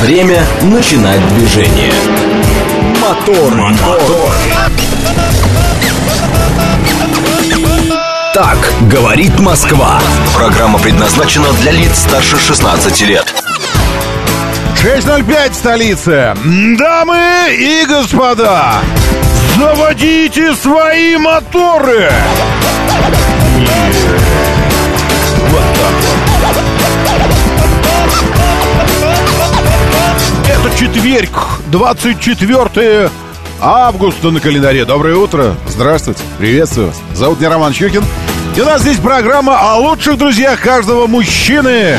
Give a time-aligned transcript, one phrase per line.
[0.00, 1.92] Время начинать движение.
[3.00, 4.32] Мотор, мотор.
[8.32, 10.00] Так говорит Москва.
[10.36, 13.34] Программа предназначена для лиц старше 16 лет.
[14.80, 16.36] 6.05 столица.
[16.44, 18.74] Дамы и господа,
[19.56, 22.08] заводите свои моторы.
[23.58, 23.97] Вот
[30.60, 31.30] Это четверг,
[31.70, 33.10] 24
[33.60, 34.84] августа на календаре.
[34.84, 35.54] Доброе утро.
[35.68, 36.22] Здравствуйте.
[36.38, 37.00] Приветствую вас.
[37.14, 38.04] Зовут меня Роман Щукин.
[38.56, 41.98] И у нас здесь программа о лучших друзьях каждого мужчины.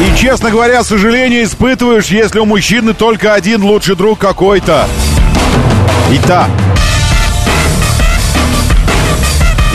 [0.00, 4.88] И, честно говоря, сожаление испытываешь, если у мужчины только один лучший друг какой-то.
[6.12, 6.48] И та.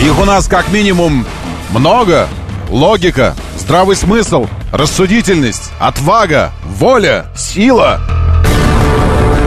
[0.02, 1.24] Их у нас как минимум
[1.70, 2.28] много.
[2.70, 8.00] Логика, здравый смысл, рассудительность, отвага, воля, сила,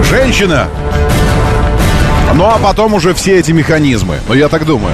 [0.10, 0.70] женщина.
[2.34, 4.20] Ну а потом уже все эти механизмы.
[4.30, 4.94] Ну я так думаю.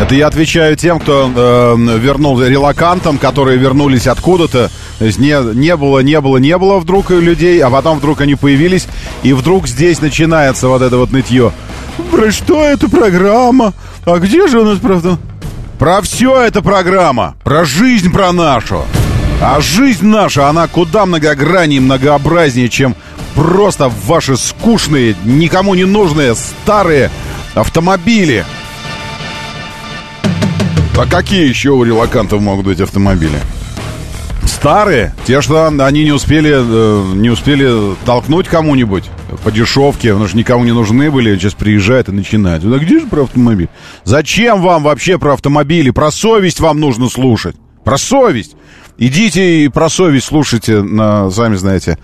[0.00, 4.70] Это я отвечаю тем, кто э, вернул релакантам, которые вернулись откуда-то.
[4.98, 8.36] То есть не, не было, не было, не было вдруг людей, а потом вдруг они
[8.36, 8.86] появились,
[9.24, 11.52] и вдруг здесь начинается вот это вот нытье.
[12.12, 13.74] Про что эта программа?
[14.06, 15.18] А где же у нас правда?
[15.80, 17.36] Про все эта программа.
[17.42, 18.84] Про жизнь про нашу.
[19.40, 22.94] А жизнь наша, она куда многограннее многообразнее, чем
[23.34, 27.10] просто ваши скучные, никому не нужные старые
[27.54, 28.44] автомобили.
[30.98, 33.40] А какие еще у релакантов могут быть автомобили?
[34.44, 39.10] Старые, те, что они не успели, э, не успели толкнуть кому-нибудь
[39.44, 42.68] по дешевке, потому что никому не нужны были, сейчас приезжают и начинают.
[42.68, 43.68] Да где же про автомобиль?
[44.04, 45.90] Зачем вам вообще про автомобили?
[45.90, 47.56] Про совесть вам нужно слушать.
[47.84, 48.56] Про совесть.
[48.98, 51.98] Идите и про совесть слушайте на, сами знаете,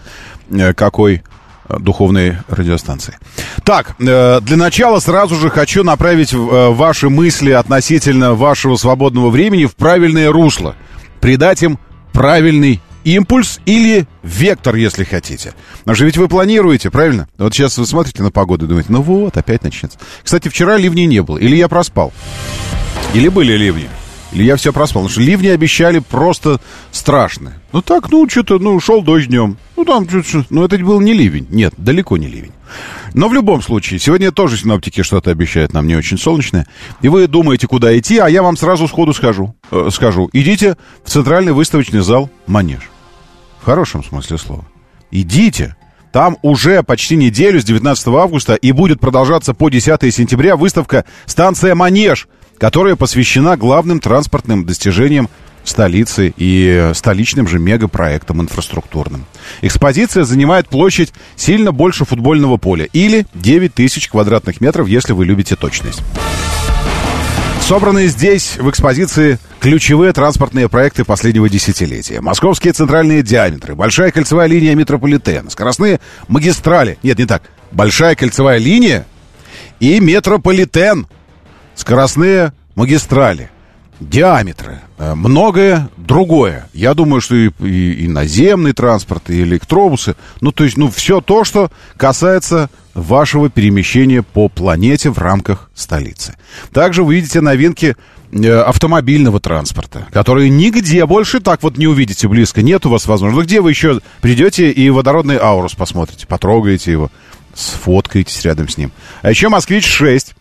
[0.50, 1.22] э, какой
[1.68, 3.18] духовной радиостанции.
[3.64, 9.66] Так, э, для начала сразу же хочу направить э, ваши мысли относительно вашего свободного времени
[9.66, 10.76] в правильное русло.
[11.20, 11.78] Придать им
[12.16, 15.52] правильный импульс или вектор, если хотите.
[15.84, 17.28] Но же ведь вы планируете, правильно?
[17.36, 19.98] Вот сейчас вы смотрите на погоду и думаете, ну вот, опять начнется.
[20.22, 21.36] Кстати, вчера ливней не было.
[21.36, 22.14] Или я проспал.
[23.12, 23.90] Или были ливни.
[24.32, 25.02] Или я все проспал.
[25.02, 26.58] Потому что ливни обещали просто
[26.90, 27.60] страшные.
[27.76, 29.58] Ну так, ну что-то, ну шел дождь днем.
[29.76, 30.08] Ну там,
[30.48, 31.46] ну это был не ливень.
[31.50, 32.52] Нет, далеко не ливень.
[33.12, 36.66] Но в любом случае, сегодня тоже синоптики что-то обещают нам не очень солнечное.
[37.02, 39.54] И вы думаете, куда идти, а я вам сразу сходу скажу.
[39.70, 40.30] Э, скажу.
[40.32, 42.80] Идите в центральный выставочный зал «Манеж».
[43.60, 44.64] В хорошем смысле слова.
[45.10, 45.76] Идите.
[46.12, 51.74] Там уже почти неделю с 19 августа и будет продолжаться по 10 сентября выставка «Станция
[51.74, 52.26] Манеж»,
[52.56, 55.28] которая посвящена главным транспортным достижениям
[55.68, 59.26] столицы и столичным же мегапроектам инфраструктурным.
[59.60, 65.56] Экспозиция занимает площадь сильно больше футбольного поля или 9 тысяч квадратных метров, если вы любите
[65.56, 66.02] точность.
[67.60, 72.20] Собранные здесь в экспозиции ключевые транспортные проекты последнего десятилетия.
[72.20, 76.96] Московские центральные диаметры, большая кольцевая линия метрополитена, скоростные магистрали.
[77.02, 77.42] Нет, не так.
[77.72, 79.04] Большая кольцевая линия
[79.80, 81.08] и метрополитен.
[81.74, 83.50] Скоростные магистрали
[84.00, 86.68] диаметры, э, многое другое.
[86.72, 91.20] Я думаю, что и, и, и наземный транспорт, и электробусы, ну, то есть, ну, все
[91.20, 96.36] то, что касается вашего перемещения по планете в рамках столицы.
[96.72, 97.96] Также вы видите новинки
[98.32, 102.62] э, автомобильного транспорта, которые нигде больше так вот не увидите близко.
[102.62, 103.40] Нет у вас возможности.
[103.40, 107.10] Ну, где вы еще придете и водородный Аурус посмотрите, потрогаете его,
[107.54, 108.92] сфоткаетесь рядом с ним.
[109.22, 110.34] А еще «Москвич-6»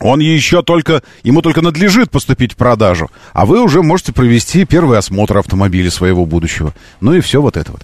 [0.00, 4.98] Он еще только, ему только надлежит поступить в продажу, а вы уже можете провести первый
[4.98, 6.74] осмотр автомобиля своего будущего.
[7.00, 7.82] Ну и все вот это вот.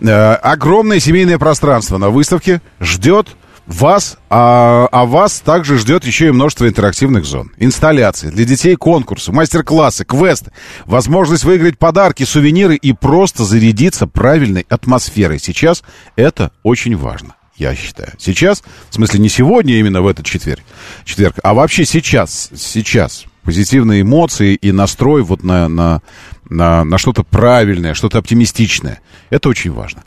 [0.00, 3.28] Э, огромное семейное пространство на выставке ждет
[3.66, 7.52] вас, а, а вас также ждет еще и множество интерактивных зон.
[7.58, 10.50] Инсталляции, для детей конкурсы, мастер-классы, квесты,
[10.86, 15.38] возможность выиграть подарки, сувениры и просто зарядиться правильной атмосферой.
[15.38, 15.84] Сейчас
[16.16, 18.12] это очень важно я считаю.
[18.18, 20.62] Сейчас, в смысле не сегодня, именно в этот четверг,
[21.04, 26.02] четверг а вообще сейчас, сейчас позитивные эмоции и настрой вот на, на,
[26.48, 29.00] на, на что-то правильное, что-то оптимистичное.
[29.30, 30.02] Это очень важно.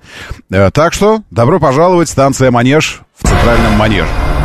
[0.51, 4.42] Э, так что добро пожаловать, станция Манеж в центральном Манеже.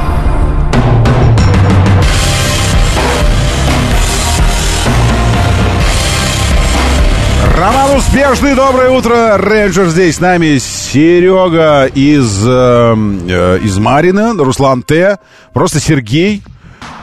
[7.58, 9.37] Роман Успешный, доброе утро.
[9.37, 10.58] Рейнджер здесь с нами.
[10.58, 15.19] Серега из, э, э, из Марина, Руслан Т.
[15.52, 16.44] Просто Сергей.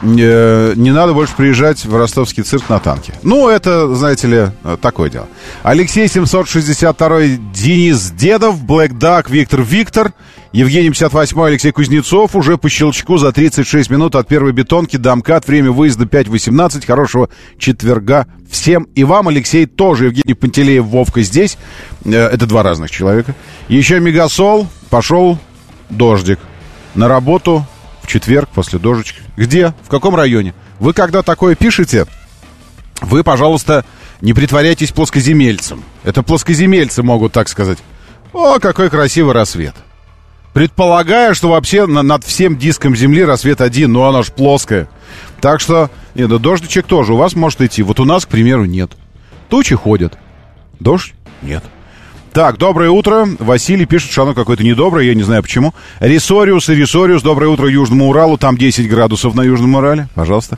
[0.01, 3.13] э, не надо больше приезжать в ростовский цирк на танке.
[3.23, 5.27] Ну, это, знаете ли, э, такое дело.
[5.63, 7.21] Алексей 762,
[7.53, 10.13] Денис Дедов, Блэк Дак, Виктор Виктор,
[10.55, 12.33] Евгений 58, Алексей Кузнецов.
[12.33, 15.45] Уже по щелчку за 36 минут от первой бетонки Дамкат.
[15.49, 16.85] Время выезда 5.18.
[16.85, 18.83] Хорошего четверга всем.
[18.95, 20.05] И вам, Алексей, тоже.
[20.05, 21.57] Евгений Пантелеев, Вовка здесь.
[22.05, 23.35] Э, это два разных человека.
[23.67, 24.69] Еще Мегасол.
[24.89, 25.37] Пошел
[25.89, 26.39] дождик.
[26.93, 27.65] На работу
[28.01, 29.23] в четверг после дождичка.
[29.35, 29.73] Где?
[29.83, 30.53] В каком районе?
[30.79, 32.05] Вы когда такое пишете,
[33.01, 33.83] вы, пожалуйста,
[34.21, 35.83] не притворяйтесь плоскоземельцем.
[36.05, 37.79] Это плоскоземельцы могут так сказать.
[38.31, 39.75] О, какой красивый рассвет.
[40.55, 44.87] Предполагая, что вообще на, над всем диском Земли рассвет один, но оно ж плоское.
[45.41, 47.83] Так что, нет, да дождичек тоже у вас может идти.
[47.83, 48.91] Вот у нас, к примеру, нет.
[49.49, 50.17] Тучи ходят.
[50.79, 51.13] Дождь?
[51.41, 51.61] Нет.
[52.35, 53.29] Так, доброе утро.
[53.39, 55.73] Василий пишет, что оно какое-то недоброе, я не знаю почему.
[56.01, 58.37] Ресориус и Ресориус, доброе утро Южному Уралу.
[58.37, 60.09] Там 10 градусов на Южном Урале.
[60.15, 60.57] Пожалуйста.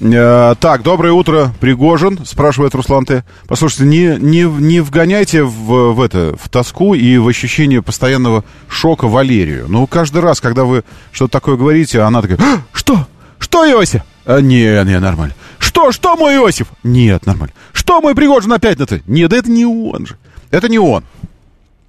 [0.00, 3.22] Э, так, доброе утро, Пригожин, спрашивает Руслан Т.
[3.46, 9.06] Послушайте, не, не, не вгоняйте в, в это, в тоску и в ощущение постоянного шока
[9.06, 9.66] Валерию.
[9.68, 10.82] Ну, каждый раз, когда вы
[11.12, 13.06] что-то такое говорите, она такая, «А, что?
[13.38, 14.02] Что, Иосиф?
[14.26, 15.36] А, не, не, нормально.
[15.60, 16.66] Что, что мой Иосиф?
[16.82, 17.54] Нет, нормально.
[17.72, 19.04] Что мой Пригожин опять на ты?
[19.06, 20.16] Нет, это не он же.
[20.52, 21.02] Это не он.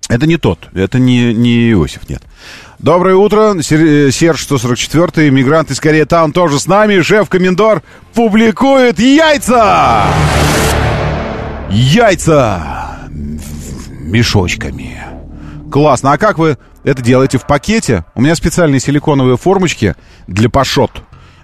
[0.10, 0.70] Это не тот.
[0.74, 2.24] Это не, не Иосиф, нет.
[2.80, 3.62] Доброе утро.
[3.62, 7.02] Серж 144, мигрант из Корея Таун тоже с нами.
[7.02, 7.84] Шеф-комендор
[8.14, 10.06] публикует яйца!
[11.70, 13.10] Яйца
[14.14, 15.02] мешочками.
[15.70, 16.14] Классно.
[16.14, 18.06] А как вы это делаете в пакете?
[18.16, 19.96] У меня специальные силиконовые формочки
[20.28, 21.04] для пашот.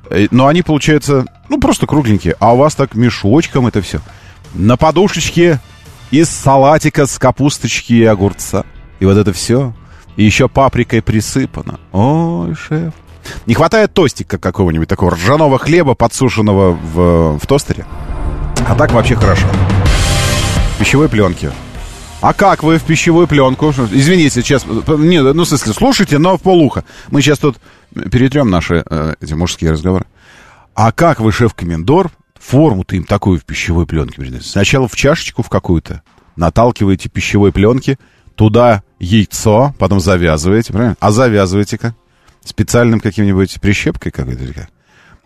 [0.10, 2.36] Э, но они получаются, ну, просто кругленькие.
[2.40, 4.00] А у вас так мешочком это все.
[4.54, 5.60] На подушечке
[6.12, 8.66] из салатика с капусточки и огурца.
[9.00, 9.74] И вот это все.
[10.16, 11.80] И еще паприкой присыпано.
[11.92, 12.94] Ой, шеф.
[13.46, 17.86] Не хватает тостика какого-нибудь такого ржаного хлеба, подсушенного в, в тостере.
[18.68, 19.48] А так вообще хорошо.
[20.80, 21.52] Пищевой пленки.
[22.22, 23.70] А как вы в пищевую пленку?
[23.70, 24.66] Извините, сейчас...
[24.66, 26.84] Не, ну, в смысле, слушайте, но в полуха.
[27.10, 27.58] Мы сейчас тут
[28.12, 30.06] перетрем наши э, эти мужские разговоры.
[30.76, 36.02] А как вы, шеф-комендор, форму-то им такую в пищевой пленке Сначала в чашечку в какую-то
[36.36, 38.00] наталкиваете пищевой пленки,
[38.36, 40.98] туда яйцо, потом завязываете, правильно?
[41.00, 41.96] А завязываете-ка
[42.46, 44.70] специальным каким-нибудь прищепкой какой-то или как?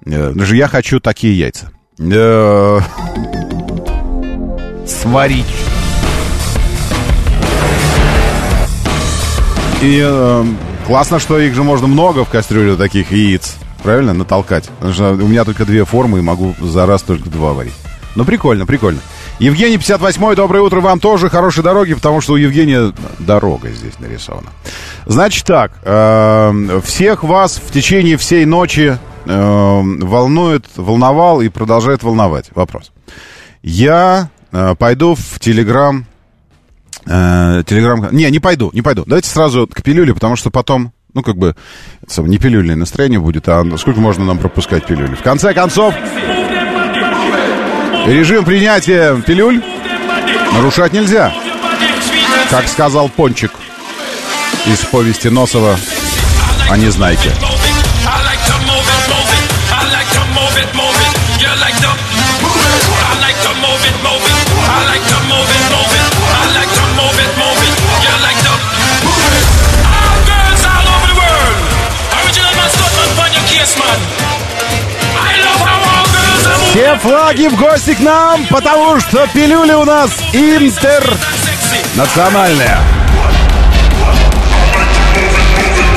[0.06, 1.72] Э, даже я хочу такие яйца.
[2.00, 2.80] Э,
[4.88, 5.46] сварить.
[9.82, 10.46] И э,
[10.88, 14.70] классно, что их же можно много в кастрюле таких яиц правильно, натолкать.
[14.80, 17.74] Потому что у меня только две формы, и могу за раз только два варить.
[18.16, 19.00] Ну, прикольно, прикольно.
[19.40, 24.50] Евгений 58 доброе утро вам тоже, хорошей дороги, потому что у Евгения дорога здесь нарисована.
[25.06, 32.52] Значит так, э, всех вас в течение всей ночи э, волнует, волновал и продолжает волновать
[32.54, 32.92] вопрос.
[33.64, 36.06] Я э, пойду в Телеграм,
[37.06, 39.04] э, Телеграм, не, не пойду, не пойду.
[39.08, 41.56] Давайте сразу к пилюле, потому что потом ну, как бы,
[42.18, 45.16] не пилюльное настроение будет, а сколько можно нам пропускать пилюли?
[45.16, 45.94] В конце концов,
[48.08, 49.64] режим принятия пилюль
[50.54, 51.34] нарушать нельзя.
[52.50, 53.52] Как сказал Пончик
[54.66, 55.78] из повести Носова
[56.70, 57.32] о Незнайке.
[76.74, 82.80] Все флаги в гости к нам, потому что пилюли у нас интернациональные.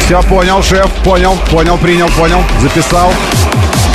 [0.01, 3.11] Все, понял, шеф, понял, понял, принял, понял, записал.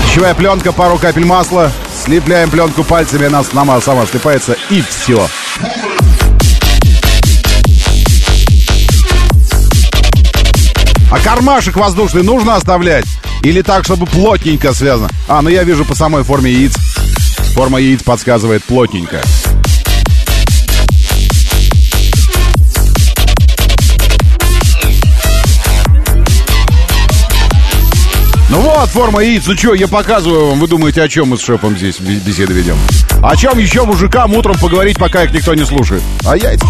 [0.01, 1.71] Пищевая пленка, пару капель масла.
[2.03, 5.29] Слепляем пленку пальцами, она сама, сама слепается, и все.
[11.11, 13.03] А кармашек воздушный нужно оставлять?
[13.43, 15.09] Или так, чтобы плотненько связано?
[15.27, 16.73] А, ну я вижу по самой форме яиц.
[17.53, 19.21] Форма яиц подсказывает плотненько.
[28.49, 29.43] Ну вот, форма яиц.
[29.47, 30.61] Ну что, я показываю вам.
[30.61, 32.77] Вы думаете, о чем мы с шефом здесь беседу ведем?
[33.21, 36.03] О чем еще мужикам утром поговорить, пока их никто не слушает?
[36.25, 36.65] А яйца.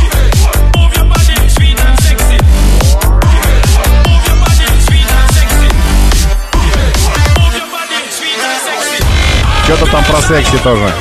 [9.73, 10.91] Что-то там про секси тоже.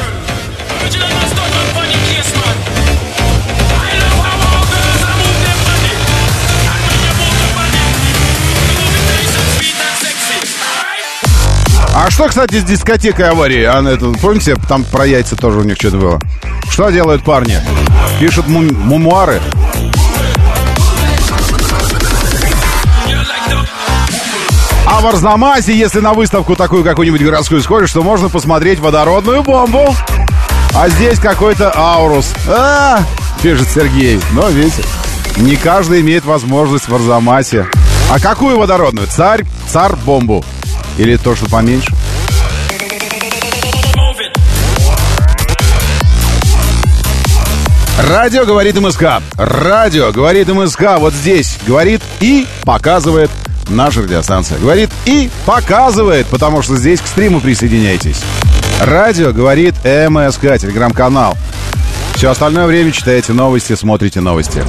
[11.93, 13.65] А что, кстати, с дискотекой аварии?
[13.65, 16.21] А, это, помните, там про яйца тоже у них что-то было.
[16.71, 17.59] Что делают парни?
[18.21, 19.41] Пишут мум- мемуары.
[25.01, 29.95] В Арзамасе, если на выставку такую какую-нибудь городскую сходишь, то можно посмотреть водородную бомбу.
[30.75, 32.35] А здесь какой-то аурус.
[32.47, 33.03] А,
[33.43, 34.21] пишет Сергей.
[34.33, 34.85] Но видите,
[35.39, 37.67] не каждый имеет возможность в Арзамасе.
[38.11, 39.07] А какую водородную?
[39.07, 40.45] Царь, царь бомбу.
[40.99, 41.91] Или то, что поменьше?
[48.07, 49.23] Радио говорит МСК.
[49.39, 50.99] Радио говорит МСК.
[50.99, 53.31] Вот здесь говорит и показывает
[53.71, 54.59] наша радиостанция.
[54.59, 58.23] Говорит и показывает, потому что здесь к стриму присоединяйтесь.
[58.81, 61.37] Радио говорит МСК, телеграм-канал.
[62.15, 64.63] Все остальное время читаете новости, смотрите новости.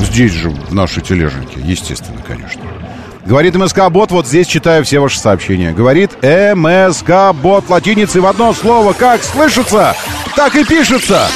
[0.00, 2.62] Здесь же, в нашей тележеньке, естественно, конечно.
[3.24, 5.72] Говорит МСК-бот, вот здесь читаю все ваши сообщения.
[5.72, 8.92] Говорит МСК-бот латиницей в одно слово.
[8.92, 9.96] Как слышится,
[10.36, 11.26] так и пишется.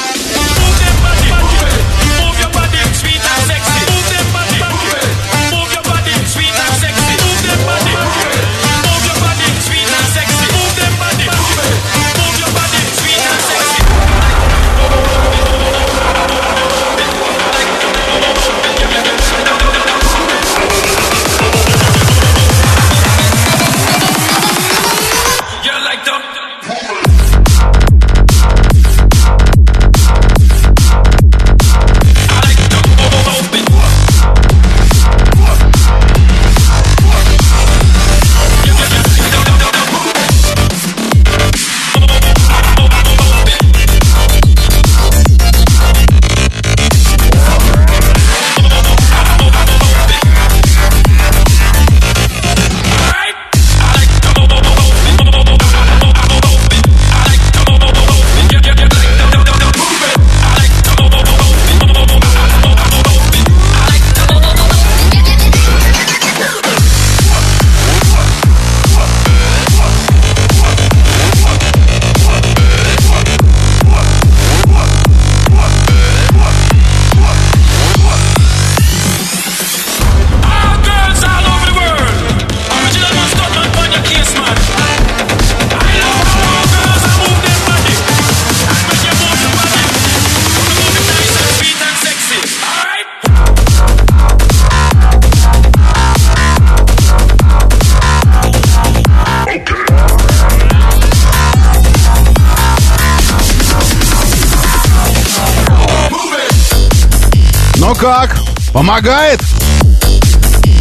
[108.01, 108.35] Как?
[108.73, 109.39] Помогает?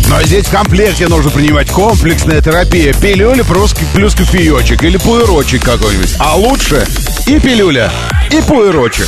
[0.08, 2.94] Но здесь в комплекте нужно принимать комплексная терапия.
[2.94, 6.14] Пилюля плюс, плюс кофеечек или пуэрочек какой-нибудь.
[6.18, 6.86] А лучше
[7.26, 7.92] и пилюля,
[8.30, 9.06] и пуэрочек,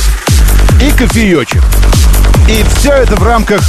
[0.79, 1.63] и кофеечек.
[2.47, 3.61] И все это в рамках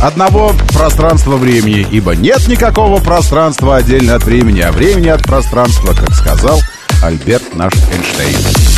[0.00, 1.84] одного пространства-времени.
[1.90, 6.62] Ибо нет никакого пространства отдельно от времени, а времени от пространства, как сказал
[7.02, 8.77] Альберт наш Эйнштейн.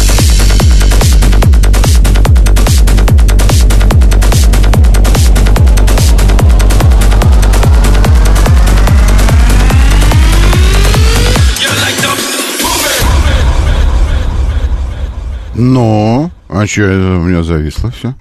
[15.61, 18.15] Ну, а что это у меня зависло все?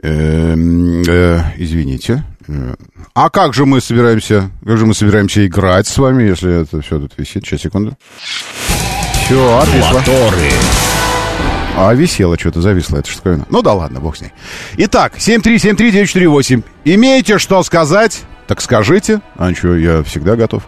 [0.00, 2.24] Э, э, извините.
[2.46, 2.74] Э,
[3.14, 7.00] а как же мы собираемся, как же мы собираемся играть с вами, если это все
[7.00, 7.44] тут висит?
[7.44, 7.98] Сейчас, секунду.
[9.24, 9.94] Все, отвисло.
[9.94, 10.50] Моторы.
[11.76, 12.98] А висело что-то, зависло.
[12.98, 13.44] Это такое?
[13.50, 14.30] Ну да ладно, бог с ней.
[14.76, 16.62] Итак, 7373948.
[16.84, 18.22] Имеете что сказать?
[18.46, 19.20] Так скажите.
[19.34, 20.62] А что, я всегда готов.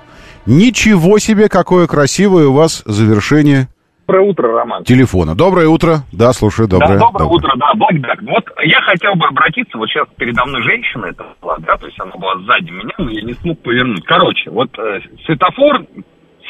[0.45, 3.69] Ничего себе, какое красивое у вас завершение
[4.09, 4.85] Доброе утро, Роман.
[4.85, 5.35] Телефона.
[5.35, 5.99] Доброе утро.
[6.13, 6.99] Да, слушаю, доброе.
[6.99, 7.37] Да, доброе, доброе.
[7.37, 8.19] утро, да, Богдан.
[8.23, 12.01] Вот я хотел бы обратиться, вот сейчас передо мной женщина это была, да, то есть
[12.01, 14.03] она была сзади меня, но я не смог повернуть.
[14.07, 15.85] Короче, вот э, светофор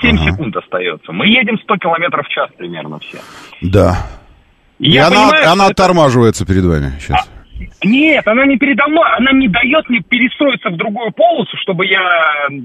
[0.00, 0.31] 7 ага.
[0.31, 1.11] секунд остается.
[1.11, 3.19] Мы едем 100 километров в час примерно все.
[3.61, 4.07] Да.
[4.79, 6.53] И, И она, понимаю, она оттормаживается это...
[6.53, 7.29] перед вами сейчас.
[7.29, 7.38] А,
[7.83, 12.00] нет, она не передо мной, она не дает мне перестроиться в другую полосу, чтобы я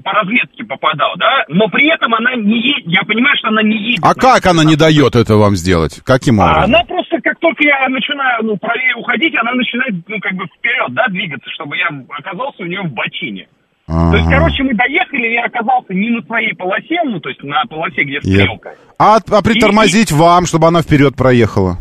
[0.02, 1.44] по разведке попадал, да?
[1.48, 4.00] Но при этом она не едет, я понимаю, что она не едет.
[4.02, 6.00] А как она не дает это вам сделать?
[6.04, 6.74] Каким а образом?
[6.74, 10.92] Она просто, как только я начинаю, ну, правее уходить, она начинает, ну, как бы вперед,
[10.94, 13.48] да, двигаться, чтобы я оказался у нее в бочине.
[13.86, 14.12] Ага.
[14.12, 17.62] То есть, короче, мы доехали, я оказался не на своей полосе, ну, то есть на
[17.68, 18.70] полосе, где стрелка.
[18.70, 18.76] Я...
[18.98, 21.78] А, а притормозить и, вам, чтобы она вперед проехала?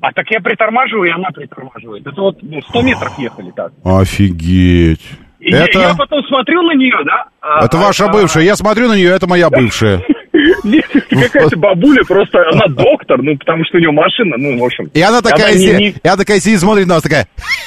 [0.00, 2.06] А так я притормаживаю, и она притормаживает.
[2.06, 3.72] Это вот 100 метров ехали так.
[3.84, 5.06] Офигеть.
[5.40, 5.78] И это...
[5.78, 7.26] Я, я потом смотрю на нее, да?
[7.40, 8.44] А, это а, ваша а, бывшая.
[8.44, 10.02] Я смотрю на нее, это моя бывшая.
[10.64, 14.90] Нет, какая-то бабуля, просто она доктор, ну, потому что у нее машина, ну, в общем.
[14.94, 17.26] И она такая, Она не- и она такая сидит, смотрит на нас, такая...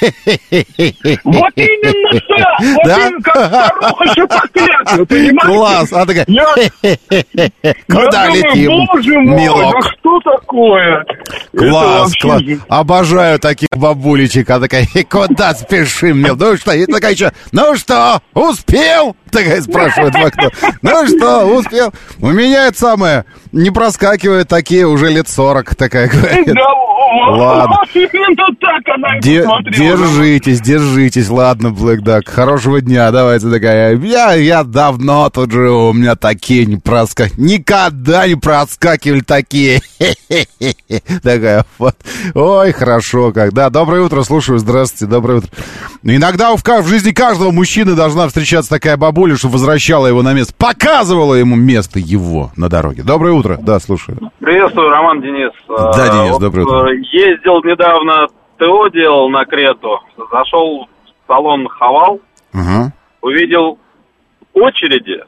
[1.24, 2.60] Вот именно так!
[2.60, 2.96] Вот Да?
[3.08, 5.46] именно как старуха шапокляк, понимаете?
[5.46, 5.92] Класс!
[5.92, 6.24] Она такая...
[6.28, 9.74] Я, Куда я думаю, летим, боже мой, милок?
[9.82, 11.04] да что такое?
[11.56, 12.42] Класс, класс.
[12.68, 14.48] Обожаю таких бабулечек.
[14.50, 16.36] Она такая, «И куда спешим, мил?
[16.36, 16.72] Ну что?
[16.72, 19.16] И такая еще, ну что, успел?
[19.30, 20.50] Такая спрашивает в окно.
[20.82, 21.92] Ну что, успел?
[22.20, 26.46] У меня это самое, не проскакивают такие уже лет 40, такая говорит.
[26.46, 26.62] Да,
[27.30, 27.76] Ладно.
[27.94, 32.28] именно так она Де- держитесь, держитесь, ладно, Блэк Дак.
[32.28, 33.96] Хорошего дня, давайте такая.
[33.96, 37.40] Я, я давно тут живу, у меня такие не проскакивали.
[37.40, 39.80] Никогда не проскакивали такие.
[41.22, 41.96] Такая вот.
[42.34, 43.52] Ой, хорошо как.
[43.52, 45.50] Да, доброе утро, слушаю, здравствуйте, доброе утро.
[46.02, 50.52] Иногда в, в жизни каждого мужчины должна встречаться такая бабуля, что возвращала его на место,
[50.56, 53.02] показывала ему место его на дороге.
[53.02, 54.18] Доброе утро, да, слушаю.
[54.40, 55.52] Приветствую, Роман Денис.
[55.68, 56.88] Да, Э, Денис, вот, доброе утро.
[56.90, 58.26] э, Ездил недавно,
[58.58, 60.00] ТО делал на Крету.
[60.30, 62.20] Зашел в салон Хавал,
[62.52, 62.92] Ага.
[63.22, 63.78] увидел
[64.52, 65.22] очереди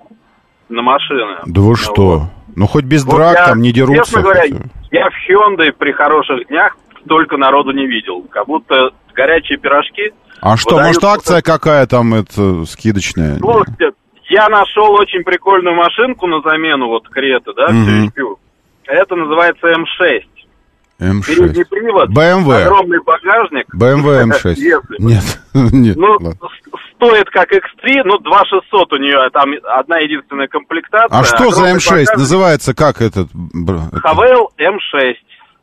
[0.68, 1.37] на машины.
[1.47, 2.23] Да вы что?
[2.54, 4.04] Ну хоть без Вот драк я, там не дерутся.
[4.04, 4.56] Честно говоря, хотя.
[4.92, 8.25] я в Hyundai при хороших днях столько народу не видел.
[8.30, 10.12] Как будто горячие пирожки.
[10.40, 13.38] А что, может акция какая там, это, скидочная?
[13.38, 13.90] Слушайте,
[14.28, 18.38] я нашел очень прикольную машинку на замену вот Креты, да, всю
[18.87, 20.23] Это называется М6.
[20.99, 21.64] Передний М6.
[21.68, 22.62] привод, BMW.
[22.64, 23.66] огромный багажник.
[23.75, 24.54] BMW M6.
[24.56, 24.97] Если.
[24.99, 25.25] Нет,
[25.73, 25.97] нет.
[25.97, 26.18] Ну,
[26.95, 31.09] стоит как X3, ну, 2600 у нее, там одна единственная комплектация.
[31.11, 31.90] А что за огромный М6?
[31.90, 32.16] багажник.
[32.16, 33.28] Называется как этот?
[34.02, 35.14] Хавейл М6.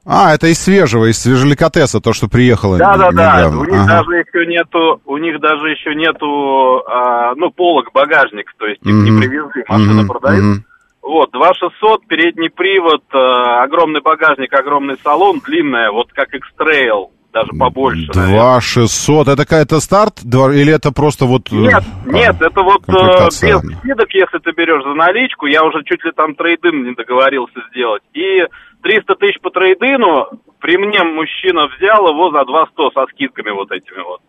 [0.05, 3.50] А, это из свежего, из свежеликотеса, то, что приехало Да, да, да.
[3.50, 4.03] У них Ага.
[4.03, 8.93] даже еще нету, у них даже еще нету, а, ну, полок багажник, то есть их
[8.93, 9.22] не Мгм.
[9.22, 10.43] привезли, машина Мгм, продают.
[10.43, 10.63] мгм.
[11.01, 18.10] Вот, 2600, передний привод, а, огромный багажник, огромный салон, длинная, вот как X-Trail, даже побольше.
[18.13, 18.39] наверное.
[18.39, 19.27] 2 600.
[19.29, 20.19] Это какая-то старт?
[20.24, 21.51] Или это просто вот...
[21.51, 23.37] э, Нет, а, нет, это вот э, без
[23.79, 28.03] скидок, если ты берешь за наличку, я уже чуть ли там трейдин не договорился сделать.
[28.13, 28.44] И
[28.83, 30.27] 300 тысяч по трейдину
[30.59, 34.22] при мне мужчина взял его за 200 со скидками вот этими вот.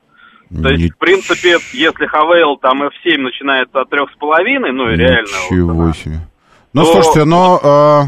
[0.62, 4.90] То есть, Ни- в принципе, если Хавейл там F7 начинается от трех с половиной, ну
[4.90, 5.26] и реально.
[5.50, 6.18] Ничего вот, себе.
[6.72, 7.60] Ну, то- слушайте, но...
[7.62, 8.02] а,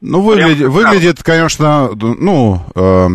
[0.00, 2.60] ну, выглядит, выглядит, конечно, ну...
[2.74, 3.08] а,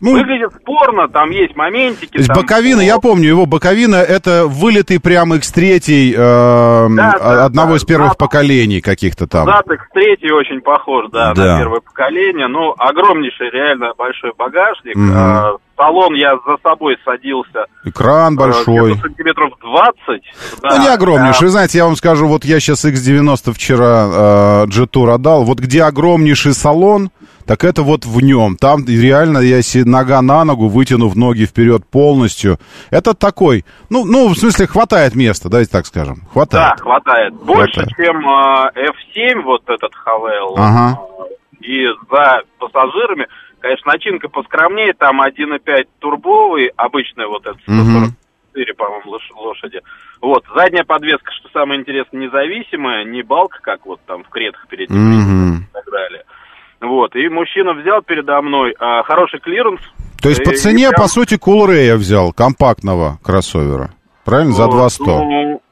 [0.00, 2.12] ну, Выглядит спорно, там есть моментики.
[2.12, 7.44] То есть там, боковина, я помню, его боковина это вылитый прям X3 э, Да, да,
[7.44, 9.46] одного да, из первых зад- поколений каких-то там.
[9.46, 11.54] Зад X3 очень похож, да, Да.
[11.54, 12.46] на первое поколение.
[12.48, 14.96] Ну, огромнейший реально большой багажник.
[14.96, 15.58] Мгм.
[15.78, 17.66] Салон я за собой садился.
[17.84, 18.96] Экран э, большой.
[18.98, 20.22] сантиметров 20.
[20.62, 20.76] да.
[20.76, 21.46] Ну, не огромнейший.
[21.46, 25.44] Вы знаете, я вам скажу, вот я сейчас X90 вчера э, G-Tour отдал.
[25.44, 27.10] Вот где огромнейший салон,
[27.46, 28.56] так это вот в нем.
[28.56, 32.58] Там реально, я си- нога на ногу, вытянув ноги вперед полностью.
[32.90, 36.16] Это такой, ну, ну, в смысле, хватает места, давайте так скажем.
[36.24, 36.80] Да, Хватает.
[36.80, 37.34] хватает.
[37.34, 37.96] Больше, Хватает.
[37.96, 40.54] чем а, F7, вот этот Хавел.
[40.58, 40.98] Ага.
[41.60, 43.26] И за пассажирами,
[43.60, 48.14] конечно, начинка поскромнее, там 1.5 турбовый, обычный вот этот, Мгм.
[48.54, 49.80] 144, по-моему, лош- лошади.
[50.20, 54.90] Вот, задняя подвеска, что самое интересное, независимая, не балка, как вот там в кретах перед
[54.90, 56.22] ним и так далее.
[56.80, 59.80] Вот, и мужчина взял передо мной а, хороший клиренс.
[60.22, 63.90] То есть по И- и цене, прям, по сути, Coolray я взял, компактного кроссовера.
[64.24, 64.52] Правильно?
[64.52, 65.02] За ну, 200.
[65.02, 65.62] Ну,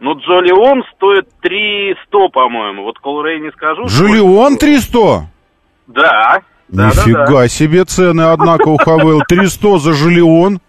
[0.00, 2.82] ну, Jolion стоит 300, по-моему.
[2.84, 3.86] Вот Coolray не скажу.
[3.88, 4.58] Сколько.
[4.58, 4.98] 300?
[5.86, 6.40] Да.
[6.72, 7.48] Да, Нифига да, да.
[7.48, 9.20] себе цены, однако, у Haval.
[9.28, 10.60] 300 за Jolion.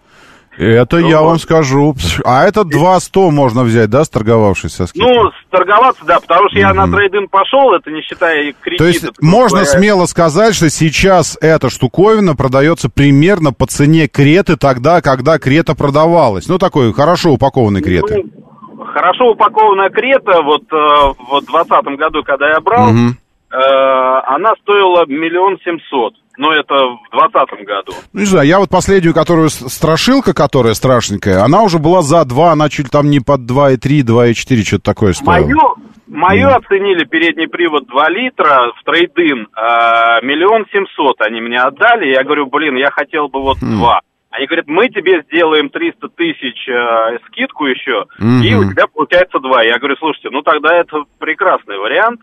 [0.56, 1.96] Это Ну я вам скажу.
[2.24, 5.12] А это 200 можно взять, да, сторговавшись со скидкой?
[5.12, 6.94] Ну, торговаться, да, потому что я на Мгм.
[6.94, 8.84] трейдинг пошел, это не считая кредита.
[8.84, 9.78] То есть можно говоря.
[9.78, 16.46] смело сказать, что сейчас эта штуковина продается примерно по цене Креты тогда, когда Крета продавалась.
[16.46, 18.22] Ну, такой хорошо упакованной Креты.
[18.22, 23.18] Ну, хорошо упакованная крета, вот э, в двадцатом году, когда я брал, Мгм.
[23.54, 26.14] Э, она стоила миллион семьсот.
[26.36, 27.92] Но это в двадцатом году.
[28.12, 32.50] Ну, не знаю, я вот последнюю, которую страшилка, которая страшненькая, она уже была за 2,
[32.50, 35.46] она чуть там не под 2,3, 2,4, что-то такое стоила.
[35.46, 35.60] Мою,
[36.08, 42.08] мою оценили передний привод 2 литра в трейдин э, миллион семьсот они мне отдали.
[42.12, 43.78] Я говорю, блин, я хотел бы вот Хм.
[43.78, 44.00] два.
[44.30, 48.66] Они говорят, мы тебе сделаем 300 тысяч э, скидку еще, и Мгм.
[48.66, 49.62] у тебя получается два.
[49.62, 52.20] Я говорю, слушайте, ну тогда это прекрасный вариант.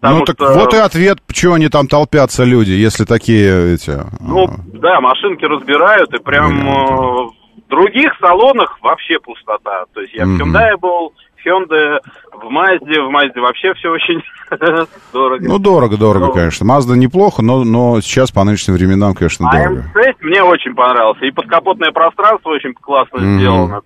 [0.00, 3.98] Потому ну, так что, вот и ответ, что они там толпятся люди, если такие эти...
[4.20, 6.68] Ну, а, да, машинки разбирают, и прям Варианты.
[6.70, 9.84] э, в других салонах вообще пустота.
[9.92, 10.54] То есть я в Мгм.
[10.56, 11.12] Hyundai был,
[11.44, 11.98] Hyundai,
[12.32, 14.22] в Мазде, в Мазде вообще все очень
[15.12, 15.44] дорого.
[15.46, 16.32] Ну, дорого, дорого, Ну.
[16.32, 16.64] конечно.
[16.64, 19.84] Мазда неплохо, но, но сейчас по нынешним временам, конечно, А дорого.
[19.96, 21.24] М6 мне очень понравился.
[21.26, 23.38] И подкапотное пространство очень классно Мгм.
[23.38, 23.80] сделано.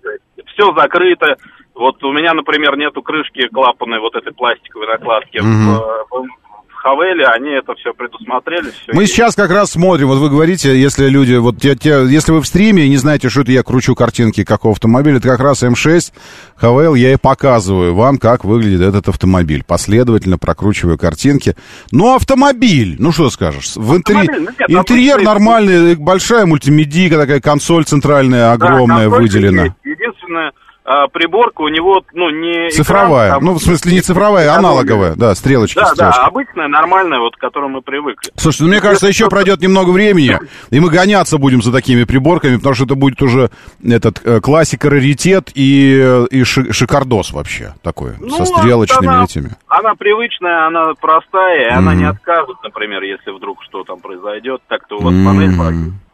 [0.53, 1.37] Все закрыто.
[1.75, 5.39] Вот у меня, например, нету крышки клапанной вот этой пластиковой накладки.
[5.39, 5.75] Мгм.
[5.75, 6.27] В,
[6.83, 8.63] Хавеле они это все предусмотрели.
[8.71, 9.13] всё Мы есть.
[9.13, 12.45] сейчас как раз смотрим, вот вы говорите, если люди, вот те, те- если вы в
[12.45, 16.11] стриме и не знаете, что это я кручу картинки какого автомобиля, это как раз М6,
[16.57, 19.63] ХВЛ, я и показываю вам, как выглядит этот автомобиль.
[19.65, 21.55] Последовательно прокручиваю картинки.
[21.93, 27.15] Ну, автомобиль, ну что скажешь, в интерьер, Автомобиль, ну, нет, интерьер обычный- нормальный, большая мультимедийка,
[27.17, 29.63] такая консоль центральная, Да, огромная, консолька выделена.
[29.63, 29.75] есть.
[29.85, 30.51] Единственное,
[30.85, 34.57] а, приборка у него, ну, не Цифровая, экран, там- ну, в смысле, не цифровая, а
[34.57, 36.19] аналоговая, да, стрелочки, Да, стрелочки.
[36.19, 38.31] да, обычная, нормальная, вот к которой мы привыкли.
[38.35, 40.37] Слушайте, ну, мне кажется, еще пройдет немного времени,
[40.69, 43.49] и мы гоняться будем за такими приборками, потому что это будет уже
[43.83, 49.51] этот э, классика, раритет и, и ши- шикардос вообще такой, Ну, со стрелочными она, этими.
[49.67, 54.97] Она привычная, она простая, и она не откажет, например, если вдруг что там произойдет, так-то
[54.97, 55.55] у вас панель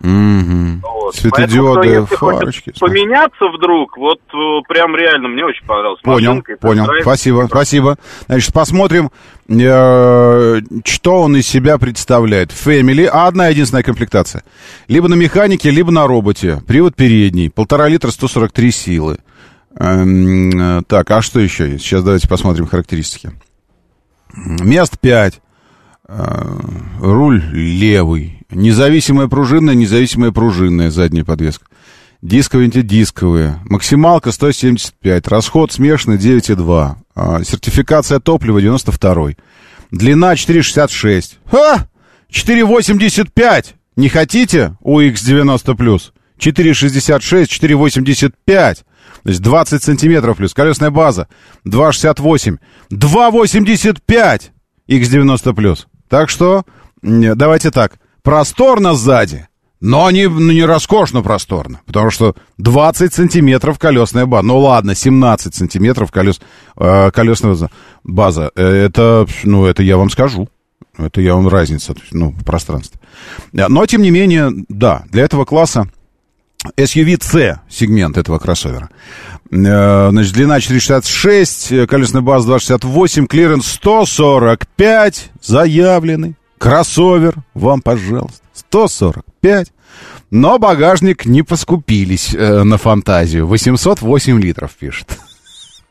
[0.02, 0.82] Мгм.
[0.82, 1.16] Вот.
[1.16, 2.74] Светодиоды, Поэтому, если фарочки.
[2.80, 6.00] поменяться вдруг, вот э, прям реально мне очень понравилось.
[6.02, 6.88] Понял, Машинка, понял.
[7.02, 7.98] Спасибо, спасибо.
[8.28, 9.12] Значит, посмотрим,
[9.50, 12.52] э, что он из себя представляет.
[12.52, 14.44] Family, а одна единственная комплектация.
[14.88, 16.62] Либо на механике, либо на роботе.
[16.66, 19.18] Привод передний, полтора литра, 143 силы.
[19.76, 21.84] Эм, э, так, а что еще есть?
[21.84, 23.32] Сейчас давайте посмотрим характеристики.
[24.34, 25.42] Мест 5.
[27.02, 28.39] Руль левый.
[28.52, 31.66] Независимая пружинная, независимая пружинная задняя подвеска.
[32.22, 33.60] Дисковые, антидисковые.
[33.66, 35.28] Максималка 175.
[35.28, 36.96] Расход смешанный 9,2.
[37.16, 39.36] А, сертификация топлива 92.
[39.92, 41.38] Длина 4,66.
[41.50, 41.88] Ха!
[42.32, 43.74] 4,85.
[43.96, 44.76] Не хотите?
[44.84, 46.14] UX90 плюс.
[46.40, 48.32] 4,66, 4,85.
[49.24, 50.54] То есть 20 сантиметров плюс.
[50.54, 51.28] Колесная база
[51.66, 52.58] 2,68.
[52.92, 54.42] 2,85.
[54.90, 55.88] X90 плюс.
[56.10, 56.64] Так что,
[57.02, 58.00] давайте так.
[58.24, 59.48] Просторно сзади,
[59.82, 61.82] но не, ну, не роскошно просторно.
[61.86, 64.46] Потому что 20 сантиметров колесная база.
[64.46, 66.40] Ну ладно, 17 сантиметров колес,
[66.78, 67.58] э, колесная
[68.04, 68.52] база-.
[68.56, 70.50] Э, Это, ну, это я вам скажу.
[70.98, 73.00] Это я вам разница, ну, в пространстве.
[73.54, 75.88] Э, Но, тем не менее, да, для этого класса
[76.76, 78.90] SUV-C сегмент этого кроссовера.
[79.50, 86.36] Э, Значит, длина 466, э, колесная база 268, клиренс 145, заявленный.
[86.60, 89.72] Кроссовер, вам, пожалуйста, 145.
[90.30, 93.48] Но багажник не поскупились э, на фантазию.
[93.48, 95.18] 808 литров пишет.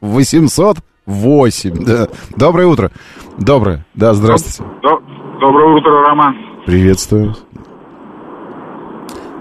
[0.00, 2.08] 808, да.
[2.36, 2.92] Доброе утро.
[3.38, 3.84] Доброе.
[3.94, 4.70] Да, здравствуйте.
[5.40, 6.36] Доброе утро, Роман.
[6.66, 7.34] Приветствую.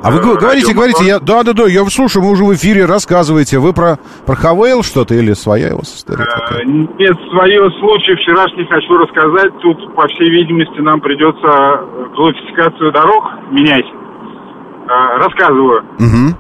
[0.04, 2.86] А вы го- говорите, говорите, я, да, да, да, я слушаю, мы уже в эфире
[2.86, 3.60] рассказываете.
[3.60, 6.66] Вы про, про Хавейл что-то или своя вас история Э, какая?
[6.66, 9.52] Нет, свое случай вчерашний хочу рассказать.
[9.62, 13.86] Тут, по всей видимости, нам придется э, классификацию дорог менять.
[14.88, 15.84] Э, Рассказываю.
[16.00, 16.36] Мгм.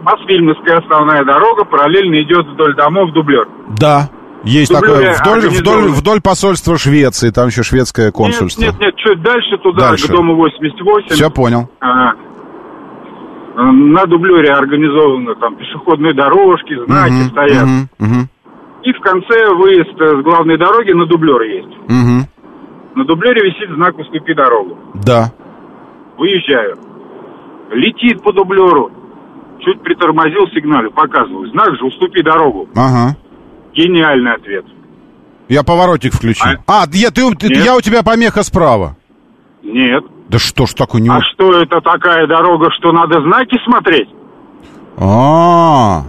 [0.00, 3.46] Мосфильмовская основная дорога параллельно идет вдоль домов дублер.
[3.78, 4.08] Да,
[4.42, 5.14] есть такое.
[5.20, 8.62] Вдоль, вдоль, вдоль посольства Швеции, там еще шведское консульство.
[8.62, 10.08] Нет, нет, нет, чуть дальше туда, Дальше.
[10.08, 11.08] к дому 88.
[11.14, 11.70] Все понял.
[11.80, 12.14] А, э,
[13.54, 17.66] на дублере организованы там пешеходные дорожки, знаки Мгм, стоят.
[17.66, 18.28] мгм, мгм,
[18.82, 21.76] И в конце выезд э, с главной дороги на дублер есть.
[21.88, 22.26] мгм.
[22.94, 24.76] На дублере висит знак «Уступи дорогу».
[24.94, 25.32] Да.
[26.18, 26.76] Выезжаю.
[27.70, 28.90] Летит по дублеру.
[29.60, 31.48] Чуть притормозил, сигналю, показываю.
[31.50, 32.68] Знак же «Уступи дорогу».
[32.74, 33.16] Ага.
[33.74, 34.66] Гениальный ответ.
[35.48, 36.44] Я поворотник включу.
[36.66, 38.96] А, я, ты, ты- я у тебя помеха справа.
[39.62, 40.04] Нет.
[40.28, 41.08] Да что ж такое не...
[41.10, 44.08] А что это такая дорога, что надо знаки смотреть?
[44.96, 46.02] А,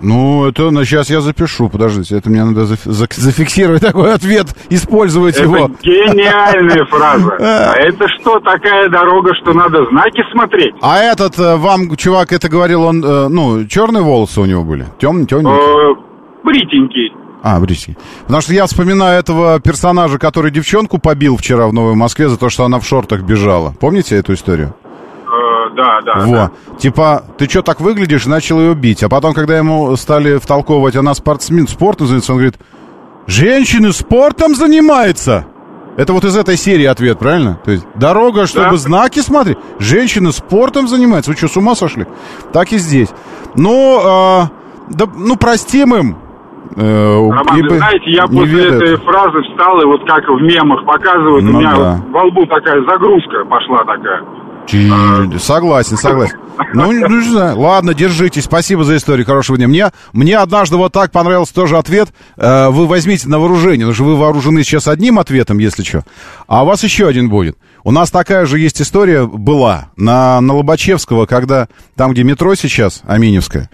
[0.00, 5.34] ну это, ну, сейчас я запишу, подождите, это мне надо зак- зафиксировать такой ответ, использовать
[5.36, 5.70] Это его.
[5.82, 7.36] гениальная фраза.
[7.40, 10.74] А это что такая дорога, что надо знаки смотреть?
[10.82, 14.86] А этот, э, вам чувак это говорил, он, э, ну, черные волосы у него были?
[14.98, 15.54] Темные, темные?
[15.54, 15.94] Э,
[16.44, 17.12] Бритенький.
[17.42, 17.96] А, бритский.
[18.22, 22.48] Потому что я вспоминаю этого персонажа, который девчонку побил вчера в Новой Москве за то,
[22.50, 23.74] что она в шортах бежала.
[23.78, 24.74] Помните эту историю?
[25.24, 26.26] Э, Да, да.
[26.26, 26.32] Во.
[26.32, 26.50] да.
[26.78, 29.02] Типа, ты что так выглядишь, и начал ее бить.
[29.04, 32.58] А потом, когда ему стали втолковывать, она спортсмен, спортом занимается, он говорит,
[33.26, 35.46] женщины спортом занимаются.
[35.96, 37.58] Это вот из этой серии ответ, правильно?
[37.64, 38.76] То есть дорога, чтобы Да.
[38.76, 39.58] знаки смотреть.
[39.80, 41.30] Женщины спортом занимаются.
[41.30, 42.06] Вы что, с ума сошли?
[42.52, 43.08] Так и здесь.
[43.56, 44.50] Ну, а,
[44.88, 46.16] да, ну простим им.
[46.80, 48.82] Э, Роман, вы знаете, я после ведают.
[48.82, 51.76] этой фразы встал, и вот как в мемах показывают, Ну у меня да.
[52.02, 54.22] вот во лбу такая загрузка пошла такая.
[54.66, 56.38] Чи- Согласен, согласен.
[56.74, 57.58] Ну, не ну, не знаю.
[57.58, 58.44] Ладно, держитесь.
[58.44, 59.24] Спасибо за историю.
[59.24, 59.66] Хорошего дня.
[59.66, 62.08] Мне, мне однажды вот так понравился тоже ответ.
[62.36, 66.02] Э, Вы возьмите на вооружение, потому что вы вооружены сейчас одним ответом, если что.
[66.46, 67.56] А у вас еще один будет.
[67.82, 73.02] У нас такая же есть история была на, на Лобачевского, когда там, где метро сейчас,
[73.06, 73.70] Аминевская,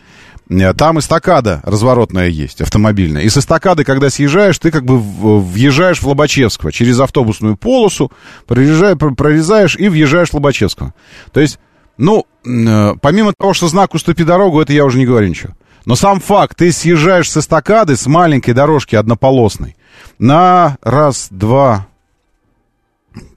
[0.48, 3.22] там эстакада разворотная есть, автомобильная.
[3.22, 8.12] И с эстакады, когда съезжаешь, ты как бы въезжаешь в Лобачевского через автобусную полосу,
[8.46, 10.92] прорезаешь, и въезжаешь в Лобачевского.
[11.32, 11.58] То есть,
[11.96, 15.54] ну, э, помимо того, что знак «Уступи дорогу», это я уже не говорю ничего.
[15.86, 19.76] Но сам факт, ты съезжаешь с эстакады, с маленькой дорожки однополосной,
[20.18, 21.86] на раз, два,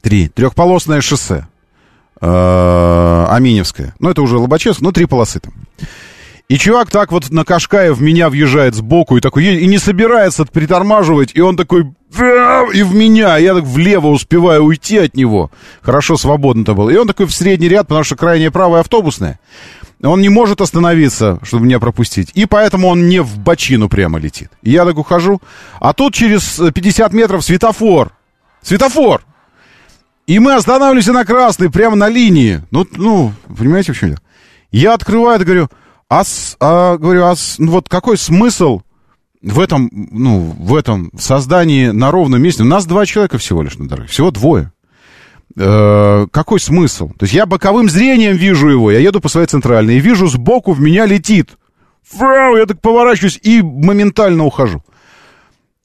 [0.02, 1.48] три, трехполосное шоссе,
[2.20, 3.96] э, Аминевское.
[4.00, 5.54] Ну, это уже Лобачевск, ну, три полосы там.
[6.50, 10.46] И чувак так вот на Кашкая в меня въезжает сбоку и такой, и не собирается
[10.46, 15.52] притормаживать, и он такой, и в меня, я так влево успеваю уйти от него.
[15.82, 16.90] Хорошо, свободно-то было.
[16.90, 19.40] И он такой в средний ряд, потому что крайняя правая автобусная.
[20.02, 22.32] Он не может остановиться, чтобы меня пропустить.
[22.34, 24.50] И поэтому он не в бочину прямо летит.
[24.62, 25.42] И я так ухожу.
[25.82, 28.12] А тут через э, 50 метров светофор.
[28.62, 29.24] Светофор!
[30.28, 32.62] И мы останавливаемся на красный, прямо на линии.
[32.70, 34.22] Ну, ну понимаете, в чем дело?
[34.72, 35.70] Я открываю и говорю,
[36.10, 38.82] а, с- а, говорю, а с- ну, вот какой смысл
[39.42, 42.64] в этом, ну, в этом создании на ровном месте?
[42.64, 44.72] У нас два человека всего лишь на дороге, всего двое.
[45.60, 47.10] Э, какой смысл?
[47.18, 50.74] То есть я боковым зрением вижу его, я еду по своей центральной, и вижу сбоку
[50.74, 51.58] в меня летит.
[52.04, 54.84] Фрау, я так поворачиваюсь и моментально ухожу.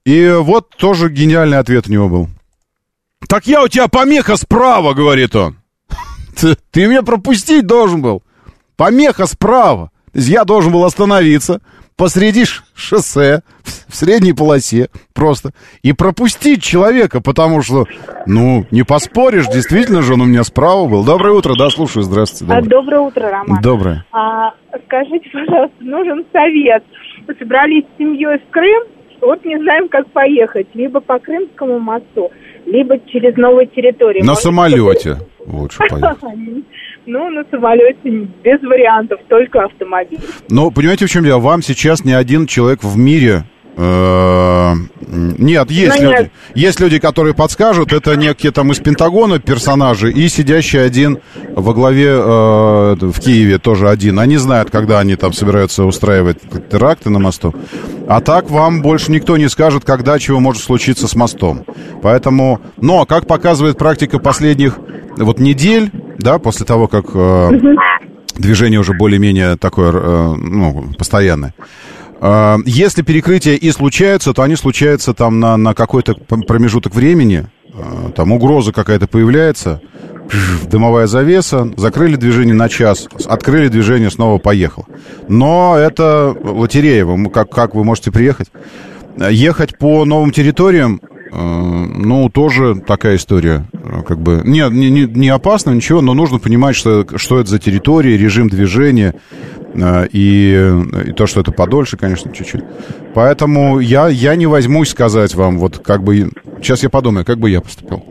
[0.04, 2.28] И вот тоже гениальный ответ у него был.
[3.28, 5.56] Так я у тебя помеха справа, говорит он.
[6.37, 8.22] Ты, ты меня пропустить должен был.
[8.76, 9.91] Помеха справа.
[10.12, 11.61] То есть я должен был остановиться
[11.96, 12.44] посреди
[12.75, 13.42] шоссе,
[13.88, 15.51] в средней полосе просто,
[15.83, 17.85] и пропустить человека, потому что,
[18.27, 21.05] ну, не поспоришь, действительно же он у меня справа был.
[21.05, 22.53] Доброе утро, да, слушаю, здравствуйте.
[22.53, 22.83] А, Доброе.
[22.83, 23.62] Доброе утро, Роман.
[23.62, 24.05] Доброе.
[24.12, 24.55] А,
[24.87, 26.83] скажите, пожалуйста, нужен совет.
[27.38, 28.83] Собрались с семьей в Крым,
[29.20, 30.66] вот не знаем, как поехать.
[30.75, 32.31] Либо по Крымскому мосту,
[32.66, 34.20] либо через новые территории.
[34.20, 36.18] На Может, самолете лучше поехать.
[37.07, 40.20] Ну, на самолете без вариантов, только автомобиль.
[40.48, 41.40] Но понимаете, в чем дело?
[41.40, 43.44] Вам сейчас ни один человек в мире...
[43.76, 44.72] э,
[45.09, 46.20] Нет, есть Ну, люди.
[46.22, 46.31] нет.
[46.55, 47.92] Есть люди, которые подскажут.
[47.92, 51.18] Это некие там из Пентагона персонажи и сидящий один
[51.57, 54.20] во главе э, в Киеве тоже один.
[54.20, 56.38] Они знают, когда они там собираются устраивать
[56.70, 57.52] теракты на мосту.
[58.09, 61.64] А так вам больше никто не скажет, когда чего может случиться с мостом.
[62.02, 64.78] Поэтому, но как показывает практика последних
[65.16, 67.51] вот недель, да, после того, как э,
[68.37, 71.55] движение уже более-менее такое, э, ну, постоянное.
[72.20, 78.11] Э, Если перекрытия и случаются, то они случаются там на, на какой-то промежуток времени, Э,
[78.14, 79.81] там угроза какая-то появляется,
[80.70, 84.87] дымовая завеса, закрыли движение на час, открыли движение, снова поехал.
[85.29, 88.48] Но это лотерея, вы как, как вы можете приехать?
[89.16, 91.01] Э, Ехать по новым территориям,
[91.33, 93.64] э, ну, тоже такая история,
[94.00, 98.16] как бы, не, не, не- опасно, ничего, но нужно понимать, что, что это за территория,
[98.16, 99.14] режим движения,
[99.74, 100.72] э, и,
[101.09, 102.64] и то, что это подольше, конечно, чуть-чуть.
[103.14, 106.31] Поэтому я, я не возьмусь сказать вам, вот как бы,
[106.62, 108.02] сейчас я подумаю, как бы я поступил.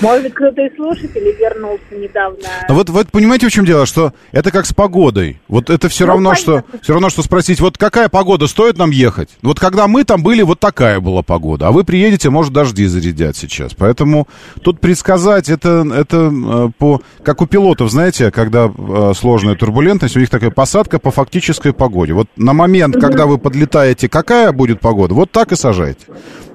[0.00, 2.38] Может быть, кто-то из слушателей вернулся недавно.
[2.68, 5.40] Но вот, вот понимаете, в чем дело, что это как с погодой.
[5.48, 6.78] Вот это все Ну, равно, что понятно.
[6.82, 9.30] все равно, что спросить, вот какая погода стоит нам ехать?
[9.42, 13.36] Вот когда мы там были, вот такая была погода, а вы приедете, может дожди зарядят
[13.36, 13.74] сейчас.
[13.74, 14.26] Поэтому
[14.62, 20.20] тут предсказать это это э, по как у пилотов, знаете, когда э, сложная турбулентность, у
[20.20, 22.12] них такая посадка по фактической погоде.
[22.12, 26.06] Вот на момент, когда вы подлетаете, какая будет погода, вот так и сажайте.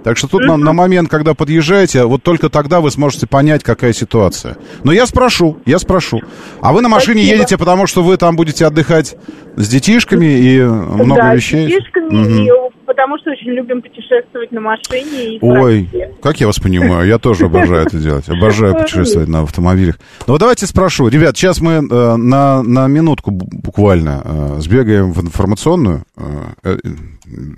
[0.06, 3.92] Так что тут на, на момент, когда подъезжаете, вот только тогда вы сможете понять, какая
[3.92, 4.56] ситуация.
[4.84, 6.22] Но я спрошу, я спрошу.
[6.62, 7.38] А вы на машине Спасибо.
[7.38, 9.18] едете, потому что вы там будете отдыхать
[9.56, 11.66] с детишками и много да, вещей?
[11.66, 12.46] с детишками, Мгм.
[12.46, 12.52] и
[12.86, 15.36] потому что очень любим путешествовать на машине.
[15.36, 15.90] И Ой,
[16.22, 18.30] как я вас понимаю, я тоже обожаю это делать.
[18.30, 20.00] Обожаю путешествовать на автомобилях.
[20.28, 21.08] Ну вот давайте спрошу.
[21.08, 26.04] Ребят, сейчас мы э, на, на минутку бу- буквально э, сбегаем в информационную.
[26.18, 26.78] Э, э,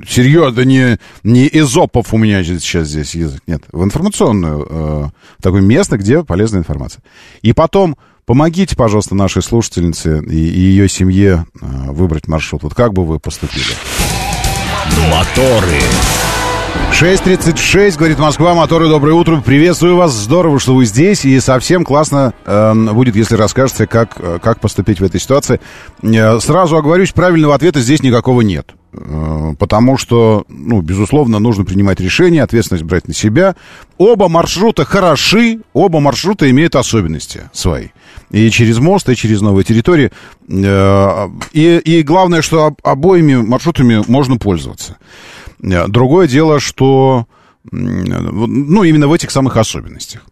[0.08, 3.42] серьезно, не, не изопов у меня сейчас здесь язык.
[3.48, 5.06] Нет, в информационную, э,
[5.42, 7.02] такое место, где полезная информация.
[7.42, 12.64] И потом помогите, пожалуйста, нашей слушательнице и, и ее семье э, выбрать маршрут.
[12.64, 13.64] Вот как бы вы поступили?
[15.12, 15.82] Моторы.
[16.92, 22.34] 6.36, говорит Москва, моторы, доброе утро, приветствую вас, здорово, что вы здесь, и совсем классно
[22.46, 25.60] э, будет, если расскажете, как, э, как поступить в этой ситуации.
[26.02, 28.72] Э, сразу оговорюсь, правильного ответа здесь никакого нет.
[29.00, 33.56] Э, потому что, ну, безусловно, нужно принимать решения, ответственность брать на себя.
[33.98, 37.88] Оба маршрута хороши, оба маршрута имеют особенности свои.
[38.32, 40.12] И через мост, и через новые территории.
[40.50, 44.98] Э, и, и главное, что обоими маршрутами можно пользоваться.
[45.62, 47.26] Э, другое дело, что,
[47.72, 50.24] ну, именно в этих самых особенностях.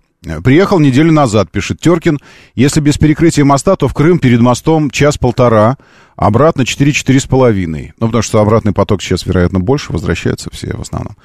[0.43, 2.19] Приехал неделю назад, пишет Теркин.
[2.55, 5.77] Если без перекрытия моста, то в Крым перед мостом час-полтора,
[6.15, 7.91] обратно 4-4,5.
[7.99, 11.15] Ну, потому что обратный поток сейчас, вероятно, больше, возвращаются все в основном.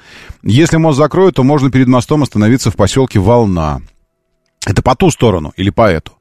[0.43, 3.81] Если мост закроют, то можно перед мостом остановиться в поселке Волна.
[4.65, 6.13] Это по ту сторону или по эту.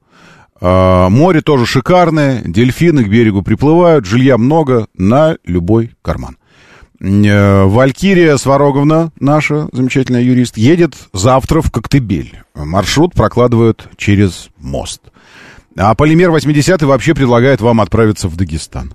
[0.60, 6.36] А, море тоже шикарное, дельфины к берегу приплывают, жилья много на любой карман.
[7.00, 12.40] Э, Валькирия Свароговна, наша замечательная юрист, едет завтра в Коктебель.
[12.54, 15.00] Маршрут прокладывают через мост.
[15.76, 18.92] А Полимер 80 вообще предлагает вам отправиться в Дагестан.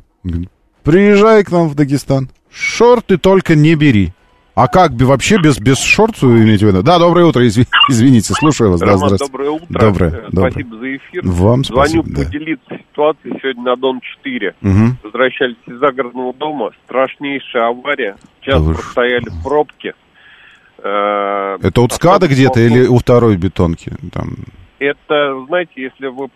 [0.83, 2.29] Приезжай к нам в Дагестан.
[2.51, 4.13] Шорты только не бери.
[4.55, 6.81] А как вообще без, без шорт имеете в виду?
[6.81, 7.67] Да, доброе утро, изв...
[7.89, 8.81] извините, слушаю вас.
[8.81, 9.65] Роман, да, доброе утро.
[9.69, 10.51] Доброе, Э, доброе.
[10.51, 11.21] Спасибо за эфир.
[11.25, 12.23] Вам Звоню спасибо, да.
[12.23, 14.55] поделиться ситуацией сегодня на Дом 4.
[14.61, 14.97] Мгм.
[15.03, 16.71] Возвращались из загородного дома.
[16.85, 18.15] Страшнейшая авария.
[18.41, 19.93] Час Да простояли в пробке.
[20.81, 23.91] Э, Это у ЦКАДа где-то или у второй бетонки?
[24.13, 24.35] Там...
[24.79, 26.29] Это, знаете, если вы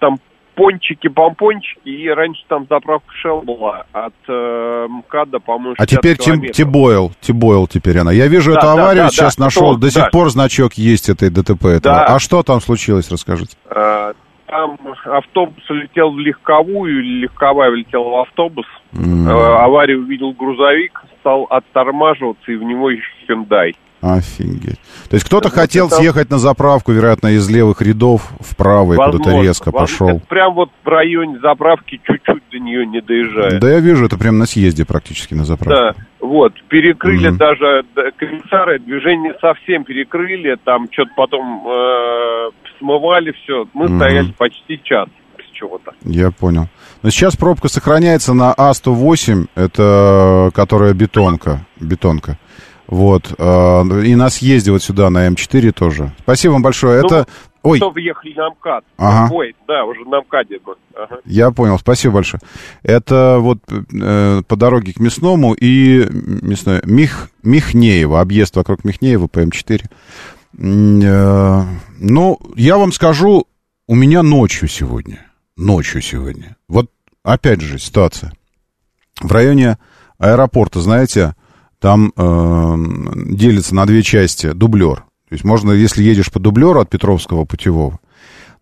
[0.00, 0.18] там
[0.56, 6.50] пончики-помпончики, и раньше там заправка Shell была от э, МКАДа, по-моему, А 60 теперь.
[6.50, 8.10] Тибойл, Тибойл теперь она.
[8.12, 10.08] Я вижу Да, эту да, аварию, да, сейчас да, нашел, что- до сих да.
[10.10, 11.80] пор значок есть этой ДТП этого.
[11.96, 12.04] Да.
[12.06, 13.56] А что там случилось, расскажите?
[13.70, 14.12] Э,
[14.46, 18.66] Там автобус улетел в легковую, или легковая влетела в автобус.
[18.92, 23.74] Э, Аварию увидел грузовик, стал оттормаживаться, и в него еще Hyundai.
[24.14, 24.78] Офигеть.
[25.10, 28.96] То есть кто-то Вот хотел это- съехать на заправку, вероятно, из левых рядов вправо и
[28.96, 30.08] куда-то резко пошел.
[30.08, 33.60] Это прям вот в районе заправки чуть-чуть до нее не доезжает.
[33.60, 35.94] Да я вижу, это прям на съезде практически на заправке.
[35.96, 37.36] Да, вот, перекрыли Мгм.
[37.38, 43.66] даже да, комиссары, движение совсем перекрыли, там что-то потом э, смывали все.
[43.74, 43.98] Мы Мгм.
[43.98, 45.92] стояли почти час с чего-то.
[46.04, 46.66] Я понял.
[47.02, 52.38] Но сейчас пробка сохраняется на А108, это которая бетонка, бетонка.
[52.88, 53.34] Вот.
[53.36, 56.12] э, И на съезде вот сюда, на М4 тоже.
[56.20, 57.00] Спасибо вам большое.
[57.00, 57.26] Ну, Это...
[57.62, 58.84] Ой, Что въехали на МКАД?
[58.96, 59.34] Ага.
[59.34, 60.60] Ой, да, уже на МКАДе.
[60.94, 61.16] Ага.
[61.24, 62.40] Я понял, спасибо большое.
[62.84, 69.40] Это вот э, по дороге к Мясному и мясное, Мих, Михнеево, объезд вокруг Михнеева по
[69.40, 69.84] М4.
[70.58, 71.62] М, э,
[71.98, 73.46] ну, я вам скажу,
[73.88, 76.88] у меня ночью сегодня, ночью сегодня, вот
[77.24, 78.32] опять же ситуация.
[79.20, 79.76] В районе
[80.18, 81.34] аэропорта, знаете,
[81.80, 82.74] там э,
[83.32, 85.04] делится на две части дублер.
[85.28, 87.98] То есть можно, если едешь по дублеру от Петровского путевого,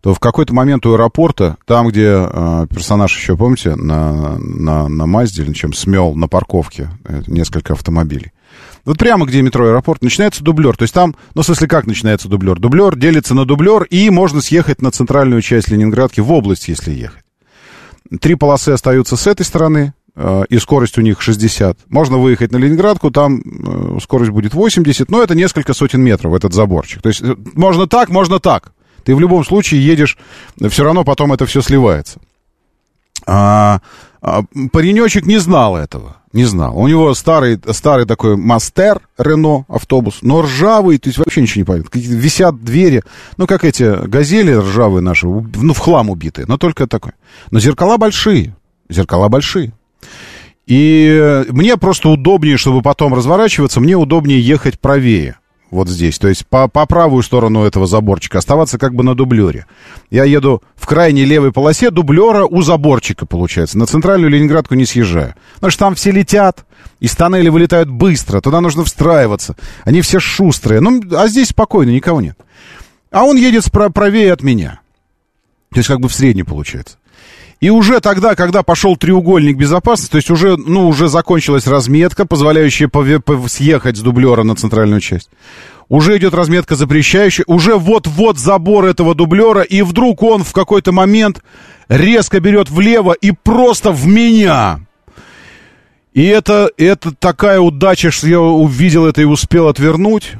[0.01, 5.05] то в какой-то момент у аэропорта, там, где э, персонаж еще, помните, на, на, на
[5.05, 8.31] Мазде или чем смел на парковке э, несколько автомобилей.
[8.83, 10.77] Вот прямо где метро аэропорт, начинается дублер.
[10.77, 12.59] То есть там, ну, в смысле, как начинается дублер?
[12.59, 17.23] Дублер делится на дублер, и можно съехать на центральную часть Ленинградки, в область, если ехать.
[18.21, 19.93] Три полосы остаются с этой стороны,
[20.49, 21.77] и скорость у них 60.
[21.89, 26.53] Можно выехать на Ленинградку, там э, скорость будет 80, но это несколько сотен метров, этот
[26.53, 27.01] заборчик.
[27.01, 28.71] То есть э, можно так, можно так.
[29.03, 30.17] Ты в любом случае едешь,
[30.69, 32.19] все равно потом это все сливается.
[33.27, 33.81] А,
[34.21, 36.17] а, паренечек не знал этого.
[36.33, 36.77] Не знал.
[36.77, 41.65] У него старый, старый такой мастер Рено автобус, но ржавый, то есть вообще ничего не
[41.65, 41.89] понятно.
[41.91, 43.03] Какие-то висят двери,
[43.37, 47.13] ну, как эти газели ржавые наши, ну, в хлам убитые, но только такой.
[47.51, 48.55] Но зеркала большие,
[48.89, 49.73] зеркала большие.
[50.67, 55.37] И мне просто удобнее, чтобы потом разворачиваться, мне удобнее ехать правее.
[55.71, 59.65] Вот здесь, то есть по, по правую сторону этого заборчика, оставаться как бы на дублере.
[60.09, 63.77] Я еду в крайней левой полосе дублера у заборчика, получается.
[63.77, 65.33] На центральную Ленинградку не съезжаю.
[65.55, 66.65] Потому что там все летят,
[66.99, 69.55] из тоннеля вылетают быстро, туда нужно встраиваться.
[69.83, 70.81] Они все шустрые.
[70.81, 72.37] Ну, а здесь спокойно, никого нет.
[73.11, 74.79] А он едет спра- правее от меня.
[75.71, 76.97] То есть как бы в средней получается.
[77.61, 82.89] И уже тогда, когда пошел треугольник безопасности, то есть уже, ну, уже закончилась разметка, позволяющая
[83.47, 85.29] съехать с дублера на центральную часть.
[85.87, 91.41] Уже идет разметка запрещающая, уже вот-вот забор этого дублера, и вдруг он в какой-то момент
[91.87, 94.79] резко берет влево и просто в меня.
[96.13, 100.33] И это, это такая удача, что я увидел это и успел отвернуть.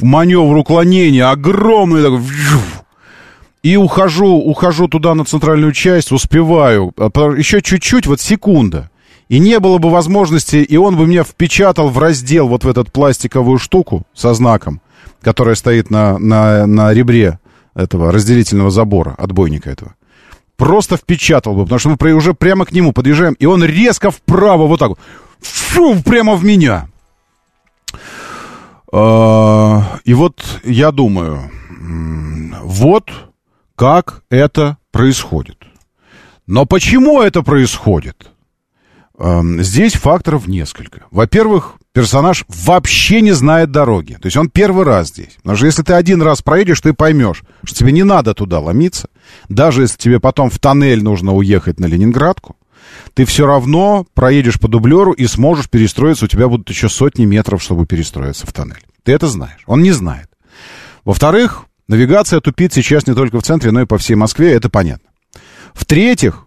[0.00, 2.20] Маневр уклонения огромный такой.
[3.62, 6.92] И ухожу, ухожу туда на центральную часть, успеваю.
[6.96, 8.90] А Еще чуть-чуть, вот секунда.
[9.28, 12.92] И не было бы возможности, и он бы меня впечатал в раздел вот в этот
[12.92, 14.80] пластиковую штуку со знаком,
[15.20, 17.38] которая стоит на, на, на ребре
[17.74, 19.94] этого разделительного забора, отбойника этого.
[20.56, 24.66] Просто впечатал бы, потому что мы уже прямо к нему подъезжаем, и он резко вправо
[24.66, 24.98] вот так вот.
[25.40, 26.88] фу, прямо в меня.
[28.92, 31.50] А, И вот я думаю,
[32.62, 33.10] вот
[33.78, 35.56] как это происходит.
[36.48, 38.32] Но почему это происходит?
[39.16, 41.04] Эм, Здесь факторов несколько.
[41.12, 44.14] Во-первых, персонаж вообще не знает дороги.
[44.14, 45.36] То есть он первый раз здесь.
[45.36, 49.10] Потому что если ты один раз проедешь, ты поймешь, что тебе не надо туда ломиться.
[49.48, 52.56] Даже если тебе потом в тоннель нужно уехать на Ленинградку,
[53.14, 56.24] ты все равно проедешь по дублеру и сможешь перестроиться.
[56.24, 58.84] У тебя будут еще сотни метров, чтобы перестроиться в тоннель.
[59.04, 59.62] Ты это знаешь.
[59.66, 60.28] Он не знает.
[61.04, 64.52] Во-вторых, навигация тупит сейчас не только в центре, но и по всей Москве.
[64.52, 65.08] Это понятно.
[65.74, 66.46] В-третьих,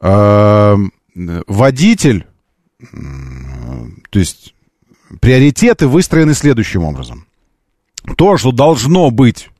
[0.00, 2.26] эм, водитель,
[4.10, 4.54] то есть
[5.20, 7.26] приоритеты выстроены следующим образом.
[8.16, 9.50] То, что должно быть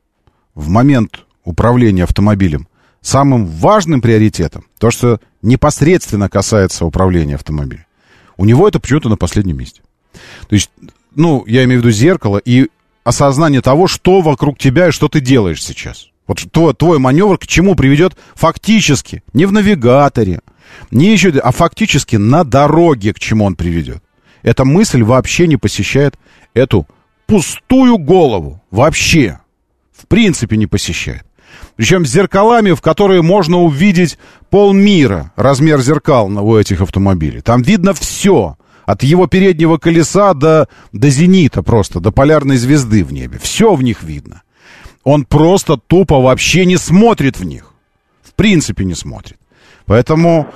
[0.55, 2.67] в момент управления автомобилем
[3.01, 7.85] самым важным приоритетом, то, что непосредственно касается управления автомобилем,
[8.37, 9.81] у него это почему-то на последнем месте.
[10.47, 10.71] То есть,
[11.15, 12.69] ну, я имею в виду зеркало и
[13.09, 16.09] осознание того, что вокруг тебя и что ты делаешь сейчас.
[16.27, 20.41] Вот твой, твой маневр к чему приведет фактически, не в навигаторе,
[20.91, 24.03] не еще, а фактически на дороге к чему он приведет.
[24.43, 26.15] Эта мысль вообще не посещает
[26.53, 26.87] эту
[27.25, 28.61] пустую голову.
[28.71, 29.39] Вообще.
[29.91, 31.23] В принципе не посещает.
[31.75, 34.17] Причем с зеркалами, в которые можно увидеть
[34.49, 37.41] полмира, размер зеркал у этих автомобилей.
[37.41, 38.55] Там видно все.
[38.89, 43.37] От его переднего колеса до, до зенита просто, до полярной звезды в небе.
[43.39, 44.41] Все в них видно.
[45.03, 47.71] Он просто тупо вообще не смотрит в них.
[48.23, 49.37] В принципе не смотрит.
[49.85, 50.47] Поэтому,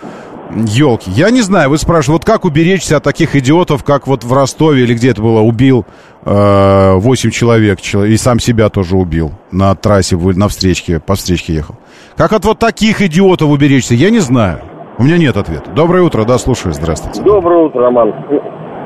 [0.66, 4.34] елки, я не знаю, вы спрашиваете, вот как уберечься от таких идиотов, как вот в
[4.34, 5.86] Ростове или где это было, убил
[6.26, 11.54] э, 8 человек чело- и сам себя тоже убил на трассе, на встречке, по встречке
[11.54, 11.78] ехал.
[12.18, 14.73] Как от вот таких идиотов уберечься, я не знаю.
[14.98, 15.70] У меня нет ответа.
[15.72, 17.22] Доброе утро, да, слушаю, здравствуйте.
[17.24, 18.14] Доброе утро, Роман.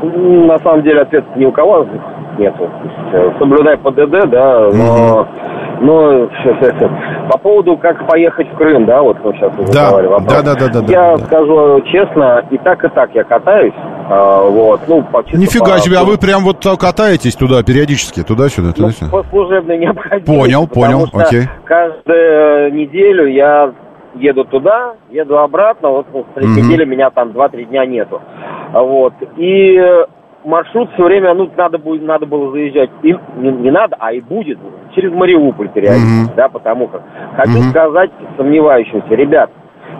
[0.03, 1.85] Ну, На самом деле ответа ни у кого
[2.37, 2.69] нету.
[3.13, 5.27] Э, Соблюдай ПДД, да, но,
[5.81, 6.29] но
[7.31, 10.31] по поводу, как поехать в Крым, да, вот мы сейчас Да, задавали вопрос.
[10.33, 11.25] да, да, да, да, да, Я да.
[11.25, 13.73] скажу честно, и так, и так я катаюсь,
[14.09, 18.67] а, вот, ну, по Нифига по- себе, а вы прям вот катаетесь туда периодически, туда-сюда,
[18.67, 19.11] Ну, туда-сюда.
[19.11, 20.27] по служебной необходимости.
[20.27, 21.47] Понял, понял, окей.
[21.65, 23.71] Каждую неделю я
[24.19, 26.69] еду туда, еду обратно, вот ну, третьей Мгм.
[26.69, 28.21] недели меня там 2-3 дня нету.
[28.73, 29.13] Вот.
[29.37, 29.81] И
[30.43, 34.21] маршрут все время, ну, надо, будет, надо было заезжать, и, не, не надо, а и
[34.21, 34.57] будет,
[34.95, 36.35] через Мариуполь периодически, Мгм.
[36.35, 37.01] да, потому как.
[37.35, 37.69] Хочу Мгм.
[37.69, 39.49] сказать сомневающимся, ребят,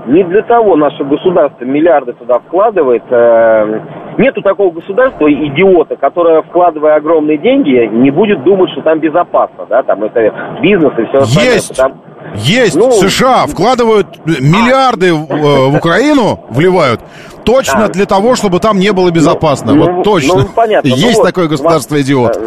[0.06, 3.04] не для того наше государство миллиарды туда вкладывает.
[3.10, 3.80] э,
[4.18, 9.84] нету такого государства, идиота, которое, вкладывая огромные деньги, не будет думать, что там безопасно, да,
[9.84, 11.54] там это бизнес и все остальное.
[11.54, 11.78] Есть!
[11.78, 11.96] Потому-
[12.36, 12.76] Есть!
[12.76, 17.02] Ну, США вкладывают миллиарды в, э, в Украину, вливают,
[17.44, 17.90] точно А.
[17.90, 19.74] для того, чтобы там не было безопасно.
[19.74, 20.42] Ну, вот ну, точно.
[20.42, 20.90] ну, понятно.
[20.90, 22.38] Ну Есть вот, такое государство-идиот.
[22.38, 22.42] э,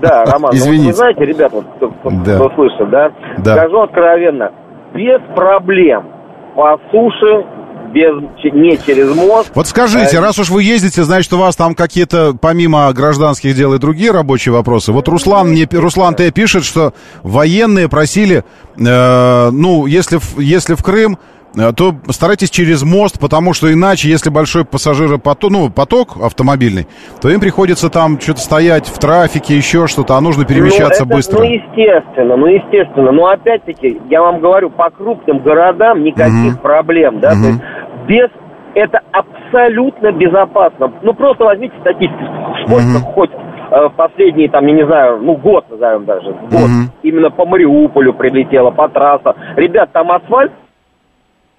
[0.00, 0.86] Да, Роман, ну, вот Извините.
[0.88, 2.90] вы знаете, ребят, вот, кто, кто- слышит?
[2.90, 3.10] Да.
[3.56, 4.50] Скажу откровенно,
[4.94, 6.04] без проблем
[6.54, 7.44] по суше,
[7.94, 8.12] без,
[8.52, 9.50] не через мост.
[9.54, 13.74] Вот скажите, Э, раз уж вы ездите, значит, у вас там какие-то, помимо гражданских дел
[13.74, 14.92] и другие рабочие вопросы.
[14.92, 16.30] Вот Руслан мне, Руслан Т.
[16.30, 16.92] пишет, что
[17.22, 18.44] военные просили,
[18.76, 21.18] э, ну, если, если в Крым,
[21.76, 26.86] то старайтесь через мост, потому что иначе, если большой пассажиропоток, ну, поток автомобильный,
[27.20, 31.16] то им приходится там что-то стоять в трафике, еще что-то, а нужно перемещаться ну, это,
[31.16, 31.38] быстро.
[31.38, 33.12] Ну, естественно, ну, естественно.
[33.12, 36.56] Но опять-таки, я вам говорю, по крупным городам никаких Мгм.
[36.58, 37.42] проблем, да, Мгм.
[37.42, 37.60] то есть
[38.08, 38.28] без...
[38.76, 40.92] Это абсолютно безопасно.
[41.02, 42.24] Ну, просто возьмите статистику.
[42.66, 43.02] Сколько Мгм.
[43.14, 46.90] хоть э, в последние, там, я не знаю, ну, год назовем даже, год, Мгм.
[47.04, 49.34] именно по Мариуполю прилетело, по трассам.
[49.54, 50.50] Ребят, там асфальт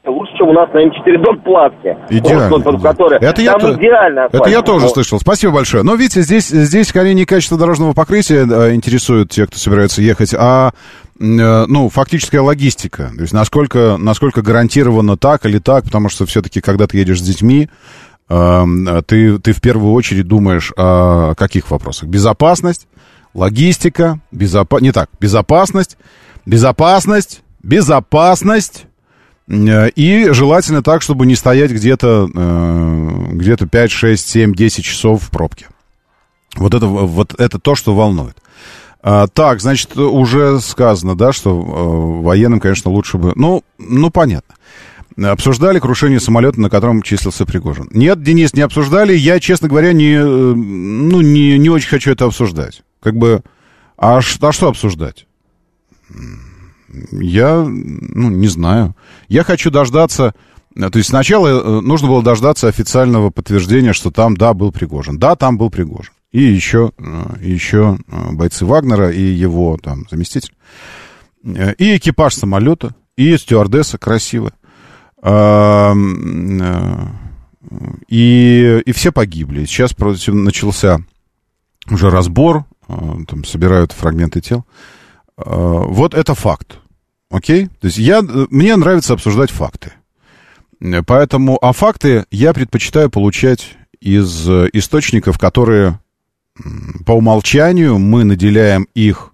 [0.07, 1.95] лучше, чем у нас на М4 дом платки.
[2.09, 2.49] Идеально.
[2.49, 5.19] Вот, вот, который, Это я, то- идеально это я тоже слышал.
[5.19, 5.83] Спасибо большое.
[5.83, 8.43] Но видите, здесь, здесь скорее не качество дорожного покрытия
[8.73, 10.71] интересует тех, кто собирается ехать, а
[11.19, 13.11] э, ну, фактическая логистика.
[13.15, 17.23] То есть насколько, насколько гарантированно так или так, потому что все-таки, когда ты едешь с
[17.23, 17.69] детьми,
[18.29, 22.09] эм, ты, ты в первую очередь думаешь о каких вопросах?
[22.09, 22.87] Безопасность,
[23.33, 24.79] логистика, безопа...
[24.79, 25.97] не так, безопасность,
[26.45, 28.85] безопасность, безопасность,
[29.47, 35.29] И желательно так, чтобы не стоять где-то э, где-то 5, 6, 7, 10 часов в
[35.29, 35.67] пробке.
[36.55, 38.37] Вот это, вот это то, что волнует.
[39.01, 43.33] А, так, значит, уже сказано, да, что э, военным, конечно, лучше бы...
[43.35, 44.55] Ну, ну, понятно.
[45.15, 47.87] Обсуждали крушение самолета, на котором числился Пригожин.
[47.91, 49.15] Нет, Денис, не обсуждали.
[49.15, 52.81] Я, честно говоря, не, э, ну, не, не очень хочу это обсуждать.
[52.99, 53.43] Как бы,
[53.95, 55.27] а, а что обсуждать?
[57.11, 58.95] Я, ну, не знаю.
[59.27, 60.33] Я хочу дождаться
[60.75, 65.17] Э, То есть сначала э, нужно было дождаться официального подтверждения, что там, да, был Пригожин.
[65.17, 66.13] Да, там был Пригожин.
[66.31, 67.03] И еще, э,
[67.41, 70.53] еще бойцы Вагнера и его там заместитель.
[71.43, 74.53] И экипаж самолета, и стюардесса красивая.
[78.07, 79.65] И, и все погибли.
[79.65, 80.99] Сейчас против- начался
[81.89, 84.65] уже разбор, там собирают фрагменты тел.
[85.37, 86.79] Вот это факт.
[87.29, 87.67] Окей?
[87.79, 89.93] То есть я, э, мне нравится обсуждать факты.
[90.79, 95.99] Э, Поэтому, а факты я предпочитаю получать из э, источников, которые
[97.05, 99.33] по умолчанию мы наделяем их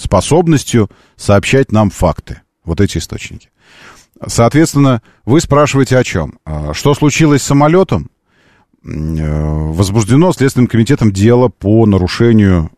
[0.00, 2.40] способностью сообщать нам факты.
[2.64, 3.50] Вот эти источники.
[4.26, 6.40] Соответственно, вы спрашиваете о чем?
[6.44, 8.10] А, Что случилось с самолетом?
[8.82, 12.70] Возбуждено Следственным комитетом дело по нарушению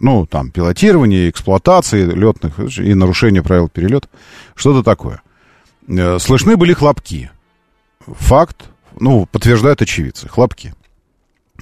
[0.00, 4.08] ну, там, пилотирования, эксплуатации летных и нарушения правил перелета.
[4.54, 5.22] Что-то такое.
[5.88, 7.30] Э, Слышны были хлопки.
[8.06, 8.66] Факт,
[8.98, 10.28] ну, подтверждают очевидцы.
[10.28, 10.74] Хлопки.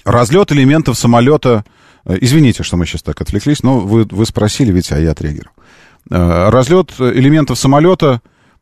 [0.04, 1.64] Разлет элементов самолета...
[2.04, 5.54] э, Извините, что мы сейчас так отвлеклись, но вы, вы спросили, ведь, а я отреагировал.
[6.10, 8.20] Э, Разлет элементов самолета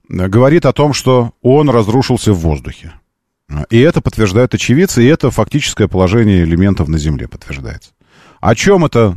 [0.08, 2.92] говорит о том, что он разрушился в воздухе.
[3.70, 7.90] И это подтверждают очевидцы, и это фактическое положение элементов на Земле подтверждается.
[8.40, 9.16] О чем это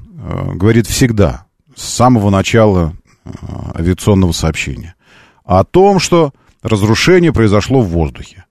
[0.53, 1.45] говорит всегда,
[1.75, 3.29] с самого начала э,
[3.75, 4.95] авиационного сообщения?
[5.43, 8.45] О том, что разрушение произошло в воздухе.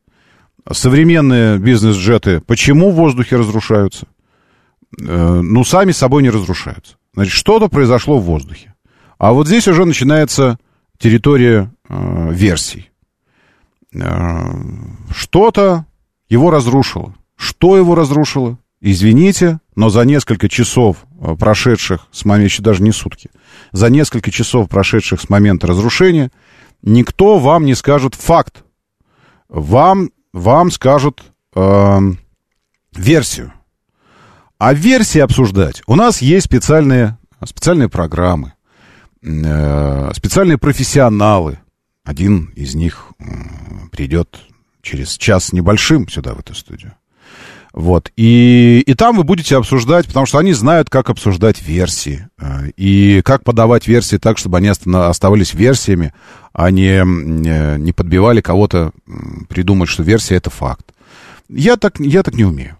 [0.71, 4.07] Современные бизнес-джеты почему в воздухе разрушаются?
[5.01, 6.97] Э, ну, сами собой не разрушаются.
[7.15, 8.75] Значит, что-то произошло в воздухе.
[9.19, 10.59] А вот здесь уже начинается
[10.99, 12.91] территория э, версий.
[13.95, 14.47] Э,
[15.11, 15.87] что-то
[16.29, 17.15] его разрушило.
[17.37, 18.59] Что его разрушило?
[18.87, 23.31] Извините, но за несколько часов, э, прошедших с момента, еще даже не сутки,
[23.73, 26.31] за несколько часов, прошедших с момента разрушения,
[26.83, 28.63] никто вам не скажет факт.
[29.49, 31.23] Вам, вам скажут
[31.57, 31.99] э,
[32.95, 33.55] версию.
[34.59, 38.53] А версии обсуждать у нас есть специальные, специальные программы,
[39.23, 41.59] э, специальные профессионалы.
[42.05, 43.13] Один из них
[43.93, 44.41] придет
[44.83, 46.93] через час небольшим сюда, в эту студию.
[47.75, 48.13] Вот.
[48.17, 52.29] И, и там вы будете обсуждать, потому что они знают, как обсуждать версии.
[52.39, 56.15] э, И как подавать версии так, чтобы они оставались версиями,
[56.53, 58.93] а не, не подбивали кого-то
[59.49, 60.95] придумать, что версия— это факт.
[61.49, 62.77] Я так, я так не умею.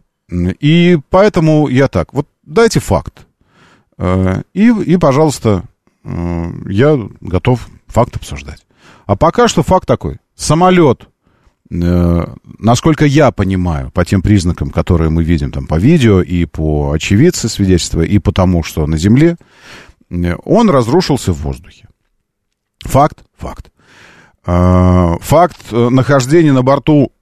[0.61, 2.15] И поэтому я так.
[2.15, 3.27] Вот дайте факт.
[3.99, 5.65] Э, И, и пожалуйста,
[6.05, 8.65] э, я готов факт обсуждать.
[9.07, 10.19] А пока что факт такой.
[10.37, 11.09] Самолет,
[11.75, 17.49] насколько я понимаю, по тем признакам, которые мы видим там по видео и по очевидцы
[17.49, 19.37] свидетельства, и по тому, что на земле,
[20.11, 21.89] э, он разрушился в воздухе.
[22.81, 23.25] Факт?
[23.37, 23.73] Факт.
[24.47, 27.13] Э, Факт э, нахождения на борту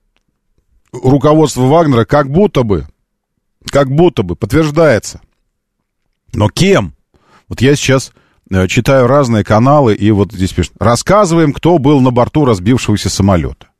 [0.92, 2.86] руководства Вагнера как будто бы,
[3.70, 5.22] как будто бы подтверждается.
[6.34, 6.94] Но кем?
[7.48, 8.12] Вот я сейчас
[8.50, 13.71] э, читаю разные каналы, и вот здесь пишут, рассказываем, кто был на борту разбившегося самолета.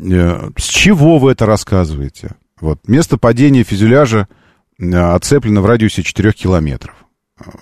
[0.00, 2.36] Э, С чего вы это рассказываете?
[2.60, 4.28] Вот, место падения фюзеляжа
[4.78, 6.94] э, оцеплено в радиусе 4 километров.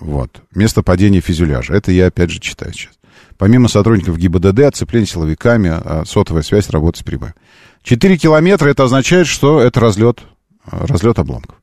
[0.01, 1.73] Вот, место падения фюзеляжа.
[1.73, 2.93] Это я опять же читаю сейчас.
[3.37, 7.35] Помимо сотрудников ГИБДД, оцепление силовиками, а сотовая связь работает с прибываем.
[7.83, 10.21] 4 километра, это означает, что это разлет,
[10.69, 11.55] э, разлет обломков.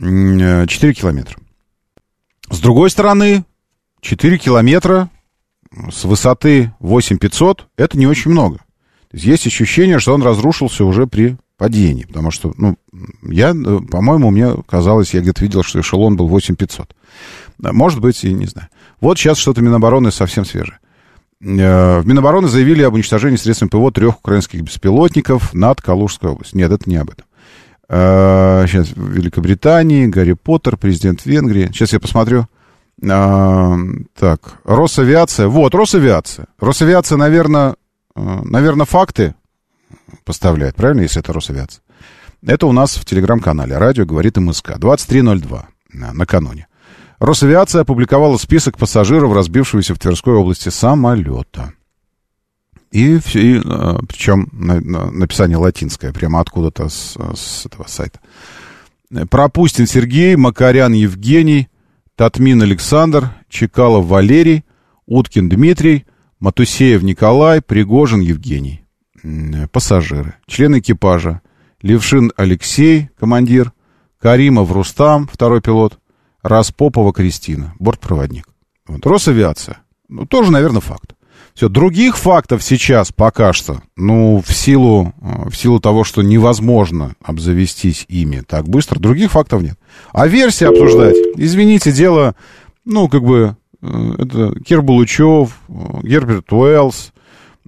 [0.00, 1.36] М, э, 4 километра.
[2.50, 3.44] С другой стороны,
[4.00, 5.10] 4 километра
[5.90, 8.60] с высоты 8500 это не очень много.
[9.12, 12.04] Есть, есть ощущение, что он разрушился уже при падении.
[12.04, 12.76] Потому что, ну,
[13.22, 16.94] я, э, по-моему, мне казалось, я где-то видел, что эшелон был 8500.
[17.58, 18.68] Да, Может быть, и не знаю.
[19.00, 20.78] Вот сейчас что-то Минобороны совсем свежее.
[21.40, 26.58] Э, В Минобороны заявили об уничтожении средствами ПВО трех украинских беспилотников над Калужской областью.
[26.58, 27.26] Нет, это не об этом.
[27.88, 31.66] Э, Сейчас в Великобритании, Гарри Поттер, президент Венгрии.
[31.72, 32.46] Сейчас я посмотрю.
[33.00, 35.46] Так, Росавиация.
[35.46, 36.46] Вот, Росавиация.
[36.58, 37.76] Росавиация, наверное,
[38.44, 39.34] наверное, факты
[40.24, 41.82] поставляет, правильно, если это Росавиация?
[42.46, 43.76] Это у нас в телеграм-канале.
[43.78, 44.76] Радио говорит МСК.
[44.78, 46.66] 23.02 на- накануне.
[47.18, 51.72] Росавиация опубликовала список пассажиров, разбившегося в Тверской области самолета.
[52.92, 58.20] И, и, э, причем на- на- написание латинское, прямо откуда-то с, с этого сайта.
[59.30, 61.68] Пропустин Сергей, Макарян Евгений,
[62.14, 64.64] Татмин Александр, Чекалов Валерий,
[65.06, 66.06] Уткин Дмитрий,
[66.40, 68.84] Матусеев Николай, Пригожин Евгений.
[69.22, 70.34] М, Пассажиры.
[70.46, 71.40] Члены экипажа.
[71.82, 73.72] Левшин Алексей, командир.
[74.20, 75.98] Каримов Рустам, второй пилот.
[76.42, 78.48] Распопова Кристина, бортпроводник.
[78.86, 79.04] Вот.
[79.06, 79.78] Росавиация.
[80.08, 81.14] Ну, тоже, наверное, факт.
[81.54, 87.16] Все, других фактов сейчас пока что, ну, в силу, э, в силу того, что невозможно
[87.20, 89.76] обзавестись ими так быстро, других фактов нет.
[90.12, 92.36] А версии обсуждать, извините, дело,
[92.84, 95.72] ну, как бы, э, это Кир Булычев, э,
[96.02, 97.12] Герберт Уэллс,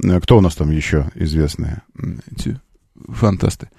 [0.02, 1.82] э, кто у нас там еще известные?
[2.30, 2.60] Эти
[3.08, 3.70] фантасты.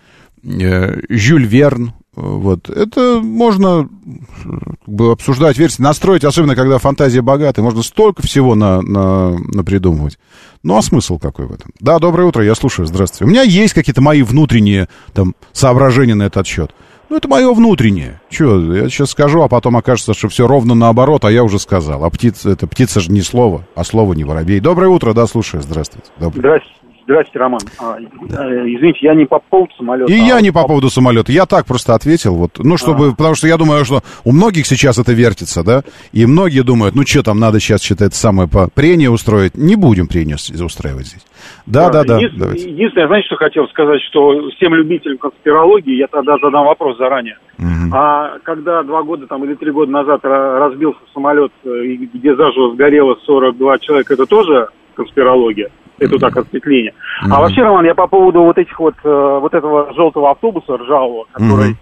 [0.44, 2.70] Э, Жюль Верн, вот.
[2.70, 4.50] Это можно э,
[4.86, 7.62] как бы, обсуждать версии, настроить, особенно когда фантазия богатая.
[7.62, 10.20] Можно столько всего на, на, напридумывать.
[10.62, 11.72] Ну, а смысл какой в этом?
[11.80, 13.26] Да, доброе утро, я слушаю, здравствуйте.
[13.26, 16.76] У меня есть какие-то мои внутренние там, соображения на этот счет.
[17.12, 18.22] Ну, это мое внутреннее.
[18.30, 22.06] Че, я сейчас скажу, а потом окажется, что все ровно наоборот, а я уже сказал.
[22.06, 24.62] А птица, это птица же не слово, а слово не воробей.
[24.62, 26.10] Доброе утро, да, слушаю, здравствуйте.
[26.18, 26.40] Доброе.
[26.40, 26.70] Здрасте,
[27.04, 27.62] здрасте, Роман.
[27.80, 30.12] А, э, извините, я не по поводу самолета.
[30.12, 31.32] И я а не по поводу самолета.
[31.32, 32.36] Я так просто ответил.
[32.36, 32.60] Вот.
[32.60, 35.84] Ну, чтобы, потому что я думаю, что у многих сейчас это вертится, да?
[36.12, 39.56] И многие думают, ну, что там, надо сейчас это самое по прение устроить.
[39.56, 41.26] Не будем прение устраивать здесь.
[41.66, 42.18] Да, да, да.
[42.18, 42.70] Единственное, давайте.
[42.70, 47.38] единственное, знаете, что хотел сказать, что всем любителям конспирологии, я тогда задам вопрос заранее.
[47.58, 47.94] Мгм.
[47.94, 51.70] А когда два года там или три года назад ра- разбился самолет, э,
[52.14, 55.70] где заживо сгорело 42 человека, это тоже конспирология?
[56.02, 56.94] Это так, отсветление.
[57.24, 57.34] Мгм.
[57.34, 61.28] А вообще, Роман, я по поводу вот этих вот, э, вот этого желтого автобуса ржавого,
[61.32, 61.76] который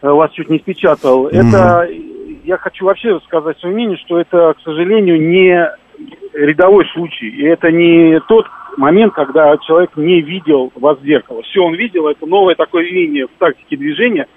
[0.00, 1.88] э, вас чуть не спечатал, это,
[2.44, 5.68] я хочу вообще сказать свое мнение, что это, к сожалению, не
[6.34, 7.28] рядовой случай.
[7.28, 11.42] И это не тот момент, когда человек не видел вас в зеркало.
[11.42, 14.28] Все он видел, это новое такое веяние в тактике движения,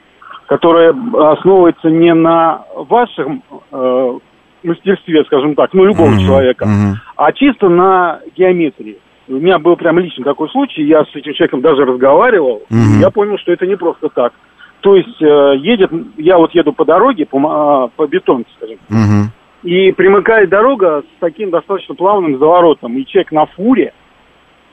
[0.47, 0.95] которое
[1.31, 4.19] основывается не на вашем э,
[4.65, 6.19] мастерстве, скажем так, ну, любого Мгм.
[6.19, 6.95] человека, Мгм.
[7.15, 8.97] а чисто на геометрии.
[9.27, 13.09] У меня был прям лично такой случай, я с этим человеком даже разговаривал, и я
[13.09, 14.33] понял, что это не просто так.
[14.81, 19.31] То есть э, едет, я вот еду по дороге, по, ма- по бетонке, скажем, Мгм.
[19.63, 23.93] и примыкает дорога с таким достаточно плавным заворотом, и человек на фуре,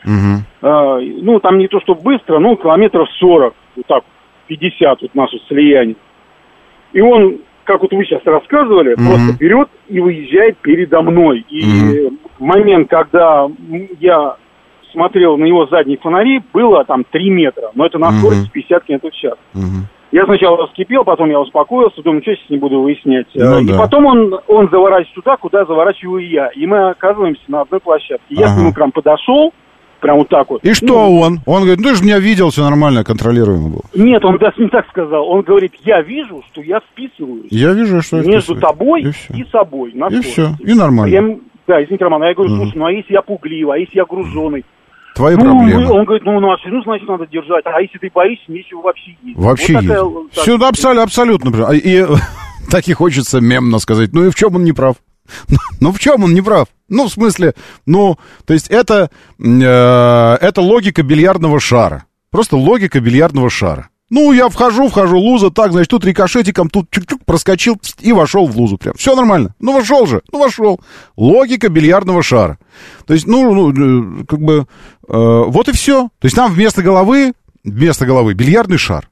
[0.05, 0.45] Мгм.
[0.63, 4.05] э, ну, там не то, что быстро, ну, километров 40, вот так,
[4.49, 5.97] 50 вот наше слияние.
[6.93, 9.07] И он, как вот вы сейчас рассказывали, Мгм.
[9.07, 11.45] просто берет и выезжает передо мной.
[11.49, 12.19] И Мгм.
[12.39, 13.49] момент, когда
[14.01, 14.37] я
[14.93, 19.09] смотрел на его задние фонари, было там 3 метра, но это на скорости 50 км
[19.11, 19.35] в час.
[19.55, 19.87] Мгм.
[20.13, 23.29] Я сначала вскипел, потом я успокоился, думаю, что сейчас не буду выяснять.
[23.35, 23.79] Ну Э, и да.
[23.79, 26.49] потом он, он заворачивает туда, куда заворачиваю я.
[26.49, 28.23] И мы оказываемся на одной площадке.
[28.29, 28.55] Я Ага.
[28.55, 29.55] к нему прям подошел,
[30.03, 30.63] прям вот так вот.
[30.65, 31.41] И что Ну, он?
[31.47, 33.83] Он говорит, ну ты же меня видел, все нормально, контролируемо было.
[33.95, 35.27] Нет, он даже не так сказал.
[35.27, 38.17] Он говорит, я вижу, что я вписываюсь Я вижу, что...
[38.17, 38.61] между вписываюсь.
[38.61, 39.45] тобой И и, всё.
[39.51, 39.93] собой.
[39.95, 41.13] на И все, и нормально.
[41.13, 41.23] Я
[41.67, 44.05] да, извините, Роман, а я говорю, слушай, ну а если я пугливый, а если я
[44.05, 44.65] груженый?
[45.15, 45.91] Твои ну, проблемы.
[45.91, 47.65] он говорит, ну, ну, а значит, надо держать.
[47.67, 49.39] А если ты боишься, нечего вообще есть.
[49.39, 49.95] Вообще вот есть.
[49.95, 51.67] такая, так, Все, да, абсолютно, абсолютно.
[51.69, 52.05] А, И
[52.71, 54.11] так и хочется мемно сказать.
[54.13, 54.97] Ну и в чем он не прав?
[55.81, 56.69] Ну в чем он не прав?
[56.89, 57.55] Ну, в смысле,
[57.87, 62.05] ну, то есть это, э, это логика бильярдного шара.
[62.31, 63.89] Просто логика бильярдного шара.
[64.11, 68.55] Ну, я вхожу, вхожу, луза, так, значит, тут рикошетиком, тут чук-чук, проскочил и вошел в
[68.59, 68.95] лузу прям.
[68.95, 69.55] Все нормально.
[69.59, 70.83] Ну, вошел же, ну, вошел.
[71.17, 72.59] Логика бильярдного шара.
[73.07, 74.67] То есть, ну, ну э, как бы,
[75.09, 76.11] э, вот и все.
[76.19, 77.33] То есть, там вместо головы,
[77.65, 79.09] вместо головы бильярдный шар.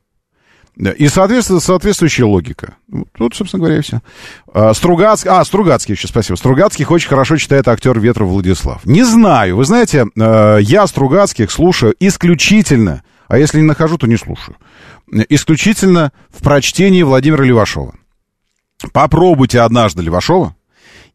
[0.77, 2.77] И соответственно, соответствующая логика.
[3.18, 4.01] Вот, собственно говоря, и все.
[4.53, 6.37] А, Стругацкий, а, Стругацкий еще, спасибо.
[6.37, 8.85] Стругацких очень хорошо читает актер Ветров Владислав.
[8.87, 14.16] Не знаю, вы знаете, э, я Стругацких слушаю исключительно, а если не нахожу, то не
[14.16, 14.57] слушаю,
[15.29, 17.95] исключительно в прочтении Владимира Левашова.
[18.93, 20.57] Попробуйте однажды Левашова,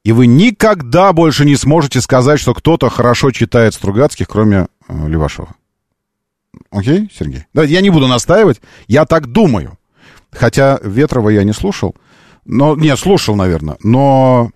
[0.04, 5.56] и вы никогда больше не сможете сказать, что кто-то хорошо читает Стругацких, кроме э, Левашова.
[6.72, 7.46] Окей, Сергей?
[7.54, 9.78] Да, я не буду настаивать, я так думаю.
[10.32, 11.96] Хотя Ветрова я не слушал.
[12.46, 13.78] Но, нет, слушал, наверное.
[13.82, 14.52] Но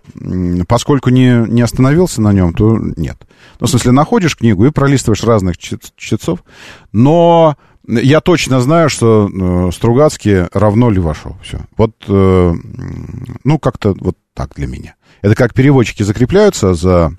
[0.68, 3.16] поскольку не, не остановился на нем, то нет.
[3.58, 6.44] Ну, в смысле, находишь книгу и пролистываешь разных чт- чтецов.
[6.92, 7.56] Но
[7.88, 11.38] я точно знаю, что э, Стругацкий равно Левашову.
[11.42, 11.60] Все.
[11.76, 12.54] Вот, э,
[13.42, 14.94] ну, как-то вот так для меня.
[15.22, 17.16] Это как переводчики закрепляются за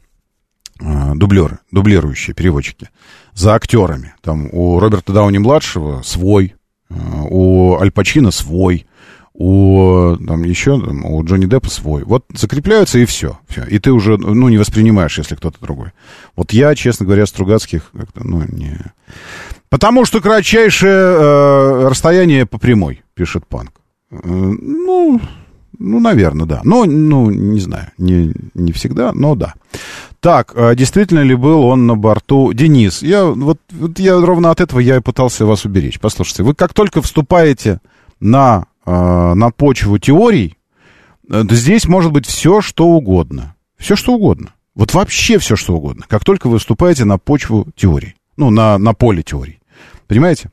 [1.15, 2.89] дублеры, дублирующие переводчики,
[3.33, 4.13] за актерами.
[4.21, 6.55] Там у Роберта Дауни-младшего свой,
[6.89, 6.93] э,
[7.29, 8.85] у Аль Пачино свой,
[9.33, 12.03] у там еще там, у Джонни Деппа свой.
[12.03, 13.63] Вот закрепляются и все, все.
[13.63, 15.91] И ты уже ну не воспринимаешь, если кто-то другой.
[16.35, 18.77] Вот я, честно говоря, Стругацких как-то ну не.
[19.69, 23.71] Потому что кратчайшее э, расстояние по прямой, пишет Панк.
[24.11, 25.21] Э, ну,
[25.79, 26.61] ну, наверное, да.
[26.63, 29.53] Но, ну, не знаю, не, не всегда, но да.
[30.21, 32.53] Так, а действительно ли был он на борту?
[32.53, 35.99] Денис, я, вот, вот я ровно от этого я и пытался вас уберечь.
[35.99, 37.81] Послушайте, вы как только вступаете
[38.19, 40.57] на, э, на почву теорий,
[41.27, 43.55] э, здесь может быть все, что угодно.
[43.77, 44.53] Все, что угодно.
[44.75, 46.05] Вот вообще все, что угодно.
[46.07, 48.13] Как только вы вступаете на почву теорий.
[48.37, 49.59] Ну, на, на поле теорий.
[50.07, 50.51] Понимаете?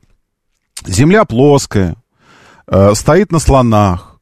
[0.87, 1.95] Земля плоская,
[2.67, 4.19] э, стоит на слонах.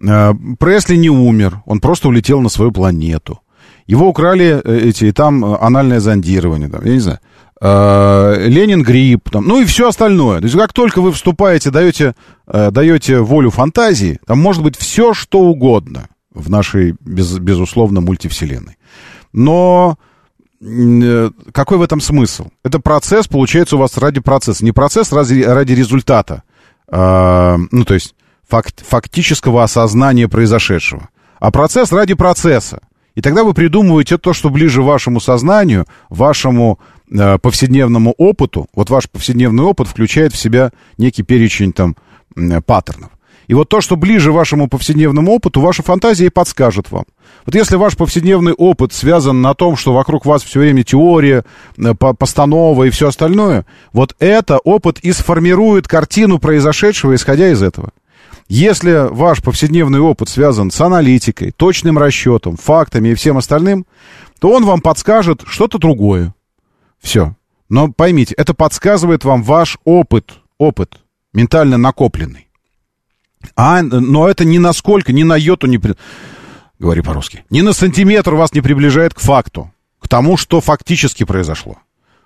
[0.00, 3.40] Э, Пресли не умер, он просто улетел на свою планету.
[3.86, 7.20] Его украли э, эти, и там э, анальное зондирование, там, я не знаю.
[7.60, 10.40] Э, Ленин грипп, там, ну и все остальное.
[10.40, 12.14] То есть как только вы вступаете, даете,
[12.46, 18.76] даете волю фантазии, там может быть все, что угодно в нашей, без, безусловно, мультивселенной.
[19.32, 19.96] Но
[21.52, 22.48] какой в этом смысл?
[22.64, 24.64] Это процесс, получается, у вас ради процесса.
[24.64, 26.42] Не процесс ради, ради результата.
[26.88, 28.14] А, ну, то есть
[28.48, 31.08] факт, фактического осознания произошедшего.
[31.38, 32.80] А процесс ради процесса.
[33.16, 36.78] И тогда вы придумываете то, что ближе вашему сознанию, вашему
[37.10, 38.66] э, повседневному опыту.
[38.74, 41.96] Вот ваш повседневный опыт включает в себя некий перечень там
[42.36, 43.10] э, паттернов.
[43.48, 47.04] И вот то, что ближе вашему повседневному опыту, ваша фантазия и подскажет вам.
[47.46, 51.44] Вот если ваш повседневный опыт связан на том, что вокруг вас все время теория,
[51.78, 53.64] э, постанова и все остальное,
[53.94, 57.92] вот это опыт и сформирует картину произошедшего, исходя из этого.
[58.48, 63.86] Если ваш повседневный опыт связан с аналитикой, точным расчетом, фактами и всем остальным,
[64.38, 66.34] то он вам подскажет что-то другое.
[67.00, 67.34] Все.
[67.68, 71.00] Но поймите, это подсказывает вам ваш опыт, опыт,
[71.32, 72.48] ментально накопленный.
[73.56, 75.80] А, но это ни насколько, ни на йоту не...
[76.78, 77.44] Говори по-русски.
[77.50, 81.78] Ни на сантиметр вас не приближает к факту, к тому, что фактически произошло.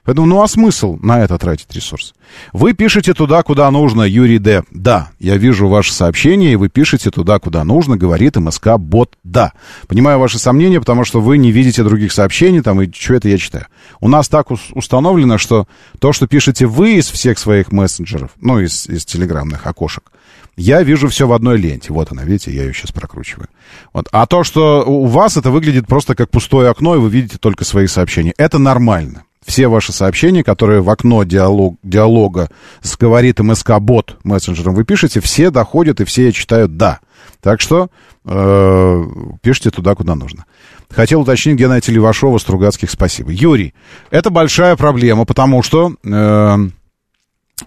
[0.05, 2.15] Поэтому, ну а смысл на это тратить ресурс?
[2.53, 4.63] Вы пишете туда, куда нужно, Юрий Д.
[4.71, 9.53] Да, я вижу ваше сообщение, и вы пишете туда, куда нужно, говорит МСК Бот Да.
[9.89, 13.39] Понимаю ваши сомнения, потому что вы не видите других сообщений, там, и что это я
[13.39, 13.67] читаю.
[14.01, 18.89] У нас так установлено, что то, что пишете вы из всех своих мессенджеров, ну, из,
[18.89, 20.11] из телеграммных окошек,
[20.57, 21.93] я вижу все в одной ленте.
[21.93, 23.49] Вот она, видите, я ее сейчас прокручиваю.
[23.93, 24.09] Вот.
[24.13, 27.65] А то, что у вас это выглядит просто как пустое окно, и вы видите только
[27.65, 32.51] свои сообщения, это нормально все ваши сообщения, которые в окно диалог, диалога
[32.83, 37.01] с говорит МСК-бот мессенджером вы пишете, все доходят и все читают «да».
[37.41, 37.89] Так что
[38.25, 39.05] э,
[39.43, 40.45] пишите туда, куда нужно.
[40.91, 43.31] Хотел уточнить Геннадия Левашова, Стругацких, спасибо.
[43.31, 43.75] Юрий,
[44.11, 46.57] это большая проблема, потому что э,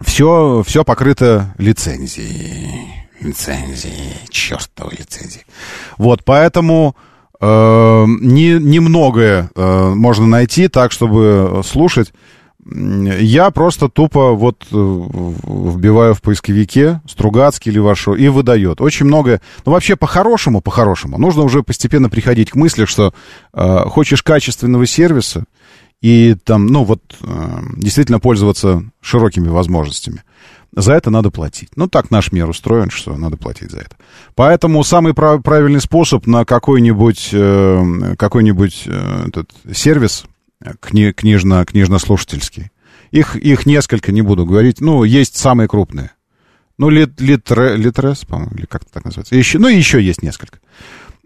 [0.02, 3.08] все, все покрыто лицензией.
[3.20, 5.46] Лицензией, чертовой лицензией.
[5.98, 6.96] Вот, поэтому
[7.46, 12.14] не, немногое э, можно найти так, чтобы слушать.
[12.66, 18.80] Я просто тупо вот э, вбиваю в поисковике Стругацкий или вашу и выдает.
[18.80, 19.42] Очень многое.
[19.66, 23.14] Ну, вообще, по-хорошему, по-хорошему, нужно уже постепенно приходить к мысли, что
[23.54, 25.44] э, хочешь качественного сервиса
[26.02, 30.24] и там, ну, вот, э, действительно пользоваться широкими возможностями
[30.76, 31.70] за это надо платить.
[31.76, 33.96] Ну, так наш мир устроен, что надо платить за это.
[34.36, 40.26] Поэтому самый прав- правильный способ на какой-нибудь, э, какой-нибудь э, этот сервис
[40.82, 42.72] кни- книжно- книжно-слушательский,
[43.12, 46.12] их, их несколько, не буду говорить, ну, есть самые крупные.
[46.80, 49.36] Ну, лит, литре, Литрес, по-моему, или как это так называется.
[49.36, 50.58] Еще, ну, еще есть несколько.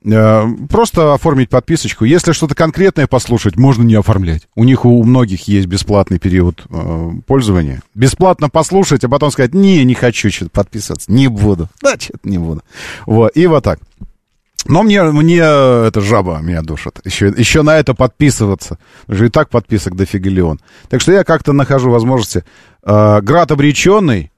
[0.06, 2.06] Э, просто оформить подписочку.
[2.06, 4.48] Если что-то конкретное послушать, можно не оформлять.
[4.56, 7.82] У них у многих есть бесплатный период э, пользования.
[7.96, 11.70] Бесплатно послушать, а потом сказать, не, не хочу что-то подписываться, не буду.
[11.82, 12.62] Да, что-то не буду.
[13.06, 13.80] Вот, и вот так.
[14.66, 17.00] Но мне, мне эта жаба меня душит.
[17.06, 18.78] Еще, еще на это подписываться.
[19.08, 20.60] Уже и так подписок дофига леон.
[20.90, 22.44] Так что я как-то нахожу возможности.
[22.84, 24.32] Э, град обреченный,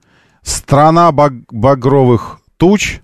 [0.44, 3.02] страна баг багровых туч,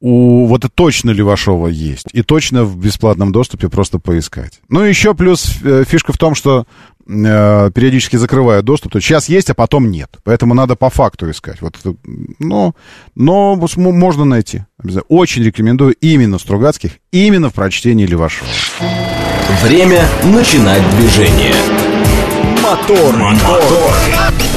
[0.00, 2.06] у вот это точно Левашова есть.
[2.12, 4.60] И точно в бесплатном доступе просто поискать.
[4.68, 6.66] Ну, еще плюс э, фишка в том, что
[7.06, 8.92] э, периодически закрывают доступ.
[8.92, 10.10] То есть сейчас есть, а потом нет.
[10.24, 11.60] Поэтому надо по факту искать.
[11.62, 11.76] Вот,
[12.38, 12.74] но,
[13.16, 14.64] но можно найти.
[15.08, 18.48] Очень рекомендую именно Стругацких, именно в прочтении Левашова.
[19.62, 21.54] Время начинать движение.
[22.62, 23.62] Мотор, мотор.
[23.62, 24.47] мотор.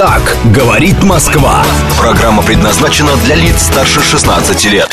[0.00, 1.62] Так говорит Москва.
[1.98, 4.88] Программа предназначена для лиц старше 16 лет.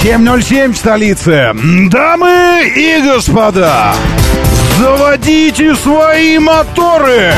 [0.00, 1.50] 7.07 столицы.
[1.90, 3.96] Дамы и господа,
[4.78, 7.34] заводите свои моторы!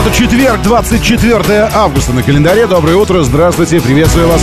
[0.00, 2.68] Это четверг, 24 августа на календаре.
[2.68, 4.40] Доброе утро, здравствуйте, приветствую вас.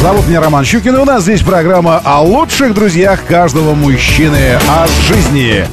[0.00, 4.86] Зовут меня Роман Щукин, и у нас здесь программа о лучших друзьях каждого мужчины, о
[4.86, 5.66] жизни,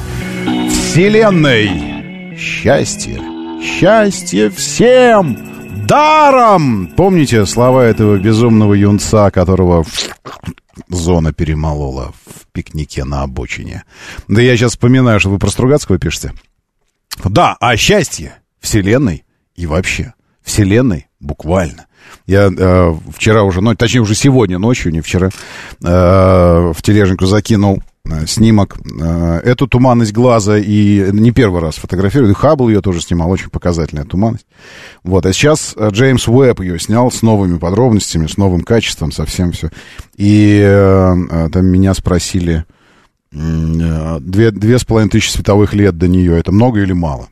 [0.68, 2.36] вселенной.
[2.36, 3.18] Счастье,
[3.62, 5.38] счастье всем!
[5.86, 6.88] Даром!
[6.94, 9.86] Помните слова этого безумного юнца, которого
[10.90, 13.84] зона перемолола в пикнике на обочине?
[14.28, 16.34] Да я сейчас вспоминаю, что вы про Стругацкого пишете.
[17.24, 20.14] Да, а счастье Вселенной и вообще.
[20.42, 21.86] Вселенной буквально.
[22.26, 27.82] Я э, вчера уже, ну, точнее, уже сегодня ночью, не вчера, э, в тележнику закинул
[28.04, 28.78] э, снимок.
[29.00, 32.34] Э, эту туманность глаза и не первый раз фотографирую.
[32.34, 34.46] Хаббл ее тоже снимал, очень показательная туманность.
[35.02, 39.52] Вот, а сейчас э, Джеймс Уэбб ее снял с новыми подробностями, с новым качеством, совсем
[39.52, 39.70] все.
[40.16, 42.64] И э, там меня спросили,
[43.30, 47.28] две, две с половиной тысячи световых лет до нее, это много или мало?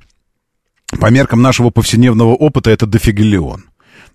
[1.00, 3.64] По меркам нашего повседневного опыта это дофигелион.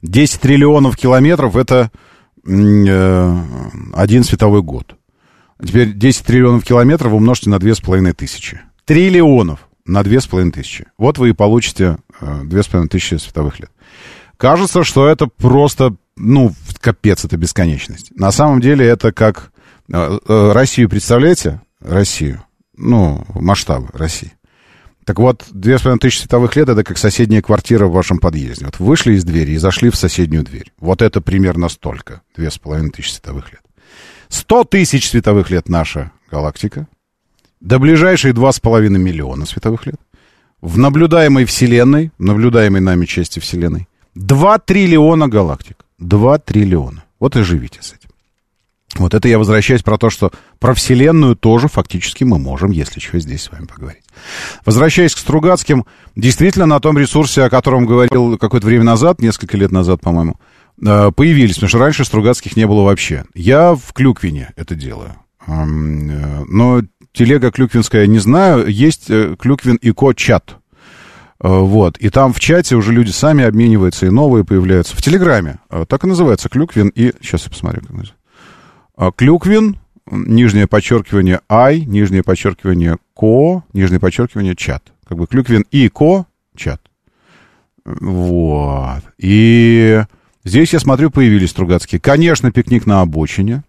[0.02, 1.92] 10 триллионов километров это
[2.46, 3.38] э,
[3.94, 4.96] один световой год.
[5.64, 8.60] Теперь 10 триллионов километров умножьте на 2500.
[8.86, 10.88] Триллионов на 2500.
[10.98, 13.72] Вот вы и получите э, 2500 световых лет.
[14.38, 18.12] Кажется, что это просто, ну, капец, это бесконечность.
[18.16, 19.52] На самом деле это как...
[19.92, 21.62] Э, э, Россию представляете?
[21.80, 22.44] Россию.
[22.76, 24.34] Ну, масштабы России.
[25.06, 28.66] Так вот, две с половиной тысячи световых лет это как соседняя квартира в вашем подъезде.
[28.66, 30.72] Вот вышли из двери и зашли в соседнюю дверь.
[30.80, 32.22] Вот это примерно столько.
[32.36, 33.62] Две с половиной тысячи световых лет.
[34.30, 36.88] Сто тысяч световых лет наша галактика.
[37.60, 39.98] До ближайшие два с половиной миллиона световых лет.
[40.62, 45.78] В наблюдаемой Вселенной, наблюдаемой нами части Вселенной, два триллиона галактик.
[45.98, 47.04] Два триллиона.
[47.20, 48.01] Вот и живите с этим.
[48.98, 53.20] Вот это я возвращаюсь про то, что про Вселенную тоже фактически мы можем, если что,
[53.20, 54.04] здесь с вами поговорить.
[54.66, 55.86] Возвращаясь к Стругацким,
[56.16, 60.40] действительно на том ресурсе, о котором говорил какое-то время назад, несколько лет назад, по-моему,
[60.86, 63.26] э, появились, потому что раньше Стругацких не было вообще.
[63.34, 65.16] Я в Клюквине это делаю.
[65.48, 66.82] Э, но
[67.14, 70.58] телега клюквинская не знаю, есть э, Клюквин и Ко-чат.
[71.40, 71.98] Вот.
[71.98, 74.96] И там в чате уже люди сами обмениваются, и новые появляются.
[74.96, 75.58] В Телеграме.
[75.88, 77.14] Так и называется Клюквин и...
[77.20, 78.21] Сейчас я посмотрю, как называется.
[78.96, 79.78] Клюквин,
[80.10, 84.92] нижнее подчеркивание ай, нижнее подчеркивание ко, нижнее подчеркивание чат.
[85.06, 86.26] Как бы Клюквин и ко,
[86.56, 86.82] чат.
[87.86, 89.02] Вот.
[89.18, 90.04] И
[90.44, 92.00] здесь, я смотрю, появились Стругацкие.
[92.00, 93.64] Конечно, пикник на обочине.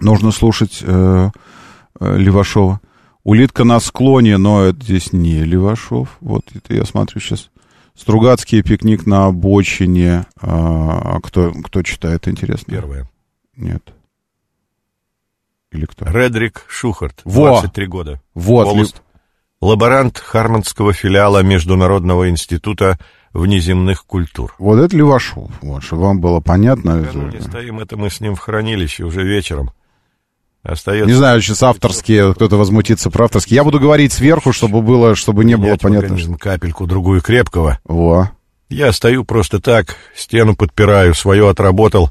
[0.00, 1.30] Нужно слушать э,
[2.00, 2.80] э, Левашова.
[3.24, 6.16] Улитка на склоне, но это здесь не Левашов.
[6.20, 7.50] Вот это я смотрю сейчас.
[7.94, 10.24] Стругацкий пикник на обочине.
[10.40, 12.72] А, кто, кто читает, интересно?
[12.72, 13.10] Первое.
[13.56, 13.92] Нет.
[15.72, 16.06] Или кто?
[16.06, 17.60] Редрик Шухарт, Во!
[17.60, 18.20] 23 года.
[18.34, 18.66] Вот.
[18.66, 19.02] Волост.
[19.60, 22.98] Лаборант Харманского филиала Международного института
[23.32, 24.54] внеземных культур.
[24.58, 25.50] Вот это Левашов.
[25.62, 26.96] Вот, чтобы вам было понятно.
[26.96, 29.72] Накануне стоим, это мы с ним в хранилище уже вечером.
[30.62, 31.08] Остается...
[31.08, 33.56] Не знаю, сейчас авторские, кто-то возмутится про авторские.
[33.56, 36.06] Я буду говорить сверху, чтобы было, чтобы не было понятно.
[36.08, 37.78] организм капельку другую крепкого.
[37.84, 38.30] Во.
[38.68, 42.10] Я стою просто так, стену подпираю, свое отработал.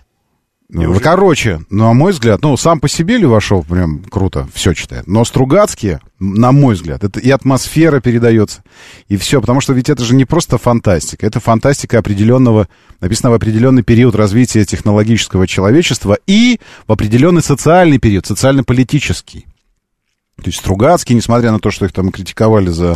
[0.69, 5.07] Ну, короче, на мой взгляд, ну, сам по себе Левашов прям круто все читает.
[5.07, 8.63] Но Стругацкие, на мой взгляд, это и атмосфера передается,
[9.07, 9.39] и все.
[9.39, 11.25] Потому что ведь это же не просто фантастика.
[11.25, 12.67] Это фантастика определенного,
[12.99, 19.47] написано в определенный период развития технологического человечества и в определенный социальный период, социально-политический.
[20.37, 22.95] То есть Стругацкий, несмотря на то, что их там критиковали за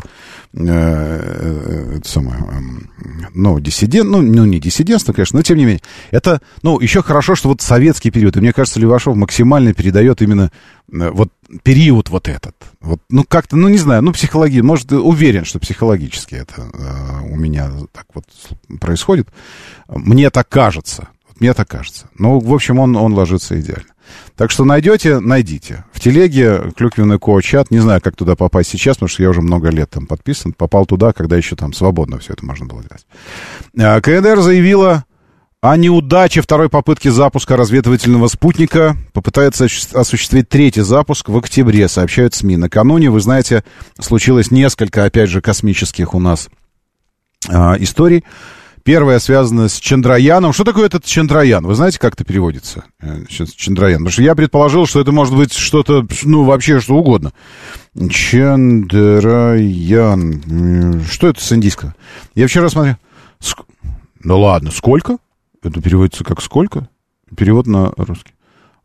[0.54, 5.66] э, э, это самое, э, ну, диссидент, ну, ну, не диссидентство, конечно, но тем не
[5.66, 5.82] менее.
[6.12, 10.52] Это, ну, еще хорошо, что вот советский период, и мне кажется, Левашов максимально передает именно
[10.92, 11.30] э, вот
[11.64, 12.56] период вот этот.
[12.80, 17.36] Вот, ну, как-то, ну, не знаю, ну, психология, может, уверен, что психологически это э, у
[17.38, 18.26] меня так вот
[18.80, 19.30] происходит.
[19.88, 21.08] Мне так кажется.
[21.40, 22.08] Мне так кажется.
[22.20, 23.91] Ну, в общем, он, он ложится идеально.
[24.36, 25.86] Так что найдете, найдите.
[25.94, 27.72] В телеге клюквенный ко-чат.
[27.72, 30.54] Не знаю, как туда попасть сейчас, потому что я уже много лет там подписан.
[30.54, 33.06] Попал туда, когда еще там свободно все это можно было делать.
[33.78, 35.06] А, КНДР заявила
[35.62, 38.98] о неудаче второй попытки запуска разведывательного спутника.
[39.14, 42.58] Попытается осуществить третий запуск в октябре, сообщают СМИ.
[42.58, 43.64] Накануне, вы знаете,
[44.00, 46.50] случилось несколько, опять же, космических у нас
[47.48, 48.24] а, историй.
[48.84, 50.54] Первая связана с Чандраяном.
[50.54, 51.66] Что такое этот Чандраян?
[51.66, 52.86] Вы знаете, как это переводится?
[53.30, 54.00] Сейчас Чандраян.
[54.00, 57.32] Потому что я предположил, что это может быть что-то, ну, вообще что угодно.
[58.10, 59.02] Чандраян.
[61.10, 61.94] Что это с индийского?
[62.34, 62.96] Я вчера смотрел.
[63.40, 63.62] Ск...
[64.24, 65.18] Ну ладно, сколько?
[65.64, 66.88] Это переводится как сколько?
[67.36, 68.34] Перевод на русский.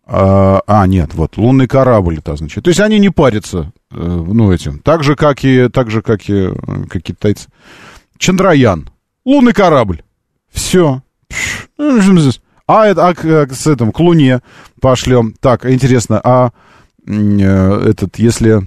[0.08, 2.64] А, а, нет, вот, лунный корабль это означает.
[2.64, 4.78] То есть они не парятся, э, ну, этим.
[4.78, 6.52] Так же, как и, так же, как и
[6.88, 7.48] как китайцы.
[8.16, 8.88] Чандраян.
[9.26, 10.02] Лунный корабль.
[10.50, 11.02] Все.
[12.68, 14.40] А, это, а к, с этим, к Луне
[14.80, 15.34] пошлем.
[15.40, 16.52] Так, интересно, а
[17.06, 18.62] э, этот, если...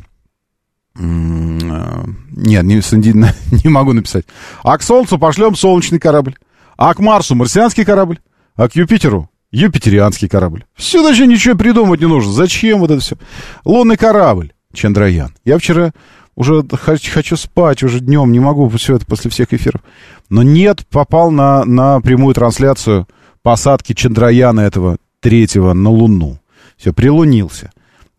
[0.95, 2.75] Э, нет, не,
[3.63, 4.25] не могу написать.
[4.63, 6.35] А к Солнцу пошлем солнечный корабль.
[6.77, 8.19] А к Марсу марсианский корабль.
[8.55, 10.65] А к Юпитеру юпитерианский корабль.
[10.75, 12.31] Все даже ничего придумать не нужно.
[12.31, 13.17] Зачем вот это все?
[13.65, 14.53] Лунный корабль.
[14.73, 15.33] Чандраян.
[15.45, 15.93] Я вчера
[16.39, 19.81] уже хочу, хочу спать, уже днем не могу все это после всех эфиров.
[20.29, 23.07] Но нет, попал на, на прямую трансляцию
[23.43, 26.39] посадки Чандраяна этого третьего на Луну.
[26.77, 27.71] Все, прилунился.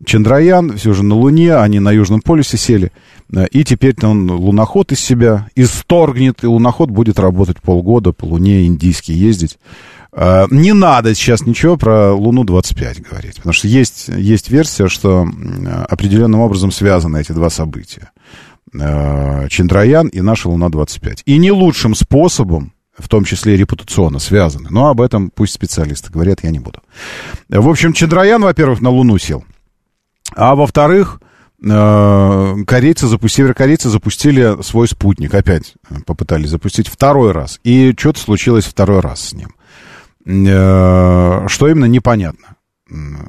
[0.05, 2.91] Чандраян, все же на Луне, они на Южном полюсе сели.
[3.51, 9.13] И теперь он луноход из себя исторгнет, и луноход будет работать полгода по Луне индийский
[9.13, 9.57] ездить.
[10.13, 15.27] Э, не надо сейчас ничего про Луну-25 говорить, потому что есть, есть версия, что
[15.89, 18.11] определенным образом связаны эти два события.
[18.73, 21.21] Э, Чандраян и наша Луна-25.
[21.25, 24.69] И не лучшим способом, в том числе и репутационно связаны.
[24.69, 26.79] Но об этом пусть специалисты говорят, я не буду.
[27.49, 29.43] В общем, Чандраян, во-первых, на Луну сел.
[30.35, 31.21] А во-вторых,
[31.63, 35.33] э, корейцы, запустили, северокорейцы запустили свой спутник.
[35.33, 35.73] Опять
[36.05, 37.59] попытались запустить второй раз.
[37.63, 39.53] И что-то случилось второй раз с ним.
[40.25, 42.57] Э, что именно, непонятно.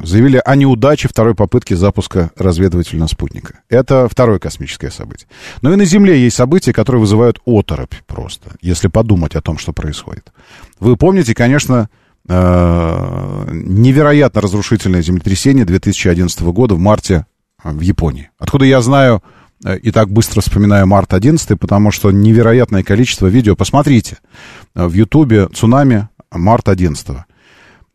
[0.03, 3.61] Заявили о неудаче второй попытки запуска разведывательного спутника.
[3.69, 5.29] Это второе космическое событие.
[5.61, 9.73] Но и на Земле есть события, которые вызывают оторопь просто, если подумать о том, что
[9.73, 10.33] происходит.
[10.81, 11.89] Вы помните, конечно,
[12.29, 17.27] э, невероятно разрушительное землетрясение 2011 года в марте
[17.63, 18.31] в Японии.
[18.39, 19.23] Откуда я знаю
[19.65, 23.55] э, и так быстро вспоминаю март 11, потому что невероятное количество видео.
[23.55, 24.19] Посмотрите
[24.75, 27.25] в Ютубе цунами март 11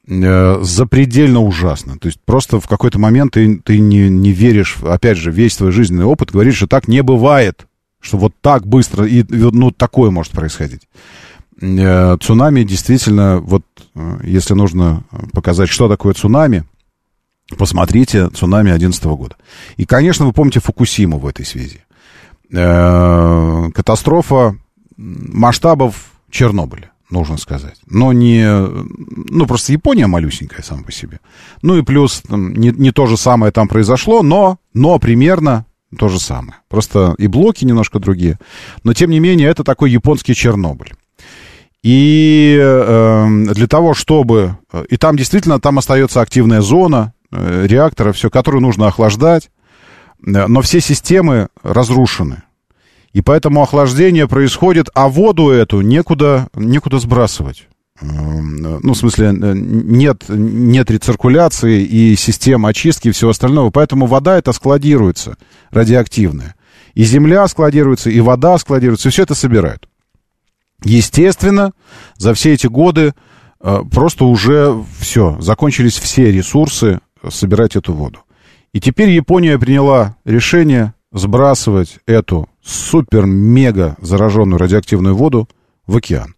[0.08, 1.98] э, запредельно ужасно.
[1.98, 5.72] То есть просто в какой-то момент ты, ты не, не веришь, опять же, весь твой
[5.72, 7.68] жизненный опыт говорит, что так не бывает,
[8.00, 10.88] что вот так быстро, и, ну, такое может происходить.
[11.60, 13.64] Э, цунами действительно, вот
[13.96, 16.64] э, если нужно показать, что такое цунами,
[17.58, 19.36] посмотрите цунами 2011 года.
[19.78, 21.84] И, конечно, вы помните Фукусиму в этой связи.
[22.50, 24.56] Катастрофа
[24.96, 27.78] масштабов Чернобыля нужно сказать.
[27.86, 28.46] Но не...
[28.46, 31.20] Ну, просто Япония малюсенькая сама по себе.
[31.62, 35.66] Ну и плюс там, не, не то же самое там произошло, но, но примерно
[35.98, 36.60] то же самое.
[36.70, 38.40] Просто и блоки немножко другие.
[38.84, 40.94] Но, тем не менее, это такой японский Чернобыль.
[41.84, 44.58] И э, для того, чтобы...
[44.90, 49.50] И там действительно, там остается активная зона э, реактора, все, которую нужно охлаждать.
[50.20, 52.42] Но все системы разрушены.
[53.18, 57.68] И поэтому охлаждение происходит, а воду эту некуда, некуда сбрасывать.
[58.00, 63.72] Ну, в смысле, э, нет, нет рециркуляции и систем очистки и всего остального.
[63.72, 65.36] Поэтому вода это складируется,
[65.72, 66.54] радиоактивная.
[66.94, 69.90] И земля складируется, и вода складируется, и все это собирают.
[70.84, 71.72] Естественно,
[72.18, 73.16] за все эти годы
[73.60, 78.20] э, просто уже все, закончились все ресурсы собирать эту воду.
[78.74, 85.48] И теперь Япония приняла решение сбрасывать эту супер-мега зараженную радиоактивную воду
[85.86, 86.36] в океан.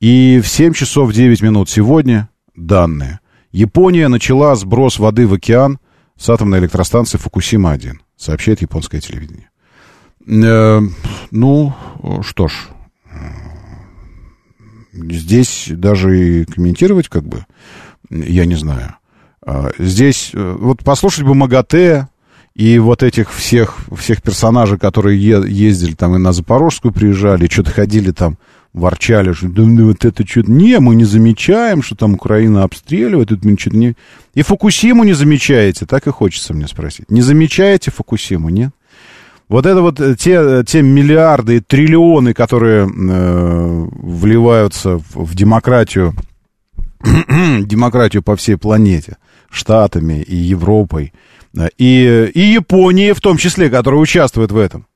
[0.00, 3.20] И в 7 часов 9 минут сегодня данные.
[3.52, 5.78] Япония начала сброс воды в океан
[6.16, 9.50] с атомной электростанции Фукусима-1, сообщает японское телевидение.
[10.26, 10.80] Э,
[11.30, 11.74] ну,
[12.22, 12.68] что ж,
[14.92, 17.44] здесь даже и комментировать как бы,
[18.10, 18.96] я не знаю.
[19.42, 22.08] А, здесь, э, вот послушать бы МАГАТЭ,
[22.60, 28.10] и вот этих всех, всех персонажей, которые ездили там и на Запорожскую приезжали, что-то ходили
[28.10, 28.36] там,
[28.74, 30.50] ворчали, что да, ну, вот это что-то...
[30.50, 33.94] Не, мы не замечаем, что там Украина обстреливает, это мы что-то не...
[34.34, 37.10] И Фукусиму не замечаете, так и хочется мне спросить.
[37.10, 38.72] Не замечаете Фукусиму, нет?
[39.48, 46.14] Вот это вот э, те, те миллиарды и триллионы, которые э, вливаются в, в демократию,
[47.02, 49.16] демократию по всей планете,
[49.48, 51.14] Штатами и Европой,
[51.78, 54.86] и, и Японии в том числе, которая участвует в этом.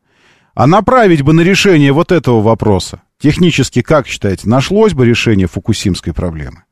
[0.54, 6.12] А направить бы на решение вот этого вопроса, технически, как считаете, нашлось бы решение фукусимской
[6.12, 6.62] проблемы?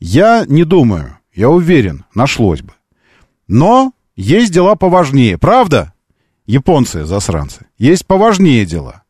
[0.00, 2.72] Я не думаю, я уверен, нашлось бы.
[3.46, 5.92] Но есть дела поважнее, правда?
[6.46, 9.02] Японцы, засранцы, есть поважнее дела.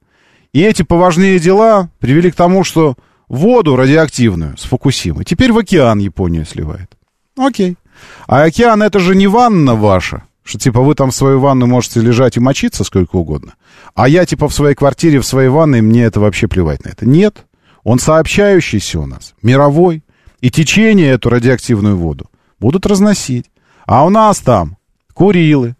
[0.52, 2.96] И эти поважнее дела привели к тому, что
[3.28, 6.90] воду радиоактивную с Фукусимы теперь в океан Япония сливает.
[7.36, 7.76] Окей.
[8.26, 12.00] А океан это же не ванна ваша, что типа вы там в своей ванной можете
[12.00, 13.54] лежать и мочиться сколько угодно.
[13.94, 17.06] А я типа в своей квартире, в своей ванной, мне это вообще плевать на это.
[17.06, 17.44] Нет.
[17.82, 20.02] Он сообщающийся у нас, мировой.
[20.40, 23.50] И течение эту радиоактивную воду будут разносить.
[23.86, 24.76] А у нас там
[25.14, 25.76] Курилы.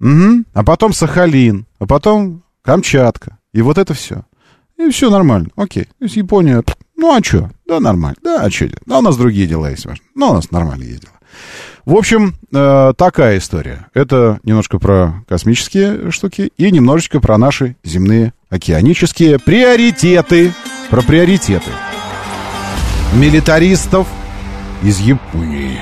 [0.00, 0.44] Угу.
[0.52, 1.66] А потом Сахалин.
[1.78, 3.38] А потом Камчатка.
[3.52, 4.24] И вот это все.
[4.78, 5.50] И все нормально.
[5.54, 5.84] Окей.
[5.84, 6.62] То есть Япония
[7.02, 7.50] ну, а что?
[7.66, 8.16] Да, нормально.
[8.22, 8.68] Да, а что?
[8.86, 9.86] Да, у нас другие дела есть.
[10.14, 11.14] Но у нас нормально есть дела.
[11.84, 13.88] В общем, э, такая история.
[13.92, 20.52] Это немножко про космические штуки и немножечко про наши земные океанические приоритеты.
[20.90, 21.70] Про приоритеты.
[23.14, 24.06] Милитаристов
[24.84, 25.80] из Японии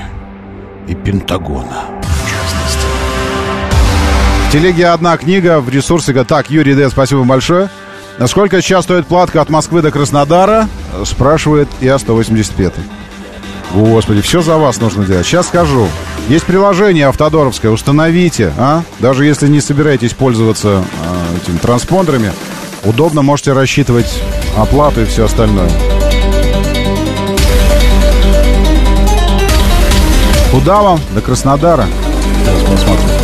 [0.87, 1.85] и Пентагона.
[4.47, 6.13] В телеге одна книга, в ресурсе...
[6.23, 7.69] Так, Юрий Д, спасибо большое.
[8.27, 10.67] Сколько сейчас стоит платка от Москвы до Краснодара?
[11.05, 12.73] Спрашивает ИА-185.
[13.73, 15.25] Господи, все за вас нужно делать.
[15.25, 15.87] Сейчас скажу.
[16.27, 18.83] Есть приложение автодоровское, установите, а?
[18.99, 22.31] Даже если не собираетесь пользоваться э, этими транспондерами,
[22.83, 24.21] удобно можете рассчитывать
[24.57, 25.69] оплату и все остальное.
[30.51, 30.99] Куда вам?
[31.15, 31.87] До Краснодара.
[32.45, 33.20] Сейчас посмотрим.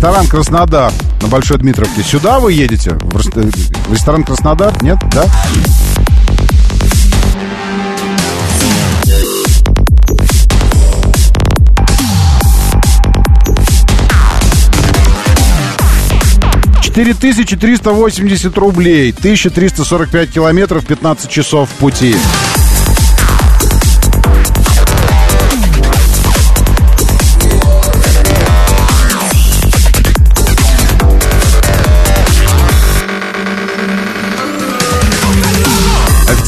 [0.00, 0.90] Ресторан Краснодар
[1.20, 2.02] на Большой Дмитровке.
[2.02, 2.92] Сюда вы едете?
[2.92, 4.72] В, рес- в ресторан Краснодар?
[4.82, 4.96] Нет?
[5.12, 5.26] Да?
[16.82, 22.16] Четыре тысячи триста восемьдесят рублей, 1345 километров, 15 часов пути.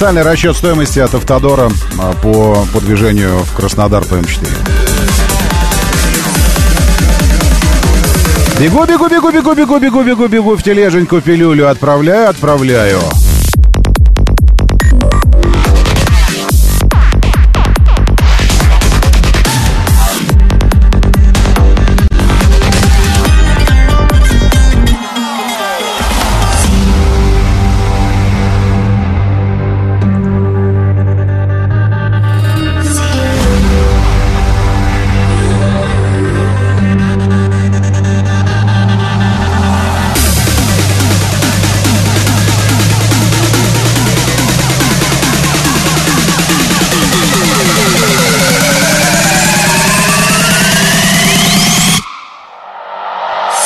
[0.03, 4.49] Официальный расчет стоимости от Автодора а, по, по движению в Краснодар по М4.
[8.59, 11.71] Бегу, бегу, бегу, бегу, бегу, бегу, бегу, бегу в тележеньку пилюлю.
[11.71, 12.99] Отправляю, отправляю.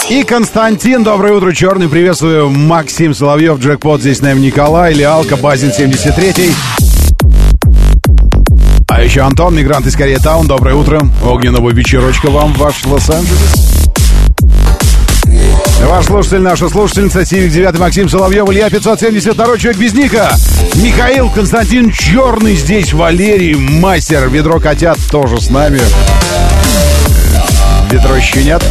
[0.09, 2.49] И Константин, доброе утро, черный, приветствую.
[2.49, 6.53] Максим Соловьев, джекпот, здесь наверное, Николай, Лиалка, Базин 73
[8.87, 11.01] А еще Антон, мигрант из Корея Таун, доброе утро.
[11.25, 13.89] Огненного вечерочка вам, ваш Лос-Анджелес.
[15.83, 20.31] Ваш слушатель, наша слушательница, Сивик 9 Максим Соловьев, Илья 572 человек без ника.
[20.77, 25.81] Михаил, Константин Черный здесь, Валерий, мастер, ведро котят тоже с нами.
[27.91, 28.63] Ведро щенят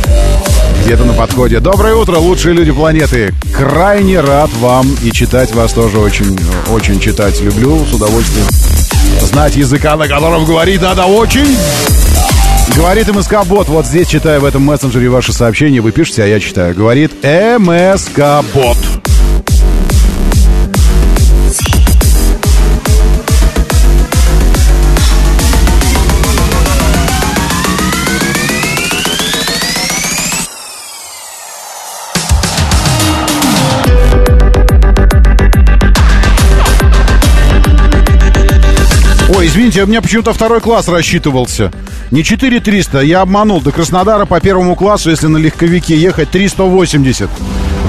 [0.85, 1.59] где-то на подходе.
[1.59, 3.33] Доброе утро, лучшие люди планеты.
[3.57, 6.37] Крайне рад вам и читать вас тоже очень,
[6.69, 8.45] очень читать люблю, с удовольствием.
[9.21, 11.57] Знать языка, на котором говорить надо очень.
[12.75, 13.67] Говорит МСК-бот.
[13.67, 15.81] Вот здесь читаю в этом мессенджере ваши сообщения.
[15.81, 16.75] Вы пишете, а я читаю.
[16.75, 18.77] Говорит МСК-бот.
[39.45, 41.71] Извините, у меня почему-то второй класс рассчитывался.
[42.11, 43.61] Не 4300, я обманул.
[43.61, 47.29] До Краснодара по первому классу, если на легковике ехать, 380.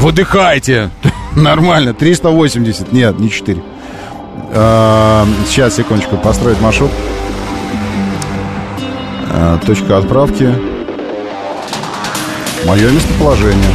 [0.00, 0.90] Выдыхайте.
[1.36, 2.92] Нормально, 380.
[2.92, 3.62] Нет, не 4.
[4.52, 6.90] А, сейчас, секундочку, построить маршрут.
[9.30, 10.52] А, точка отправки.
[12.64, 13.70] Мое местоположение.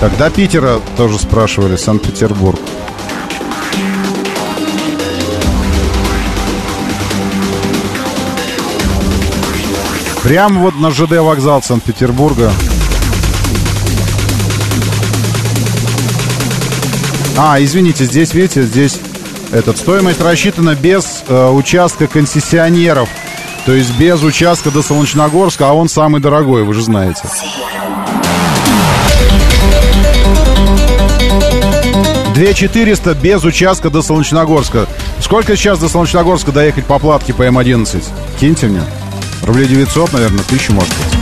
[0.00, 2.58] Так, до Питера тоже спрашивали, Санкт-Петербург.
[10.22, 12.52] Прямо вот на ЖД вокзал Санкт-Петербурга.
[17.36, 19.00] А, извините, здесь, видите, здесь
[19.50, 23.08] этот, стоимость рассчитана без э, участка концессионеров.
[23.66, 27.22] То есть без участка до Солнечногорска, а он самый дорогой, вы же знаете.
[32.34, 34.86] Две четыреста без участка до Солнечногорска.
[35.20, 38.04] Сколько сейчас до Солнечногорска доехать по платке по М11?
[38.38, 38.82] Киньте мне.
[39.42, 41.21] Рублей 900, наверное, тысячу может быть.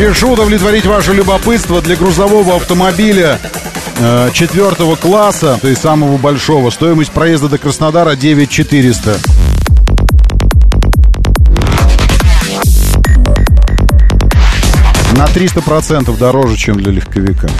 [0.00, 3.38] Спешу удовлетворить ваше любопытство для грузового автомобиля
[3.98, 9.18] э, четвертого класса, то есть самого большого, стоимость проезда до Краснодара 9400.
[15.18, 17.50] На 300% дороже, чем для легковика.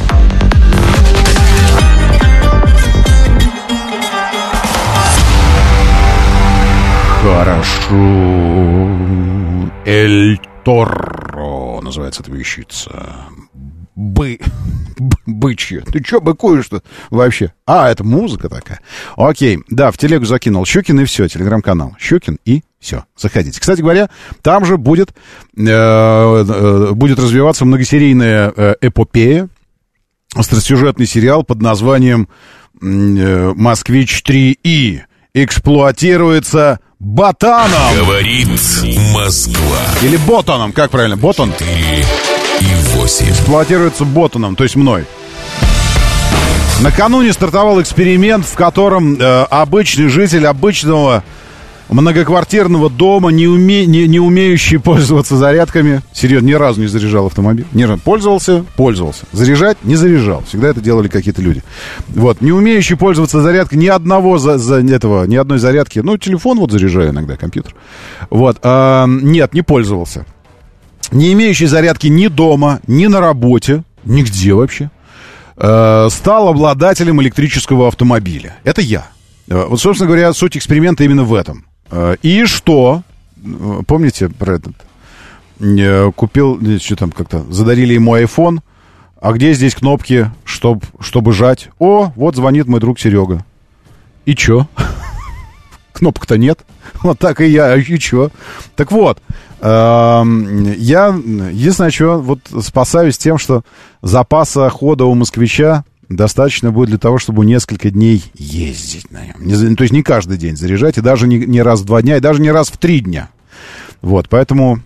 [7.22, 7.96] Хорошо.
[9.84, 10.40] Эль
[11.81, 13.16] Называется эта вещица.
[13.94, 14.39] Бы...
[15.27, 15.82] Бычья.
[15.82, 17.52] Ты чё быкуешь-то вообще?
[17.66, 18.81] А, это музыка такая.
[19.16, 21.97] Окей, да, в телегу закинул Щукин и все, телеграм-канал.
[21.98, 23.61] Щукин и все, заходите.
[23.61, 24.09] Кстати говоря,
[24.43, 25.11] там же будет,
[25.57, 29.48] э, э, будет развиваться многосерийная э, эпопея,
[30.35, 32.28] остросюжетный сериал под названием
[32.81, 35.01] э, «Москвич 3И».
[35.32, 37.97] Эксплуатируется Ботаном.
[37.97, 38.47] Говорит
[39.14, 39.78] Москва.
[40.02, 41.16] Или Ботаном, как правильно?
[41.16, 41.51] Ботан?
[42.60, 43.31] И 8.
[43.31, 45.06] Эксплуатируется Ботаном, то есть мной.
[46.82, 51.24] Накануне стартовал эксперимент, в котором э, обычный житель обычного
[51.90, 57.66] многоквартирного дома, не, уме, не, не умеющий пользоваться зарядками, серьезно, ни разу не заряжал автомобиль,
[57.72, 61.62] ни разу пользовался, пользовался, заряжать не заряжал, всегда это делали какие-то люди.
[62.08, 66.58] Вот, не умеющий пользоваться зарядкой, ни одного за, за этого, ни одной зарядки, ну, телефон
[66.58, 67.74] вот заряжаю иногда, компьютер,
[68.30, 70.24] вот, а, нет, не пользовался.
[71.12, 74.90] Не имеющий зарядки ни дома, ни на работе, нигде вообще,
[75.56, 78.56] э, стал обладателем электрического автомобиля.
[78.62, 79.08] Это я.
[79.48, 81.64] Э, Вот, собственно говоря, суть эксперимента именно в этом.
[81.90, 83.02] Э, И что?
[83.44, 84.74] Э, Помните про этот?
[85.60, 88.60] Э, Купил, что там как-то, задарили ему iPhone.
[89.20, 91.68] А где здесь кнопки, чтоб, чтобы жать?
[91.78, 93.44] О, вот звонит мой друг Серега.
[94.24, 94.66] И чё?
[95.92, 96.60] Кнопок-то нет.
[97.02, 98.30] Вот так и я, и чё?
[98.76, 99.18] Так вот,
[99.60, 103.62] эм, я, единственное, что вот спасаюсь тем, что
[104.02, 109.37] запаса хода у москвича достаточно будет для того, чтобы несколько дней ездить на нем.
[109.39, 112.16] Не то есть не каждый день заряжать, и даже не, не раз в два дня,
[112.16, 113.31] и даже не раз в три дня.
[114.03, 114.81] Вот, поэтому...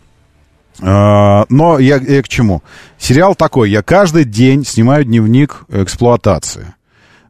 [0.81, 2.63] э, но я, я к чему?
[2.99, 6.75] Сериал такой, я каждый день снимаю дневник эксплуатации.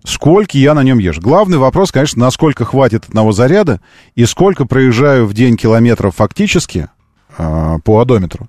[0.04, 1.22] Сколько я на нем езжу?
[1.22, 3.80] Главный вопрос, конечно, насколько хватит одного заряда
[4.14, 6.88] и сколько проезжаю в день километров фактически
[7.38, 8.48] э, по одометру.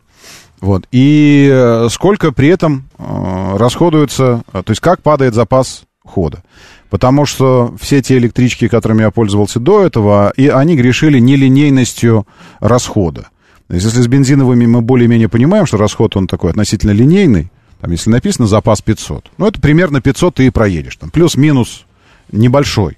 [0.61, 0.87] Вот.
[0.91, 6.43] И э, сколько при этом э, расходуется, э, то есть как падает запас хода.
[6.89, 12.25] Потому что все те электрички, которыми я пользовался до этого, и они грешили нелинейностью
[12.59, 13.29] расхода.
[13.67, 17.51] То есть если с бензиновыми мы более-менее понимаем, что расход он такой относительно линейный,
[17.81, 20.95] там, если написано запас 500, ну, это примерно 500 ты и проедешь.
[20.95, 21.85] Там, плюс-минус
[22.31, 22.97] небольшой.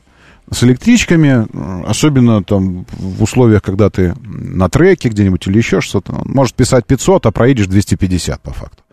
[0.49, 1.45] С электричками,
[1.89, 6.85] особенно там в условиях, когда ты на треке где-нибудь или еще что-то, он может писать
[6.85, 8.83] 500, а проедешь 250 по факту.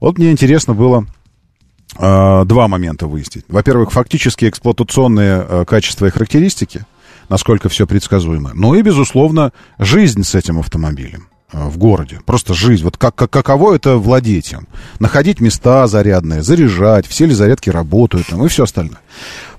[0.00, 1.06] Вот мне интересно было
[1.98, 3.44] э, два момента выяснить.
[3.48, 6.84] Во-первых, фактически эксплуатационные э, качества и характеристики,
[7.28, 8.50] насколько все предсказуемо.
[8.54, 12.20] Ну и, безусловно, жизнь с этим автомобилем э, в городе.
[12.24, 12.84] Просто жизнь.
[12.84, 14.66] Вот как, как, каково это владеть им.
[14.98, 19.00] Находить места зарядные, заряжать, все ли зарядки работают там, и все остальное.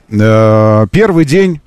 [0.10, 1.62] Э, Первый день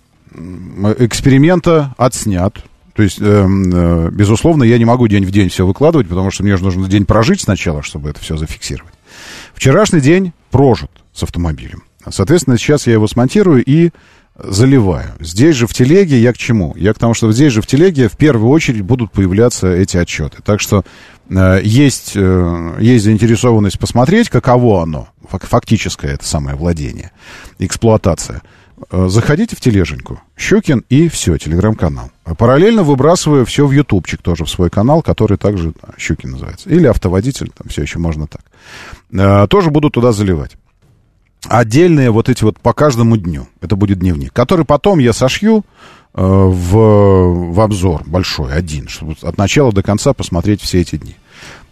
[0.99, 2.55] эксперимента отснят.
[2.95, 6.43] То есть, эм, э, безусловно, я не могу день в день все выкладывать, потому что
[6.43, 8.95] мне же нужно день прожить сначала, чтобы это все зафиксировать.
[9.55, 11.83] Вчерашний день прожит с автомобилем.
[12.09, 13.91] Соответственно, сейчас я его смонтирую и
[14.37, 15.13] заливаю.
[15.21, 16.75] Здесь же в телеге я к чему?
[16.77, 20.39] Я к тому, что здесь же в телеге в первую очередь будут появляться эти отчеты.
[20.43, 20.85] Так что
[21.63, 27.13] есть, э, есть заинтересованность посмотреть, каково оно, фак- фактическое это самое владение,
[27.59, 28.43] эксплуатация.
[28.91, 32.11] Э, Заходите в тележеньку, Щукин и все, телеграм-канал.
[32.37, 36.69] Параллельно выбрасываю все в ютубчик тоже, в свой канал, который также Щукин называется.
[36.71, 38.43] Или автоводитель, там все еще можно так.
[39.13, 40.57] Э, Тоже буду туда заливать
[41.49, 43.49] отдельные вот эти вот по каждому дню.
[43.61, 45.65] Это будет дневник, который потом я сошью
[46.15, 51.17] э, в, в обзор большой, один, чтобы от начала до конца посмотреть все эти дни.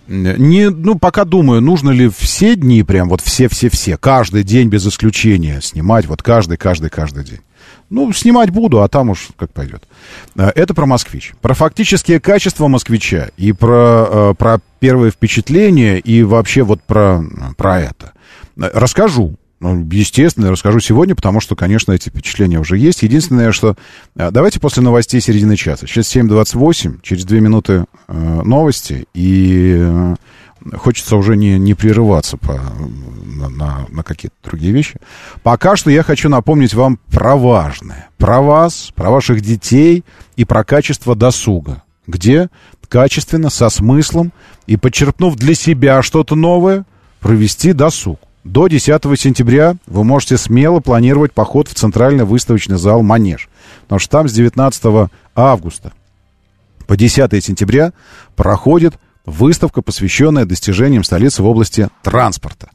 [0.08, 5.60] Не, ну, пока думаю, нужно ли все дни, прям вот все-все-все, каждый день без исключения
[5.60, 7.40] снимать, вот каждый, каждый, каждый день.
[7.90, 9.84] Ну, снимать буду, а там уж как пойдет.
[10.36, 11.32] Э, Это про москвич.
[11.40, 17.22] Про фактические качества москвича и про, э, про первые впечатления и вообще вот про,
[17.56, 18.12] про это.
[18.56, 19.36] Э, Расскажу.
[19.60, 23.02] Ну, естественно, расскажу сегодня, потому что, конечно, эти впечатления уже есть.
[23.02, 23.76] Единственное, что...
[24.14, 25.86] э, Давайте после новостей середины часа.
[25.86, 30.14] Сейчас 7.28, через две минуты э, новости, и э,
[30.76, 32.60] хочется уже не, не прерываться по,
[33.24, 35.00] на, на, на какие-то другие вещи.
[35.42, 38.10] Пока что я хочу напомнить вам про важное.
[38.16, 40.04] Про вас, про ваших детей
[40.36, 41.82] и про качество досуга.
[42.06, 42.48] Где
[42.88, 44.32] качественно, со смыслом
[44.66, 46.86] и, подчерпнув для себя что-то новое,
[47.20, 48.18] провести досуг.
[48.44, 53.48] До 10 сентября вы можете смело планировать поход в центральный выставочный зал «Манеж».
[53.82, 55.92] Потому что там с 19 августа
[56.86, 57.92] по 10 сентября
[58.36, 58.94] проходит
[59.28, 62.70] выставка, посвященная достижениям столицы в области транспорта.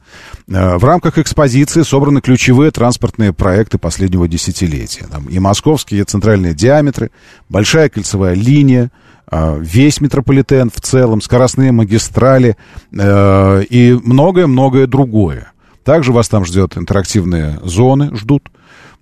[0.48, 5.06] Э, В рамках экспозиции собраны ключевые транспортные проекты последнего десятилетия.
[5.10, 7.10] Там и московские центральные диаметры,
[7.48, 8.90] большая кольцевая линия,
[9.30, 12.56] э, весь метрополитен в целом, скоростные магистрали
[12.92, 15.53] э, и многое-многое другое.
[15.84, 18.50] Также вас там ждет интерактивные зоны, ждут.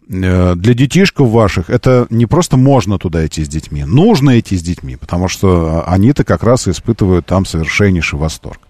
[0.09, 4.63] Э, Для детишков ваших это не просто можно туда идти с детьми, нужно идти с
[4.63, 8.61] детьми, потому что они-то как раз испытывают там совершеннейший восторг.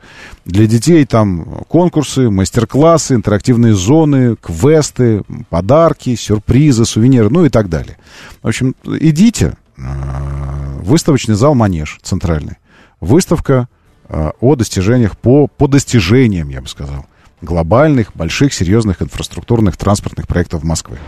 [0.44, 7.96] Для детей там конкурсы, мастер-классы, интерактивные зоны, квесты, подарки, сюрпризы, сувениры, ну и так далее.
[8.42, 9.54] В общем, идите.
[9.78, 9.82] Э,
[10.82, 12.56] Выставочный зал «Манеж» центральный.
[13.00, 13.68] Выставка
[14.08, 17.06] э, о достижениях по, по достижениям, я бы сказал,
[17.42, 20.98] глобальных, больших, серьезных инфраструктурных транспортных проектов Москвы.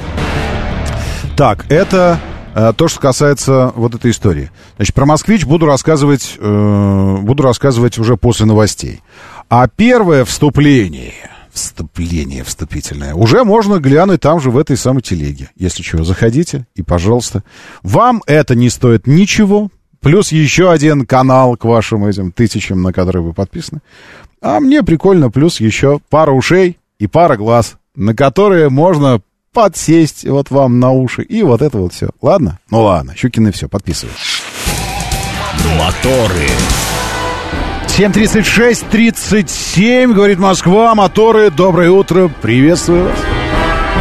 [1.37, 2.21] Так, это
[2.55, 4.51] э, то, что касается вот этой истории.
[4.77, 9.03] Значит, про «Москвич» буду рассказывать, э, буду рассказывать уже после новостей.
[9.49, 11.15] А первое вступление,
[11.53, 15.51] вступление вступительное, уже можно глянуть там же, в этой самой телеге.
[15.57, 17.43] Если что, заходите и, пожалуйста.
[17.83, 19.71] Вам это не стоит ничего,
[20.01, 23.81] плюс еще один канал к вашим этим тысячам, на которые вы подписаны.
[24.45, 29.23] А мне прикольно, плюс еще пара ушей и пара глаз, на которые можно
[29.55, 31.23] подсесть вот вам на уши.
[31.23, 32.11] И вот это вот все.
[32.21, 32.59] Ладно?
[32.71, 34.43] Ну ладно, Щукины все, подписывайтесь.
[35.79, 36.47] Моторы.
[37.87, 43.34] 736-37, говорит Москва, моторы, доброе утро, приветствую вас.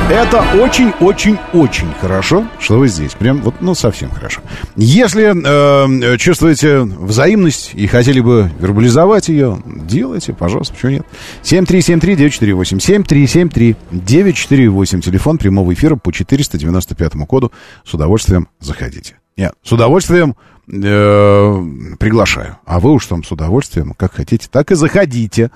[0.10, 3.14] Это очень-очень-очень хорошо, что вы здесь.
[3.14, 4.42] Прям вот, ну, совсем хорошо.
[4.76, 11.06] Если э, чувствуете взаимность и хотели бы вербализовать ее, делайте, пожалуйста, почему нет.
[11.44, 17.52] 7373948, 7373948, телефон прямого эфира по 495 коду.
[17.86, 19.16] С удовольствием заходите.
[19.36, 22.58] Нет, с удовольствием приглашаю.
[22.66, 25.52] А вы уж там с удовольствием, как хотите, так и заходите.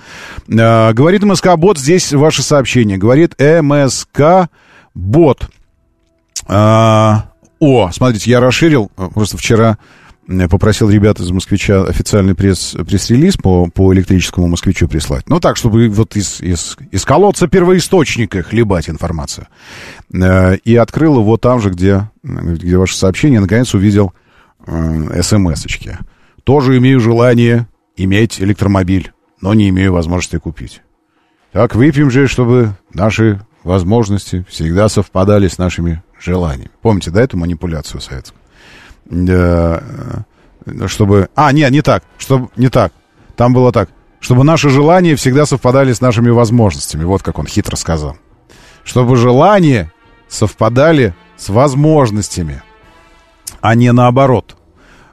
[0.47, 2.97] Э, говорит МСК Бот, здесь ваше сообщение.
[2.97, 4.49] Говорит МСК
[4.93, 5.49] Бот.
[6.47, 7.15] Э,
[7.59, 9.77] о, смотрите, я расширил, э, просто вчера
[10.27, 15.27] э, попросил ребят из «Москвича» официальный пресс, пресс-релиз по, по электрическому «Москвичу» прислать.
[15.29, 19.47] Ну, так, чтобы вот из, из, из колодца первоисточника хлебать информацию.
[20.13, 23.39] Э, И открыл его там же, где, где ваше сообщение.
[23.39, 24.13] Наконец увидел
[24.65, 25.91] э, смс-очки.
[26.43, 29.11] Тоже имею желание иметь электромобиль,
[29.41, 30.81] но не имею возможности купить.
[31.51, 36.71] Так выпьем же, чтобы наши возможности всегда совпадали с нашими желаниями.
[36.81, 38.39] Помните, да, эту манипуляцию советскую?
[39.09, 39.79] Э,
[40.87, 41.29] чтобы...
[41.35, 42.03] А, нет, не так.
[42.17, 42.49] Чтобы...
[42.55, 42.93] Не так.
[43.35, 43.89] Там было так.
[44.19, 47.03] Чтобы наши желания всегда совпадали с нашими возможностями.
[47.03, 48.17] Вот как он хитро сказал.
[48.83, 49.91] Чтобы желания
[50.27, 52.61] совпадали с возможностями,
[53.61, 54.57] а не наоборот.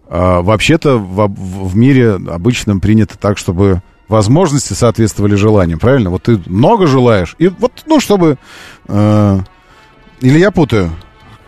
[0.09, 6.11] А, вообще-то в, мире обычном принято так, чтобы возможности соответствовали желаниям, правильно?
[6.11, 8.39] Вот ты много желаешь, и вот, ну, чтобы...
[8.89, 9.39] э,
[10.21, 10.91] или я путаю?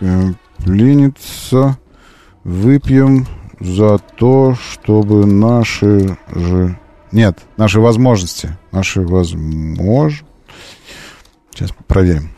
[0.00, 0.32] Э,
[0.64, 1.78] Ленится,
[2.44, 3.26] выпьем
[3.60, 6.78] за то, чтобы наши же...
[7.12, 8.56] Нет, наши возможности.
[8.72, 10.24] Наши возможности...
[11.50, 12.35] Сейчас проверим.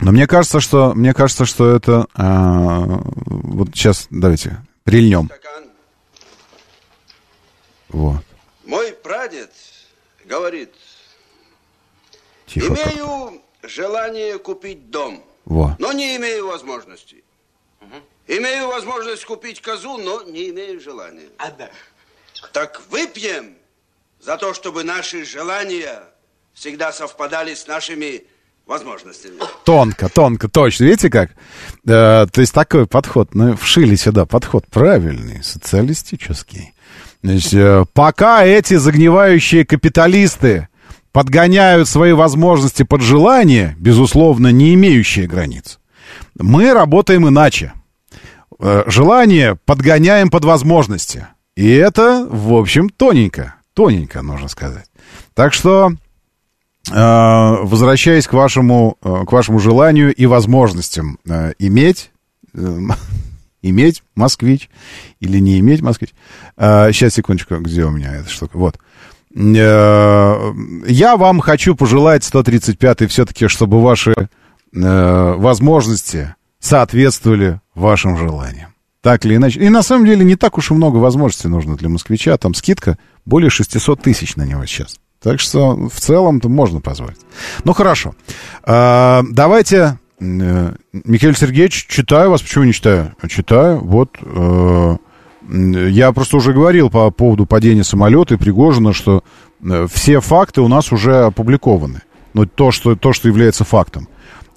[0.00, 5.30] Но мне кажется, что мне кажется, что это а, вот сейчас давайте прильнем.
[7.88, 8.22] Вот.
[8.64, 9.52] Мой прадед
[10.24, 10.72] говорит,
[12.46, 12.74] Тихо.
[12.74, 12.90] как-то.
[12.90, 15.76] имею желание купить дом, Во.
[15.78, 17.24] но не имею возможности.
[18.26, 21.28] Имею возможность купить козу, но не имею желания.
[22.52, 23.56] Так выпьем
[24.20, 26.02] за то, чтобы наши желания
[26.52, 28.24] всегда совпадали с нашими
[28.66, 29.34] возможностями.
[29.64, 30.84] Тонко, тонко, точно.
[30.84, 31.30] Видите как?
[31.86, 33.34] Э, то есть такой подход.
[33.34, 36.74] Ну, вшили сюда подход правильный, социалистический.
[37.22, 40.68] Значит, э, пока эти загнивающие капиталисты
[41.12, 45.78] подгоняют свои возможности под желания, безусловно, не имеющие границ,
[46.38, 47.72] мы работаем иначе.
[48.58, 51.26] Э, Желание подгоняем под возможности.
[51.56, 53.54] И это, в общем, тоненько.
[53.74, 54.86] Тоненько, нужно сказать.
[55.34, 55.92] Так что
[56.90, 62.10] возвращаясь к вашему, э, к вашему желанию и возможностям э, иметь,
[62.54, 62.78] э,
[63.62, 64.70] иметь москвич
[65.20, 66.10] или не иметь москвич.
[66.56, 68.56] Э, сейчас, секундочку, где у меня эта штука?
[68.56, 68.78] Вот.
[69.34, 70.52] Э,
[70.86, 78.70] я вам хочу пожелать 135-й все-таки, чтобы ваши э, возможности соответствовали вашим желаниям.
[79.02, 79.60] Так или иначе.
[79.60, 82.36] И на самом деле не так уж и много возможностей нужно для москвича.
[82.38, 84.98] Там скидка более 600 тысяч на него сейчас.
[85.26, 87.18] Так что в целом-то можно позволить.
[87.64, 88.14] Ну, хорошо.
[88.62, 92.42] А, давайте, э, Михаил Сергеевич, читаю вас.
[92.42, 93.12] Почему не читаю?
[93.28, 93.80] Читаю.
[93.80, 94.10] Вот.
[94.22, 94.96] э,
[95.48, 99.24] я просто уже говорил по поводу падения самолета и Пригожина, что
[99.64, 102.02] э, все факты у нас уже опубликованы.
[102.32, 104.06] Ну, то, что, то, что является фактом.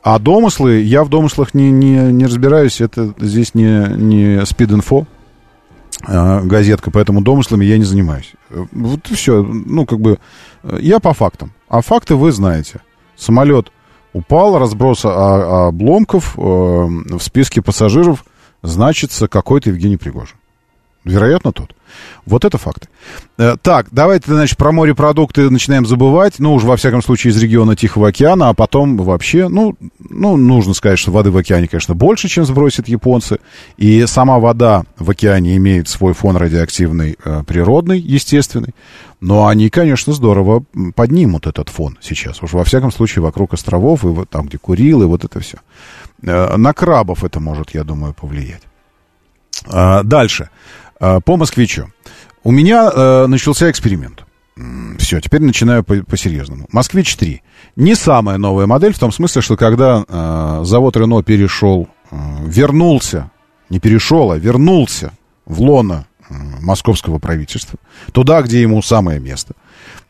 [0.04, 5.08] А домыслы, я в домыслах не, не, не разбираюсь, это здесь не, не спид-инфо
[6.08, 8.34] газетка, поэтому домыслами я не занимаюсь.
[8.50, 9.44] Э, Вот все.
[9.44, 10.20] Ну, как бы,
[10.64, 11.52] э, я по фактам.
[11.68, 12.82] А факты вы знаете.
[13.16, 13.72] Самолет
[14.14, 18.26] упал, разброс обломков э, в списке пассажиров
[18.62, 20.38] значится какой-то Евгений Пригожин.
[21.06, 21.74] Вероятно, тот.
[22.26, 22.88] Вот это факты.
[23.38, 26.36] Э, так, давайте, значит, про морепродукты начинаем забывать.
[26.38, 30.74] Ну, уж во всяком случае из региона Тихого океана, а потом вообще, ну, ну, нужно
[30.74, 33.40] сказать, что воды в океане, конечно, больше, чем сбросят японцы.
[33.78, 38.76] И сама вода в океане имеет свой фон радиоактивный, э, природный, естественный.
[39.22, 40.64] Но они, конечно, здорово
[40.96, 42.44] поднимут этот фон сейчас.
[42.44, 45.58] Уж во всяком случае вокруг островов, и вот там, где Курил, и вот это все.
[46.24, 48.64] Э, на крабов это может, я думаю, повлиять.
[49.66, 50.50] Дальше.
[51.00, 51.90] А, По москвичу.
[52.44, 54.24] У меня э, начался эксперимент.
[54.98, 56.68] Все, теперь начинаю по- по-серьезному.
[56.74, 57.40] Москвич-3.
[57.78, 62.16] Не самая новая модель, в том смысле, что когда э, завод Рено перешел, э,
[62.46, 63.32] вернулся,
[63.70, 65.14] не перешел, а вернулся
[65.46, 67.80] в лоно московского правительства,
[68.12, 69.54] туда, где ему самое место,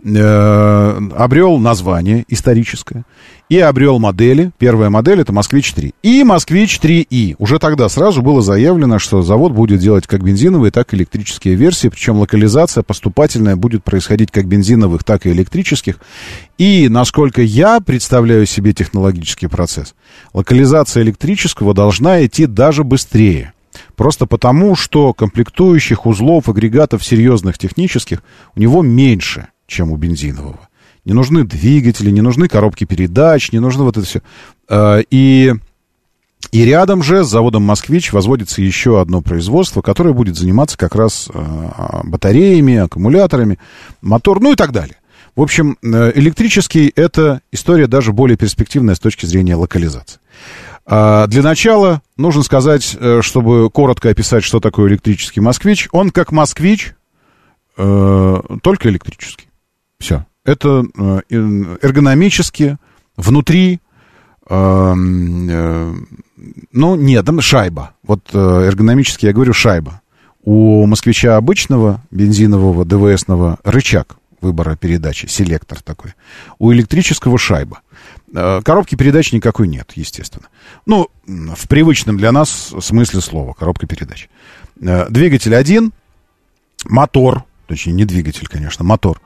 [0.03, 3.03] э, обрел название историческое
[3.49, 4.51] и обрел модели.
[4.57, 7.35] Первая модель это Москвич-3 и Москвич-3И.
[7.39, 11.87] Уже тогда сразу было заявлено, что завод будет делать как бензиновые, так и электрические версии,
[11.87, 15.99] причем локализация поступательная будет происходить как бензиновых, так и электрических.
[16.57, 19.95] И, насколько я представляю себе технологический процесс,
[20.33, 23.53] локализация электрического должна идти даже быстрее.
[23.95, 28.23] Просто потому, что комплектующих узлов, агрегатов серьезных технических
[28.55, 30.69] у него меньше, чем у бензинового.
[31.05, 34.21] Не нужны двигатели, не нужны коробки передач, не нужно вот это все.
[34.69, 35.53] А, И,
[36.51, 41.29] и рядом же с заводом «Москвич» возводится еще одно производство, которое будет заниматься как раз
[41.33, 43.59] а, батареями, аккумуляторами,
[44.01, 44.97] мотор, ну и так далее.
[45.35, 50.19] В общем, э, электрический— это история даже более перспективная с точки зрения локализации.
[50.91, 55.87] А, Для начала нужно сказать, э, чтобы коротко описать, что такое электрический москвич.
[55.91, 56.95] Он как москвич,
[57.77, 59.49] э, только электрический.
[59.99, 60.25] Все.
[60.43, 62.77] Это э, эргономически,
[63.15, 63.79] внутри,
[64.49, 64.95] ну,
[66.73, 67.91] нет, там шайба.
[68.01, 70.01] Вот эргономически я говорю шайба.
[70.43, 76.15] У москвича обычного, бензинового, ДВСного рычаг выбора передачи, селектор такой.
[76.57, 77.81] У электрического шайба.
[78.33, 80.47] Э, Коробки передач никакой нет, естественно.
[80.85, 84.29] Ну, в привычном для нас смысле слова, коробка передач.
[84.81, 85.91] Э, Двигатель один,
[86.85, 89.21] мотор, точнее, не двигатель, конечно, мотор.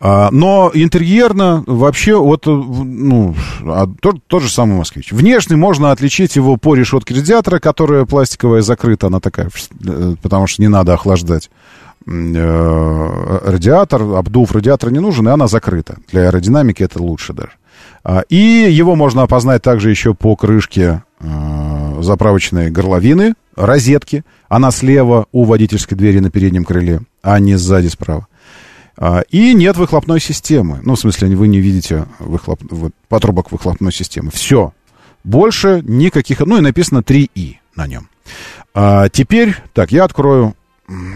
[0.00, 3.34] А, Но интерьерно вообще вот, э, ну,
[3.64, 5.10] а, тот, тот же самый москвич.
[5.10, 9.50] Внешне можно отличить его по решетке радиатора, которая пластиковая закрыта, она такая,
[9.84, 11.50] э, потому что не надо охлаждать
[12.06, 15.98] э, радиатор, обдув радиатора не нужен, и она закрыта.
[16.12, 17.52] Для аэродинамики это лучше даже.
[18.04, 24.24] А, И его можно опознать также еще по крышке э, заправочной горловины, розетки.
[24.48, 28.26] Она слева у водительской двери на переднем крыле, а не сзади справа.
[28.96, 30.80] А, И нет выхлопной системы.
[30.82, 32.60] Ну, в смысле, вы не видите выхлоп...
[33.08, 34.30] патрубок выхлопной системы.
[34.30, 34.72] Все.
[35.24, 36.40] Больше никаких...
[36.40, 38.08] Ну, и написано 3И на нем.
[38.74, 40.54] А, теперь, так, я открою,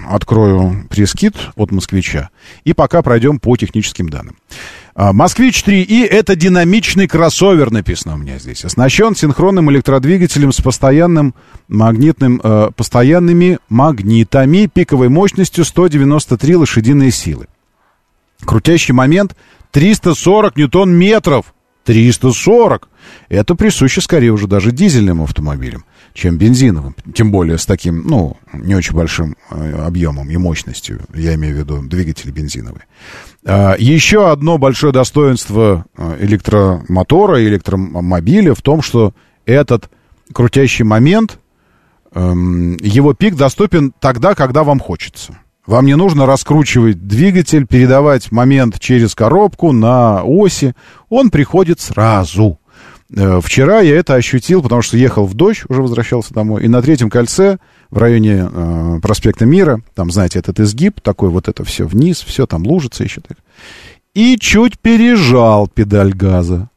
[0.08, 2.30] открою пресс-кит от «Москвича».
[2.64, 4.36] И пока пройдем по техническим данным.
[4.94, 8.64] А, «Москвич 3И»— это динамичный кроссовер, написано у меня здесь.
[8.64, 11.34] Оснащен синхронным электродвигателем с постоянным
[11.68, 17.46] магнитным, э, постоянными магнитами пиковой мощностью 193 лошадиные силы.
[18.44, 19.34] Крутящий момент
[19.70, 21.54] 340 ньютон-метров.
[21.84, 22.88] 340!
[23.28, 25.84] Это присуще скорее уже даже дизельным автомобилям,
[26.14, 26.94] чем бензиновым.
[27.14, 31.00] Тем более с таким, ну, не очень большим э, объемом и мощностью.
[31.14, 32.84] Я имею в виду двигатели бензиновые.
[33.44, 39.14] А, Еще одно большое достоинство э, электромотора электромобиля в том, что
[39.44, 39.90] этот
[40.32, 41.38] крутящий момент,
[42.14, 45.38] эм, его пик доступен тогда, когда вам хочется.
[45.66, 50.74] Вам не нужно раскручивать двигатель, передавать момент через коробку на оси.
[51.08, 52.58] Он приходит сразу.
[53.14, 56.64] Э, Вчера я это ощутил, потому что ехал в дождь, уже возвращался домой.
[56.64, 57.58] И на третьем кольце
[57.90, 62.46] в районе э, проспекта Мира, там, знаете, этот изгиб, такой вот это все вниз, все
[62.46, 63.38] там лужится еще так.
[64.14, 66.70] И чуть пережал педаль газа.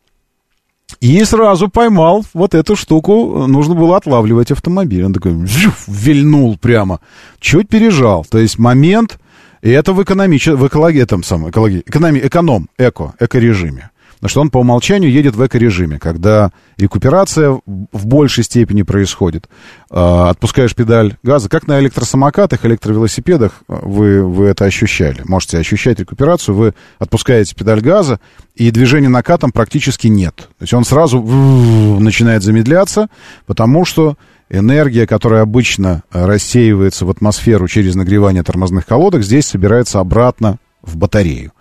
[1.02, 5.04] И сразу поймал вот эту штуку, нужно было отлавливать автомобиль.
[5.04, 7.00] Он такой вжух, вильнул прямо,
[7.40, 8.26] чуть пережал.
[8.26, 9.20] То есть момент
[9.66, 13.90] И это в экономиче, в экологии, этом самом, экологии, эконом, эко, эко-режиме.
[14.16, 19.50] Потому что он по умолчанию едет в эко-режиме, когда рекуперация в большей степени происходит.
[19.92, 25.22] Э, отпускаешь педаль газа, как на электросамокатах, электровелосипедах вы, вы это ощущали.
[25.26, 28.20] Можете ощущать рекуперацию, вы отпускаете педаль газа,
[28.56, 30.36] и движения накатом практически нет.
[30.36, 33.10] То есть он сразу начинает замедляться,
[33.46, 34.18] потому что
[34.50, 41.52] энергия, которая обычно рассеивается в атмосферу через нагревание тормозных колодок, здесь собирается обратно в батарею.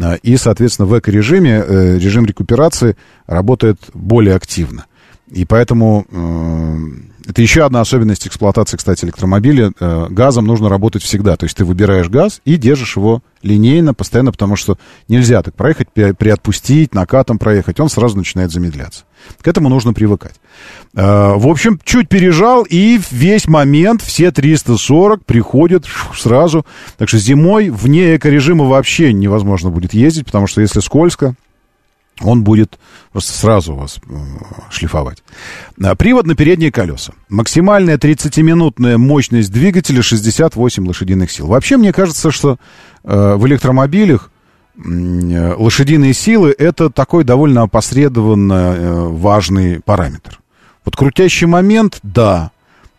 [0.00, 2.96] А, и, соответственно, в эко-режиме э, режим рекуперации
[3.26, 4.86] работает более активно.
[5.30, 9.72] И поэтому э, это еще одна особенность эксплуатации, кстати, электромобиля.
[9.78, 11.36] Э, газом нужно работать всегда.
[11.36, 15.88] То есть ты выбираешь газ и держишь его линейно, постоянно, потому что нельзя так проехать,
[15.90, 17.80] приотпустить, накатом проехать.
[17.80, 19.04] Он сразу начинает замедляться.
[19.40, 20.34] К этому нужно привыкать.
[20.94, 25.86] Э, в общем, чуть пережал, и весь момент, все 340 приходят
[26.16, 26.66] сразу.
[26.98, 31.34] Так что зимой вне экорежима вообще невозможно будет ездить, потому что если скользко,
[32.22, 32.78] он будет
[33.18, 34.14] сразу вас э,
[34.70, 35.22] шлифовать.
[35.82, 37.12] А, привод на передние колеса.
[37.28, 41.46] Максимальная 30-минутная мощность двигателя 68 лошадиных сил.
[41.46, 42.58] Вообще, мне кажется, что
[43.04, 44.30] э, в электромобилях
[44.76, 50.40] э, лошадиные силы это такой довольно опосредованно важный параметр.
[50.84, 52.50] Вот крутящий момент, да.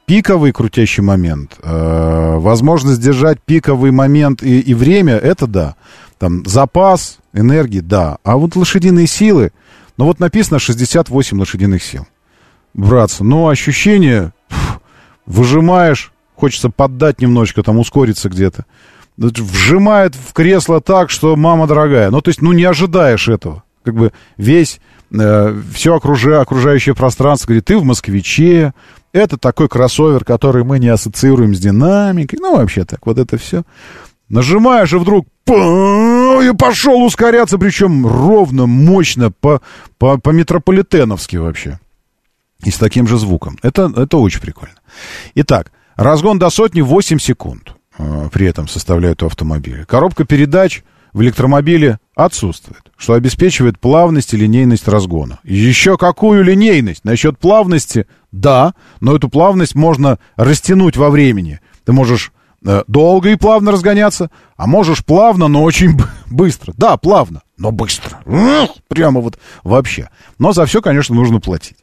[0.06, 5.76] Пиковый крутящий момент, возможность держать пиковый момент и, и время, это да.
[6.22, 8.20] Там запас энергии, да.
[8.24, 9.52] А вот лошадиные силы,
[9.98, 12.06] ну вот написано 68 лошадиных сил.
[12.76, 14.32] Братцы, ну ощущение,
[15.26, 18.66] выжимаешь, хочется поддать немножечко, там ускориться где-то.
[19.18, 22.12] Вжимает в кресло так, что мама дорогая.
[22.12, 23.64] Ну, то есть, ну, не ожидаешь этого.
[23.84, 24.80] Как бы весь,
[25.12, 28.76] э, все окружа, окружающее пространство говорит, ты в москвиче,
[29.12, 32.38] это такой кроссовер, который мы не ассоциируем с динамикой.
[32.40, 33.64] Ну, вообще так, вот это все.
[34.30, 35.28] Нажимаешь, и вдруг
[36.42, 39.62] и пошел ускоряться, причем ровно, мощно, по,
[39.98, 41.80] по, по метрополитеновски вообще.
[42.64, 43.58] И с таким же звуком.
[43.64, 44.76] Это, это очень прикольно.
[45.36, 49.86] Итак, разгон до сотни 8 секунд э, при этом составляет у автомобиля.
[49.86, 55.40] Коробка передач в электромобиле отсутствует, что обеспечивает плавность и линейность разгона.
[55.44, 57.04] Еще какую линейность?
[57.04, 61.60] Насчет плавности, да, но эту плавность можно растянуть во времени.
[61.84, 62.32] Ты можешь
[62.88, 66.74] долго и плавно разгоняться, а можешь плавно, но очень быстро.
[66.78, 68.20] Да, плавно, но быстро.
[68.88, 70.10] Прямо вот вообще.
[70.40, 71.78] Но за все, конечно, нужно платить.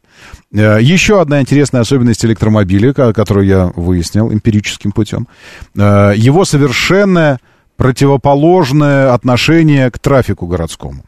[0.53, 5.29] Э, еще одна интересная особенность электромобиля, которую я выяснил эмпирическим путем.
[5.77, 7.41] Э, его совершенное
[7.77, 11.05] противоположное отношение к трафику городскому.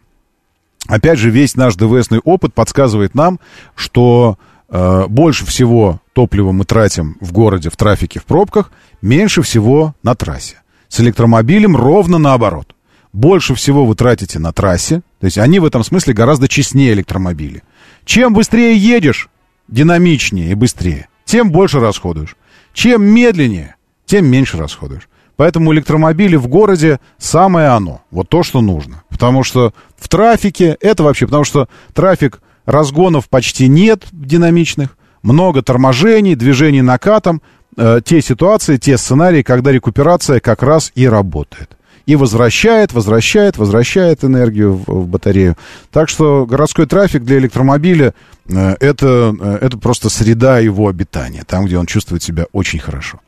[0.88, 3.40] Опять же, весь наш ДВСный опыт подсказывает нам,
[3.74, 8.70] что э, больше всего топлива мы тратим в городе, в трафике, в пробках,
[9.02, 10.62] меньше всего на трассе.
[10.88, 12.74] С электромобилем ровно наоборот.
[13.12, 17.62] Больше всего вы тратите на трассе, то есть они в этом смысле гораздо честнее электромобили.
[18.04, 19.28] Чем быстрее едешь,
[19.66, 22.36] динамичнее и быстрее, тем больше расходуешь.
[22.72, 23.76] Чем медленнее,
[24.06, 25.08] тем меньше расходуешь.
[25.36, 29.02] Поэтому электромобили в городе самое оно, вот то, что нужно.
[29.08, 32.40] Потому что в трафике, это вообще, потому что трафик
[32.70, 37.42] разгонов почти нет динамичных, много торможений, движений накатом,
[37.76, 41.76] э, те ситуации, те сценарии, когда рекуперация как раз и работает.
[42.10, 45.56] И возвращает, возвращает, возвращает энергию в, в батарею.
[45.92, 48.14] Так что городской трафик для электромобиля
[48.48, 53.20] э, это, э, это просто среда его обитания, там, где он чувствует себя очень хорошо.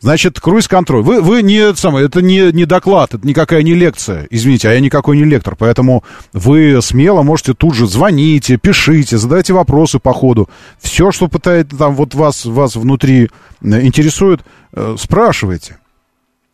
[0.00, 1.02] Значит, круиз-контроль.
[1.02, 4.26] Вы, вы не, самое, это не, не доклад, это никакая не лекция.
[4.30, 5.54] Извините, а я никакой не лектор.
[5.54, 6.02] Поэтому
[6.32, 10.48] вы смело можете тут же звоните, пишите, задавайте вопросы по ходу.
[10.80, 13.28] Все, что пытается там вот вас, вас внутри
[13.60, 14.40] интересует,
[14.96, 15.76] спрашивайте.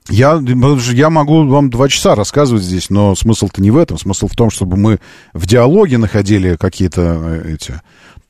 [0.09, 3.99] Я, я могу вам два часа рассказывать здесь, но смысл-то не в этом.
[3.99, 4.99] Смысл в том, чтобы мы
[5.33, 7.81] в диалоге находили какие-то э, эти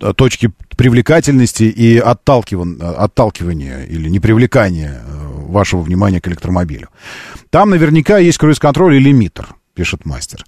[0.01, 6.89] э, точки привлекательности и отталкивания, отталкивания или непривлекания э, вашего внимания к электромобилю.
[7.51, 10.45] Там наверняка есть круиз-контроль и лимитер, пишет мастер.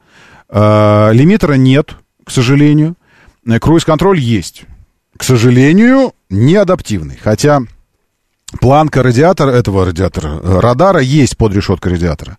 [0.50, 2.94] Лимитера нет, к сожалению.
[3.46, 4.64] Круиз-контроль есть.
[5.16, 7.16] К сожалению, не адаптивный.
[7.16, 7.62] Хотя
[8.60, 12.38] планка радиатора, этого радиатора, э, радара есть под решеткой радиатора.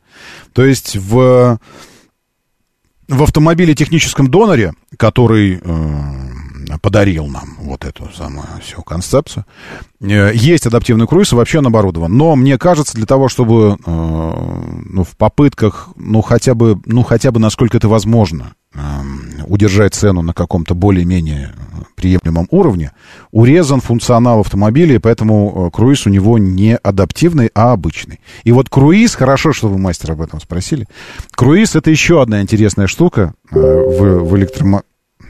[0.54, 1.60] То есть в,
[3.08, 9.46] в автомобиле техническом доноре, который э, подарил нам вот эту самую всю концепцию.
[10.02, 12.16] Э, есть адаптивный круиз, вообще он оборудован.
[12.16, 17.40] Но мне кажется, для того, чтобы ну, в попытках, ну хотя бы, ну хотя бы
[17.40, 18.54] насколько это возможно,
[19.46, 21.54] удержать цену на каком-то более-менее
[21.96, 22.92] приемлемом уровне,
[23.32, 28.20] урезан функционал автомобиля, и поэтому круиз у него не адаптивный, а обычный.
[28.44, 30.88] И вот круиз, хорошо, что вы, мастер, об этом спросили,
[31.32, 34.84] круиз— это еще одна интересная штука в, в электромо...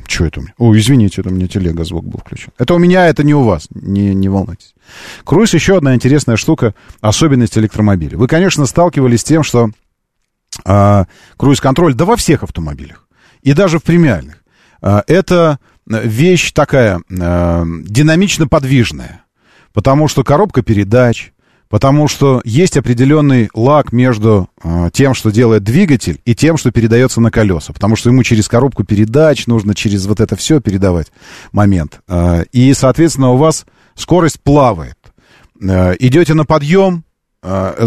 [0.08, 0.54] Что это у меня?
[0.58, 2.52] О, извините, это у меня телега звук был включен.
[2.58, 4.74] Это у меня, это не у вас, не, не волнуйтесь.
[5.24, 8.18] Круиз еще одна интересная штука, особенность электромобиля.
[8.18, 9.70] Вы, конечно, сталкивались с тем, что
[10.66, 11.06] а,
[11.38, 13.03] круиз-контроль, да во всех автомобилях,
[13.44, 14.44] и даже в премиальных,
[14.82, 19.24] а, это вещь такая а, динамично подвижная,
[19.74, 21.34] потому что коробка передач,
[21.74, 27.20] Потому что есть определенный лак между э, тем, что делает двигатель, и тем, что передается
[27.20, 27.74] на колеса.
[27.74, 31.12] Потому что ему через коробку передач нужно через вот это все передавать
[31.52, 32.02] момент.
[32.08, 33.66] Э, и, соответственно, у вас
[33.96, 35.00] скорость плавает.
[35.60, 37.13] Э, идете на подъем, э,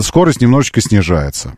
[0.03, 1.55] скорость немножечко снижается.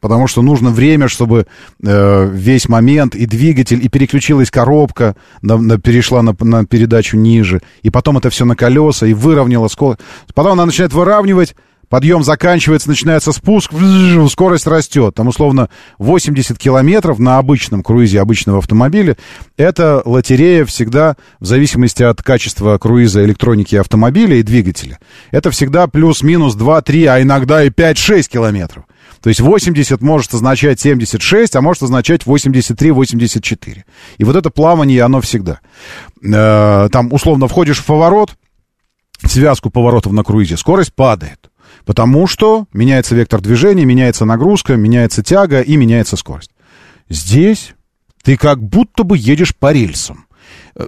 [0.00, 1.46] Потому что нужно время, чтобы
[1.82, 7.60] э, весь момент и двигатель, и переключилась коробка, на, на, перешла на, на передачу ниже,
[7.82, 10.00] и потом это все на колеса, и выровняла скорость.
[10.34, 11.54] Потом она начинает выравнивать,
[11.94, 13.70] Подъем заканчивается, начинается спуск,
[14.28, 15.14] скорость растет.
[15.14, 15.68] Там, условно,
[15.98, 19.16] 80 километров на обычном круизе обычного автомобиля.
[19.56, 24.98] Это лотерея всегда, в зависимости от качества круиза, электроники автомобиля и двигателя.
[25.30, 28.86] Это всегда плюс-минус 2-3, а иногда и 5-6 километров.
[29.22, 33.82] То есть 80 может означать 76, а может означать 83-84.
[34.18, 35.60] И вот это плавание, оно всегда.
[36.24, 38.36] Э, там, условно, входишь в поворот,
[39.24, 41.43] связку поворотов на круизе, скорость падает.
[41.84, 46.50] Потому что меняется вектор движения, меняется нагрузка, меняется тяга и меняется скорость.
[47.08, 47.74] Здесь
[48.22, 50.26] ты как будто бы едешь по рельсам.
[50.76, 50.86] Э,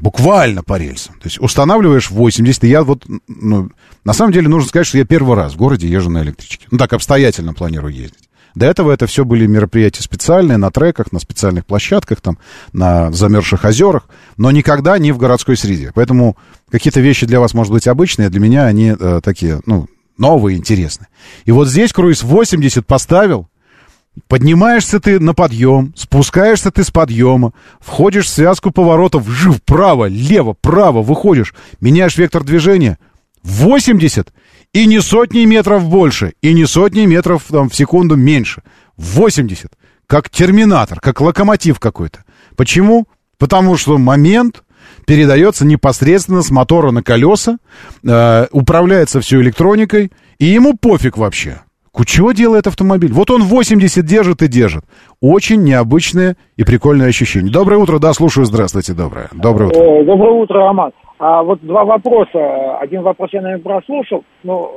[0.00, 1.14] буквально по рельсам.
[1.14, 2.64] То есть устанавливаешь 80.
[2.64, 3.70] И я вот, ну,
[4.04, 6.66] на самом деле нужно сказать, что я первый раз в городе езжу на электричке.
[6.70, 8.30] Ну, так обстоятельно планирую ездить.
[8.54, 12.38] До этого это все были мероприятия специальные, на треках, на специальных площадках, там,
[12.72, 15.92] на замерзших озерах, но никогда не в городской среде.
[15.94, 16.36] Поэтому
[16.68, 19.86] какие-то вещи для вас, может быть, обычные, а для меня они э, такие, ну,
[20.20, 21.08] новые, интересные.
[21.44, 23.48] И вот здесь круиз 80 поставил,
[24.28, 30.54] поднимаешься ты на подъем, спускаешься ты с подъема, входишь в связку поворотов, жив, вправо, лево,
[30.60, 32.98] право, выходишь, меняешь вектор движения,
[33.42, 34.32] 80,
[34.72, 38.62] и не сотни метров больше, и не сотни метров там, в секунду меньше,
[38.96, 39.72] 80,
[40.06, 42.24] как терминатор, как локомотив какой-то.
[42.56, 43.06] Почему?
[43.38, 44.62] Потому что момент
[45.10, 47.56] передается непосредственно с мотора на колеса,
[48.08, 51.62] э, управляется все электроникой, и ему пофиг вообще.
[52.06, 53.12] Чего делает автомобиль?
[53.12, 54.84] Вот он 80 держит и держит.
[55.20, 57.52] Очень необычное и прикольное ощущение.
[57.52, 59.28] Доброе утро, да, слушаю, здравствуйте, доброе.
[59.32, 59.80] Доброе утро.
[59.80, 60.92] Э, доброе утро, Роман.
[61.18, 62.78] А вот два вопроса.
[62.78, 64.70] Один вопрос я, наверное, прослушал, ну,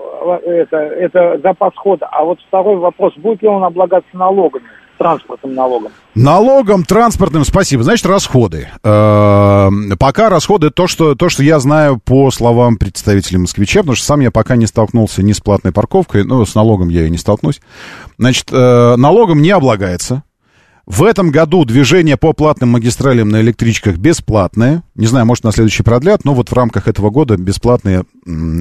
[0.44, 2.08] это, это запас хода.
[2.12, 4.66] А вот второй вопрос, будет ли он облагаться налогами?
[4.98, 5.92] Транспортным налогом.
[6.16, 7.84] Налогом транспортным, спасибо.
[7.84, 8.70] Значит, расходы.
[8.84, 14.06] Э, пока расходы то что, то, что я знаю по словам представителей москвича, потому что
[14.06, 17.18] сам я пока не столкнулся ни с платной парковкой, ну, с налогом я и не
[17.18, 17.62] столкнусь.
[18.18, 20.24] Значит, э, налогом не облагается.
[20.86, 24.84] В этом году движение по платным магистралям на электричках бесплатное.
[24.96, 28.04] Не знаю, может, на следующий продлят, но вот в рамках этого года бесплатные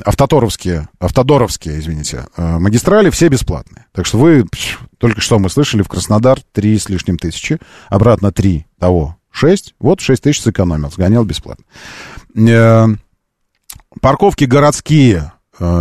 [0.04, 3.86] автоторовские, автодоровские, извините, э, магистрали все бесплатные.
[3.92, 4.46] Так что вы,
[4.98, 7.58] только что мы слышали, в Краснодар 3 с лишним тысячи,
[7.88, 11.64] обратно 3 того 6, вот 6 тысяч сэкономил, сгонял бесплатно.
[12.36, 12.86] Э,
[14.00, 15.32] парковки городские,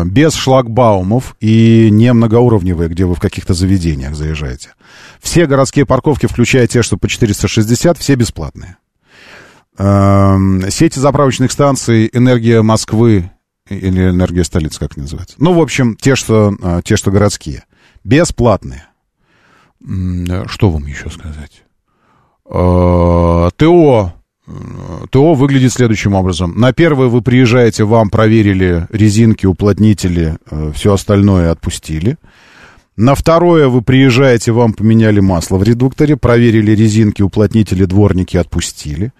[0.06, 4.74] без шлагбаумов и не многоуровневые, где вы в каких-то заведениях заезжаете.
[5.20, 8.78] Все городские парковки, включая те, что по 460, все бесплатные.
[9.78, 13.32] Эм, сети заправочных станций «Энергия Москвы»
[13.70, 15.36] или «Энергия столицы», как это называется.
[15.40, 17.64] Ну, в общем, те, что, э, те, что городские.
[18.03, 18.86] Бесплатные.
[19.80, 21.64] Что вам еще сказать?
[22.45, 24.14] Э, ТО.
[25.10, 26.53] ТО выглядит следующим образом.
[26.57, 32.18] На первое вы приезжаете, вам проверили резинки, уплотнители, э, все остальное отпустили.
[32.98, 39.14] На второе вы приезжаете, вам поменяли масло в редукторе, проверили резинки, уплотнители, дворники, отпустили.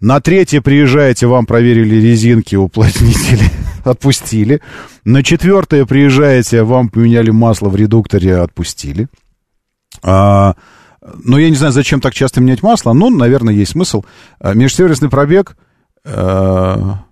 [0.00, 3.44] На третье приезжаете, вам проверили резинки, уплотнители,
[3.84, 4.60] отпустили.
[5.04, 9.08] На четвертое приезжаете, вам поменяли масло в редукторе, отпустили.
[10.02, 10.54] А,
[11.00, 14.04] ну, я не знаю, зачем так часто менять масло, но, наверное, есть смысл.
[14.40, 15.56] А, межсервисный пробег...
[16.04, 17.04] А,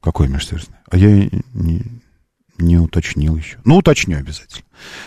[0.00, 0.76] какой межсервисный?
[0.88, 1.82] А я не,
[2.58, 3.58] не уточнил еще.
[3.64, 4.64] Ну, уточню обязательно.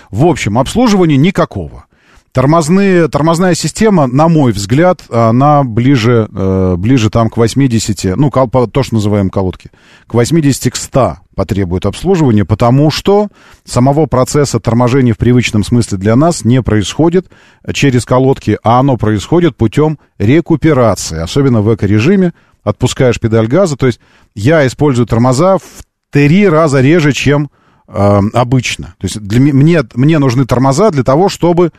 [0.09, 1.85] В общем, обслуживания никакого.
[2.31, 8.49] Тормозные, тормозная система, на мой взгляд, она ближе, э, ближе там к 80, ну, кол-
[8.49, 9.71] то, что называем колодки,
[10.05, 13.29] к 80 к 100 потребует обслуживания, потому что
[13.65, 17.27] самого процесса торможения в привычном смысле для нас не происходит
[17.73, 22.33] через колодки, а оно происходит путем рекуперации, особенно в эко-режиме,
[22.63, 23.99] отпускаешь педаль газа, то есть
[24.35, 25.63] я использую тормоза в
[26.11, 27.49] три раза реже, чем
[27.87, 28.93] э, обычно.
[28.99, 31.71] То есть для, мне, мне нужны тормоза для того, чтобы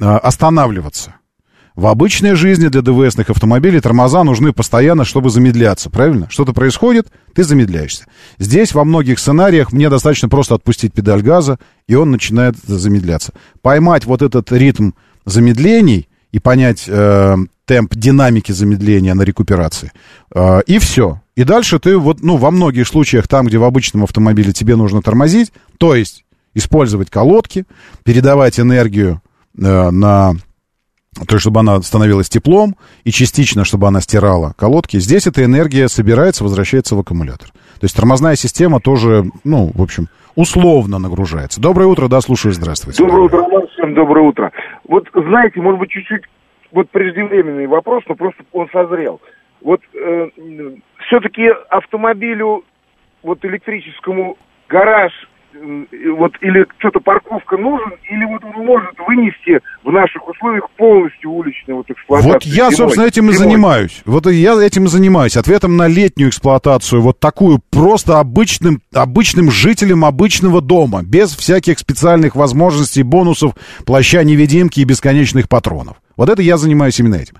[0.00, 1.14] останавливаться.
[1.74, 6.28] В обычной жизни для ДВСных автомобилей тормоза нужны постоянно, чтобы замедляться, правильно?
[6.30, 8.04] Что-то происходит, ты замедляешься.
[8.38, 11.58] Здесь во многих сценариях мне достаточно просто отпустить педаль газа,
[11.88, 13.32] и он начинает замедляться.
[13.60, 14.92] Поймать вот этот ритм
[15.24, 19.90] замедлений и понять э, темп динамики замедления на рекуперации,
[20.32, 21.22] э, и все.
[21.34, 25.02] И дальше ты вот, ну, во многих случаях, там, где в обычном автомобиле тебе нужно
[25.02, 27.64] тормозить, то есть использовать колодки,
[28.04, 30.34] передавать энергию э, на
[31.14, 32.74] то есть, чтобы она становилась теплом,
[33.04, 34.98] и частично, чтобы она стирала колодки.
[34.98, 37.50] Здесь эта энергия собирается, возвращается в аккумулятор.
[37.50, 41.60] То есть тормозная система тоже, ну, в общем, условно нагружается.
[41.60, 43.02] Доброе утро, да, слушаю, здравствуйте.
[43.02, 44.52] Доброе утро, Роман, всем доброе утро.
[44.88, 46.24] Вот, знаете, может быть, чуть-чуть
[46.72, 49.20] вот преждевременный вопрос, но просто он созрел.
[49.62, 50.30] Вот э,
[51.06, 52.64] все-таки автомобилю,
[53.22, 54.36] вот электрическому
[54.68, 55.26] гараж, э,
[56.16, 61.78] вот или что-то парковка нужен, или вот он может вынести в наших условиях полностью уличную
[61.78, 62.32] вот эксплуатацию.
[62.34, 62.74] Вот я, зимой.
[62.74, 63.48] собственно, этим и Зимой.
[63.48, 64.02] занимаюсь.
[64.04, 65.36] Вот я этим и занимаюсь.
[65.36, 72.34] Ответом на летнюю эксплуатацию, вот такую просто обычным, обычным жителям обычного дома, без всяких специальных
[72.34, 73.54] возможностей, бонусов,
[73.84, 75.96] плаща-невидимки и бесконечных патронов.
[76.16, 77.34] Вот это я занимаюсь именно этим.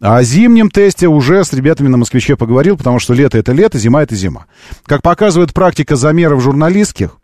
[0.00, 4.02] О зимнем тесте уже с ребятами на «Москвиче» поговорил, потому что лето— это лето, зима—
[4.04, 4.46] это зима.
[4.84, 7.17] Как показывает практика замеров журналистских, э,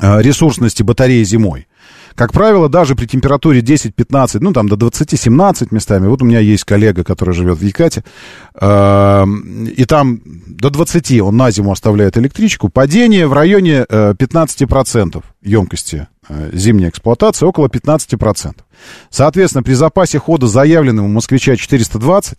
[0.00, 1.66] ресурсности батареи зимой,
[2.14, 6.64] как правило, даже при температуре 10-15, ну, там, до 20-17 местами, вот у меня есть
[6.64, 8.04] коллега, который живет в Якате,
[8.54, 9.24] э,
[9.76, 16.08] и там до 20 он на зиму оставляет электричку, падение в районе э, 15% емкости
[16.28, 18.56] э, зимней эксплуатации, около 15%.
[19.10, 22.38] Соответственно, при запасе хода, заявленном у москвича 420,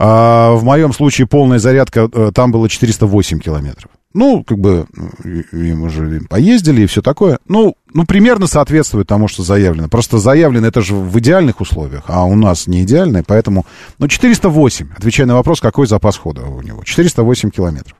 [0.00, 3.90] а в моем случае полная зарядка, э, там было 408 километров.
[4.18, 4.88] Ну, как бы,
[5.24, 7.38] э, и мы же поездили и все такое.
[7.46, 9.88] Ну, ну, примерно соответствует тому, что заявлено.
[9.88, 13.64] Просто заявлено это же в идеальных условиях, а у нас не идеальное, поэтому...
[14.00, 16.82] Ну, 408, отвечая на вопрос, какой запас хода у него.
[16.82, 17.96] 408 километров.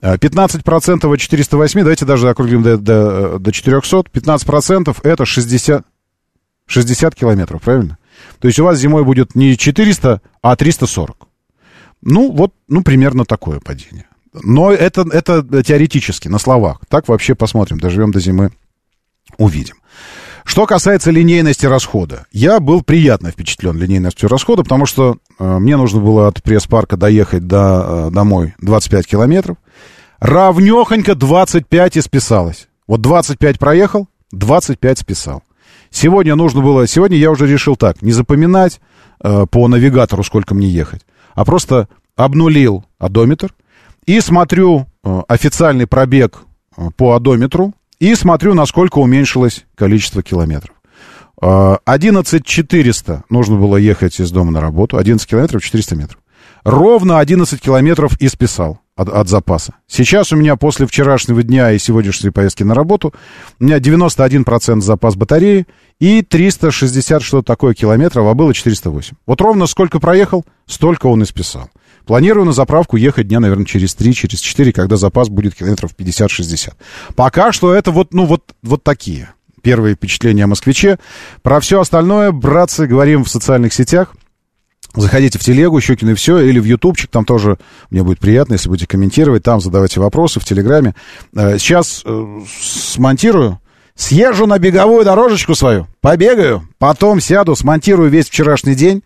[0.00, 5.84] Э, 15% от 408, давайте даже округлим до, до, до 400, 15% это 60,
[6.64, 7.98] 60 километров, правильно?
[8.38, 11.28] То есть у вас зимой будет не 400, а 340.
[12.00, 14.06] Ну, вот, ну, примерно такое падение.
[14.32, 16.80] Но это, это теоретически, на словах.
[16.88, 18.50] Так вообще посмотрим, доживем до зимы,
[19.36, 19.76] увидим.
[20.44, 22.26] Что касается линейности расхода.
[22.32, 27.46] Я был приятно впечатлен линейностью расхода, потому что э, мне нужно было от пресс-парка доехать
[27.46, 29.56] до, э, домой 25 километров.
[30.18, 32.68] Равнехонько 25 и списалось.
[32.88, 35.42] Вот 25 проехал, 25 списал.
[35.90, 36.86] Сегодня нужно было...
[36.86, 38.80] Сегодня я уже решил так, не запоминать
[39.22, 41.02] э, по навигатору, сколько мне ехать,
[41.34, 43.54] а просто обнулил одометр
[44.06, 46.42] и смотрю э, официальный пробег
[46.76, 50.74] э, по одометру и смотрю, насколько уменьшилось количество километров.
[51.40, 56.18] Э, 11 400 нужно было ехать из дома на работу, 11 километров 400 метров.
[56.64, 59.74] Ровно 11 километров и списал от, от запаса.
[59.86, 63.12] Сейчас у меня после вчерашнего дня и сегодняшней поездки на работу
[63.58, 65.66] у меня 91% запас батареи
[65.98, 69.16] и 360 что-то такое километров, а было 408.
[69.26, 71.68] Вот ровно сколько проехал, столько он и списал.
[72.06, 76.74] Планирую на заправку ехать дня, наверное, через 3, через 4, когда запас будет километров 50-60.
[77.14, 79.30] Пока что это вот, ну, вот, вот такие
[79.62, 80.98] первые впечатления о москвиче.
[81.42, 84.14] Про все остальное, братцы, говорим в социальных сетях.
[84.94, 87.56] Заходите в телегу, Щукин и все, или в ютубчик, там тоже
[87.88, 90.94] мне будет приятно, если будете комментировать, там задавайте вопросы в телеграме.
[91.34, 93.58] Э, Сейчас э, смонтирую,
[93.94, 99.02] съезжу на беговую дорожечку свою, побегаю, потом сяду, смонтирую весь вчерашний день,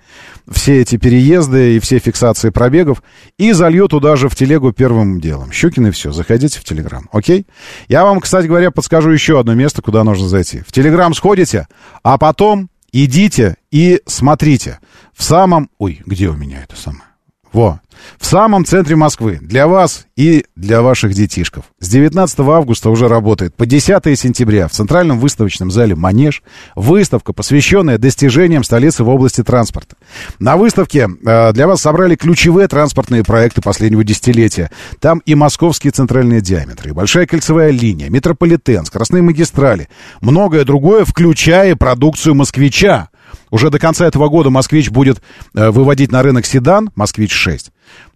[0.51, 3.03] все эти переезды и все фиксации пробегов,
[3.39, 5.53] и залью туда же в телегу первым делом.
[5.53, 7.47] Щукин все, заходите в телеграм, окей?
[7.89, 10.61] Я вам, кстати говоря, подскажу еще одно место, куда нужно зайти.
[10.67, 11.67] В телеграм сходите,
[12.03, 14.79] а потом идите и смотрите.
[15.15, 15.71] В самом...
[15.79, 17.05] Ой, где у меня это самое?
[17.53, 17.81] Во.
[18.19, 19.39] В самом центре Москвы.
[19.41, 21.65] Для вас и для ваших детишков.
[21.79, 23.55] С 19 августа уже работает.
[23.55, 26.43] По 10 сентября в Центральном выставочном зале «Манеж»
[26.75, 29.97] выставка, посвященная достижениям столицы в области транспорта.
[30.39, 34.71] На выставке э, для вас собрали ключевые транспортные проекты последнего десятилетия.
[35.01, 39.89] Там и московские центральные диаметры, и большая кольцевая линия, метрополитен, скоростные магистрали,
[40.21, 43.11] многое другое, включая продукцию «Москвича».
[43.51, 45.23] Уже до конца этого года «Москвич» будет
[45.55, 47.71] э, выводить на рынок седан «Москвич-6».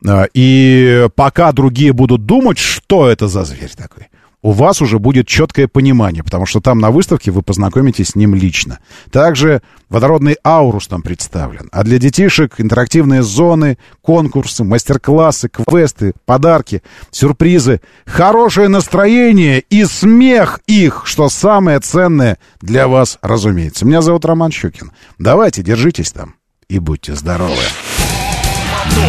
[0.06, 4.08] Э, и пока другие будут думать, что это за зверь такой,
[4.42, 8.34] у вас уже будет четкое понимание, потому что там на выставке вы познакомитесь с ним
[8.34, 8.78] лично.
[9.10, 11.68] Также водородный аурус там представлен.
[11.72, 21.02] А для детишек интерактивные зоны, конкурсы, мастер-классы, квесты, подарки, сюрпризы, хорошее настроение и смех их,
[21.04, 23.84] что самое ценное для вас, разумеется.
[23.84, 24.92] Меня зовут Роман Щукин.
[25.18, 26.34] Давайте, держитесь там
[26.68, 27.62] и будьте здоровы.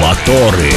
[0.01, 0.71] Моторы.